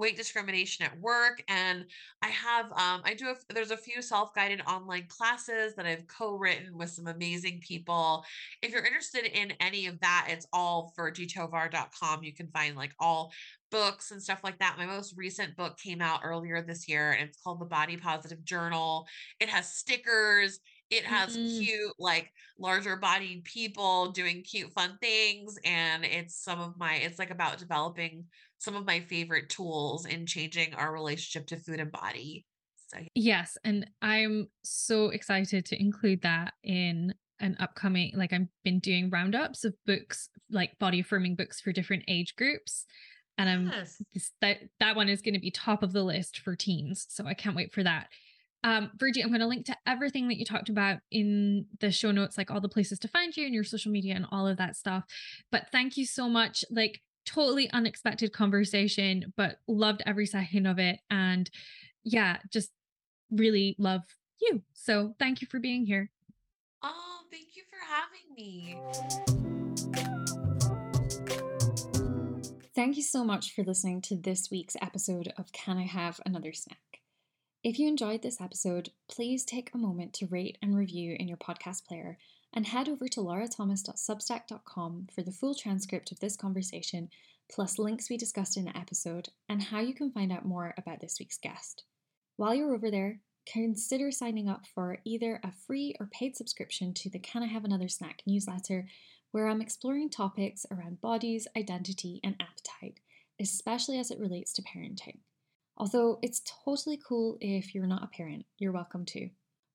weight 0.00 0.16
discrimination 0.16 0.84
at 0.84 0.98
work 1.00 1.42
and 1.48 1.84
i 2.22 2.28
have 2.28 2.66
um 2.72 3.02
i 3.04 3.14
do 3.16 3.26
have 3.26 3.38
there's 3.50 3.70
a 3.70 3.76
few 3.76 4.02
self-guided 4.02 4.60
online 4.62 5.06
classes 5.08 5.74
that 5.76 5.86
i've 5.86 6.06
co-written 6.08 6.76
with 6.76 6.90
some 6.90 7.06
amazing 7.06 7.60
people 7.60 8.24
if 8.62 8.72
you're 8.72 8.84
interested 8.84 9.24
in 9.26 9.52
any 9.60 9.86
of 9.86 10.00
that 10.00 10.26
it's 10.30 10.46
all 10.52 10.92
virgietovar.com 10.98 12.24
you 12.24 12.32
can 12.34 12.48
find 12.48 12.76
like 12.76 12.94
all 12.98 13.32
books 13.70 14.10
and 14.10 14.22
stuff 14.22 14.42
like 14.42 14.58
that. 14.58 14.76
My 14.76 14.86
most 14.86 15.14
recent 15.16 15.56
book 15.56 15.78
came 15.78 16.00
out 16.00 16.20
earlier 16.24 16.62
this 16.62 16.88
year 16.88 17.12
and 17.12 17.28
it's 17.28 17.40
called 17.40 17.60
The 17.60 17.66
Body 17.66 17.96
Positive 17.96 18.44
Journal. 18.44 19.06
It 19.38 19.48
has 19.48 19.72
stickers, 19.72 20.60
it 20.90 21.04
has 21.04 21.36
Mm. 21.36 21.58
cute, 21.58 21.92
like 21.98 22.32
larger 22.58 22.96
bodied 22.96 23.44
people 23.44 24.10
doing 24.10 24.42
cute, 24.42 24.72
fun 24.72 24.98
things. 24.98 25.56
And 25.64 26.04
it's 26.04 26.34
some 26.34 26.60
of 26.60 26.76
my, 26.78 26.96
it's 26.96 27.18
like 27.18 27.30
about 27.30 27.58
developing 27.58 28.26
some 28.60 28.76
of 28.76 28.86
my 28.86 29.00
favorite 29.00 29.48
tools 29.48 30.04
in 30.04 30.26
changing 30.26 30.74
our 30.74 30.92
relationship 30.92 31.46
to 31.48 31.56
food 31.56 31.80
and 31.80 31.90
body. 31.90 32.44
So, 32.88 32.98
Yes, 33.14 33.56
and 33.64 33.88
I'm 34.02 34.48
so 34.62 35.08
excited 35.08 35.64
to 35.66 35.80
include 35.80 36.22
that 36.22 36.52
in 36.62 37.14
an 37.40 37.56
upcoming 37.58 38.12
like 38.14 38.34
I've 38.34 38.48
been 38.64 38.80
doing 38.80 39.08
roundups 39.08 39.64
of 39.64 39.74
books 39.86 40.28
like 40.50 40.78
body 40.78 41.00
affirming 41.00 41.36
books 41.36 41.58
for 41.58 41.72
different 41.72 42.04
age 42.06 42.36
groups 42.36 42.84
and 43.38 43.48
I'm 43.48 43.68
yes. 43.68 44.02
this, 44.12 44.30
that 44.42 44.58
that 44.78 44.94
one 44.94 45.08
is 45.08 45.22
going 45.22 45.32
to 45.32 45.40
be 45.40 45.50
top 45.50 45.82
of 45.82 45.94
the 45.94 46.02
list 46.02 46.40
for 46.40 46.54
teens 46.54 47.06
so 47.08 47.26
I 47.26 47.32
can't 47.32 47.56
wait 47.56 47.72
for 47.72 47.82
that. 47.82 48.08
Um 48.62 48.90
Virgie, 48.98 49.22
I'm 49.22 49.30
going 49.30 49.40
to 49.40 49.46
link 49.46 49.64
to 49.66 49.76
everything 49.86 50.28
that 50.28 50.36
you 50.36 50.44
talked 50.44 50.68
about 50.68 50.98
in 51.10 51.64
the 51.80 51.90
show 51.90 52.10
notes 52.10 52.36
like 52.36 52.50
all 52.50 52.60
the 52.60 52.68
places 52.68 52.98
to 52.98 53.08
find 53.08 53.34
you 53.34 53.46
and 53.46 53.54
your 53.54 53.64
social 53.64 53.90
media 53.90 54.14
and 54.16 54.26
all 54.30 54.46
of 54.46 54.58
that 54.58 54.76
stuff. 54.76 55.04
But 55.50 55.68
thank 55.72 55.96
you 55.96 56.04
so 56.04 56.28
much 56.28 56.62
like 56.70 57.00
totally 57.26 57.70
unexpected 57.72 58.32
conversation 58.32 59.32
but 59.36 59.58
loved 59.68 60.02
every 60.06 60.26
second 60.26 60.66
of 60.66 60.78
it 60.78 60.98
and 61.10 61.50
yeah, 62.04 62.38
just 62.50 62.70
really 63.30 63.76
love 63.78 64.02
you. 64.40 64.62
So 64.72 65.14
thank 65.18 65.40
you 65.40 65.46
for 65.48 65.60
being 65.60 65.86
here. 65.86 66.10
Oh, 66.82 67.20
thank 67.30 67.56
you 67.56 67.62
for 67.68 67.78
having 67.86 68.34
me. 68.34 68.78
Thank 72.74 72.96
you 72.96 73.02
so 73.02 73.24
much 73.24 73.54
for 73.54 73.62
listening 73.62 74.00
to 74.02 74.16
this 74.16 74.50
week's 74.50 74.76
episode 74.80 75.32
of 75.36 75.52
Can 75.52 75.76
I 75.76 75.84
Have 75.84 76.20
Another 76.24 76.52
Snack? 76.52 76.78
If 77.62 77.78
you 77.78 77.88
enjoyed 77.88 78.22
this 78.22 78.40
episode, 78.40 78.90
please 79.10 79.44
take 79.44 79.70
a 79.74 79.78
moment 79.78 80.14
to 80.14 80.26
rate 80.26 80.56
and 80.62 80.74
review 80.74 81.14
in 81.18 81.28
your 81.28 81.36
podcast 81.36 81.84
player 81.84 82.16
and 82.52 82.66
head 82.66 82.88
over 82.88 83.08
to 83.08 83.20
laurathomas.substack.com 83.20 85.06
for 85.14 85.22
the 85.22 85.32
full 85.32 85.54
transcript 85.54 86.10
of 86.12 86.20
this 86.20 86.36
conversation, 86.36 87.08
plus 87.50 87.78
links 87.78 88.10
we 88.10 88.16
discussed 88.16 88.56
in 88.56 88.64
the 88.64 88.76
episode 88.76 89.28
and 89.48 89.62
how 89.62 89.80
you 89.80 89.94
can 89.94 90.10
find 90.10 90.32
out 90.32 90.44
more 90.44 90.74
about 90.78 91.00
this 91.00 91.16
week's 91.18 91.38
guest. 91.38 91.84
While 92.36 92.54
you're 92.54 92.74
over 92.74 92.90
there, 92.90 93.20
consider 93.46 94.10
signing 94.10 94.48
up 94.48 94.66
for 94.74 94.98
either 95.04 95.40
a 95.42 95.52
free 95.66 95.94
or 96.00 96.06
paid 96.12 96.36
subscription 96.36 96.94
to 96.94 97.10
the 97.10 97.18
Can 97.18 97.42
I 97.42 97.46
Have 97.46 97.64
Another 97.64 97.88
Snack 97.88 98.22
newsletter, 98.26 98.86
where 99.32 99.46
I'm 99.46 99.60
exploring 99.60 100.10
topics 100.10 100.66
around 100.70 101.00
bodies, 101.00 101.46
identity, 101.56 102.20
and 102.24 102.36
appetite, 102.40 103.00
especially 103.40 103.98
as 103.98 104.10
it 104.10 104.18
relates 104.18 104.52
to 104.54 104.62
parenting. 104.62 105.18
Although 105.76 106.18
it's 106.22 106.42
totally 106.64 107.00
cool 107.06 107.38
if 107.40 107.74
you're 107.74 107.86
not 107.86 108.04
a 108.04 108.08
parent, 108.08 108.44
you're 108.58 108.72
welcome 108.72 109.04
too. 109.04 109.30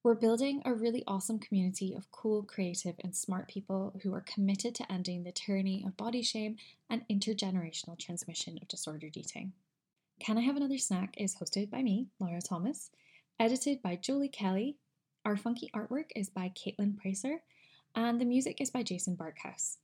We're 0.06 0.14
building 0.14 0.62
a 0.64 0.72
really 0.76 1.04
awesome 1.08 1.40
community 1.40 1.96
of 1.96 2.12
cool, 2.12 2.44
creative, 2.44 2.94
and 3.04 3.16
smart 3.16 3.48
people 3.48 4.00
who 4.04 4.14
are 4.14 4.22
committed 4.22 4.76
to 4.76 4.92
ending 4.92 5.24
the 5.24 5.32
tyranny 5.32 5.84
of 5.84 5.98
body 5.98 6.22
shame 6.22 6.58
and 6.92 7.02
intergenerational 7.10 7.98
transmission 7.98 8.60
of 8.62 8.68
disordered 8.68 9.18
eating. 9.18 9.54
Can 10.20 10.38
I 10.38 10.42
Have 10.42 10.58
Another 10.58 10.78
Snack 10.78 11.16
is 11.18 11.38
hosted 11.38 11.72
by 11.72 11.82
me, 11.82 12.10
Laura 12.20 12.40
Thomas, 12.40 12.92
edited 13.40 13.82
by 13.82 13.96
Jolie 13.96 14.30
Kelly. 14.30 14.78
Our 15.26 15.38
funky 15.38 15.72
artwork 15.76 16.12
is 16.16 16.30
by 16.30 16.50
Caitlin 16.56 16.94
Pricer, 17.04 17.38
and 17.96 18.22
the 18.22 18.26
music 18.26 18.62
is 18.62 18.70
by 18.70 18.84
Jason 18.84 19.18
Barkhouse. 19.18 19.78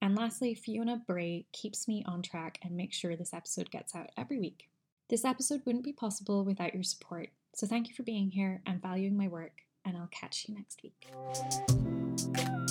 And 0.00 0.16
lastly, 0.16 0.54
Fiona 0.54 1.02
Bray 1.06 1.44
keeps 1.52 1.86
me 1.86 2.02
on 2.06 2.22
track 2.22 2.58
and 2.62 2.78
makes 2.78 2.96
sure 2.96 3.14
this 3.14 3.34
episode 3.34 3.70
gets 3.70 3.94
out 3.94 4.08
every 4.16 4.38
week. 4.40 4.70
This 5.10 5.26
episode 5.26 5.60
wouldn't 5.66 5.84
be 5.84 5.92
possible 5.92 6.46
without 6.46 6.72
your 6.72 6.82
support, 6.82 7.28
so 7.54 7.66
thank 7.66 7.88
you 7.88 7.94
for 7.94 8.04
being 8.04 8.30
here 8.30 8.62
and 8.66 8.80
valuing 8.80 9.18
my 9.18 9.28
work, 9.28 9.65
and 9.86 9.96
I'll 9.96 10.08
catch 10.08 10.46
you 10.48 10.54
next 10.54 10.82
week. 10.82 12.65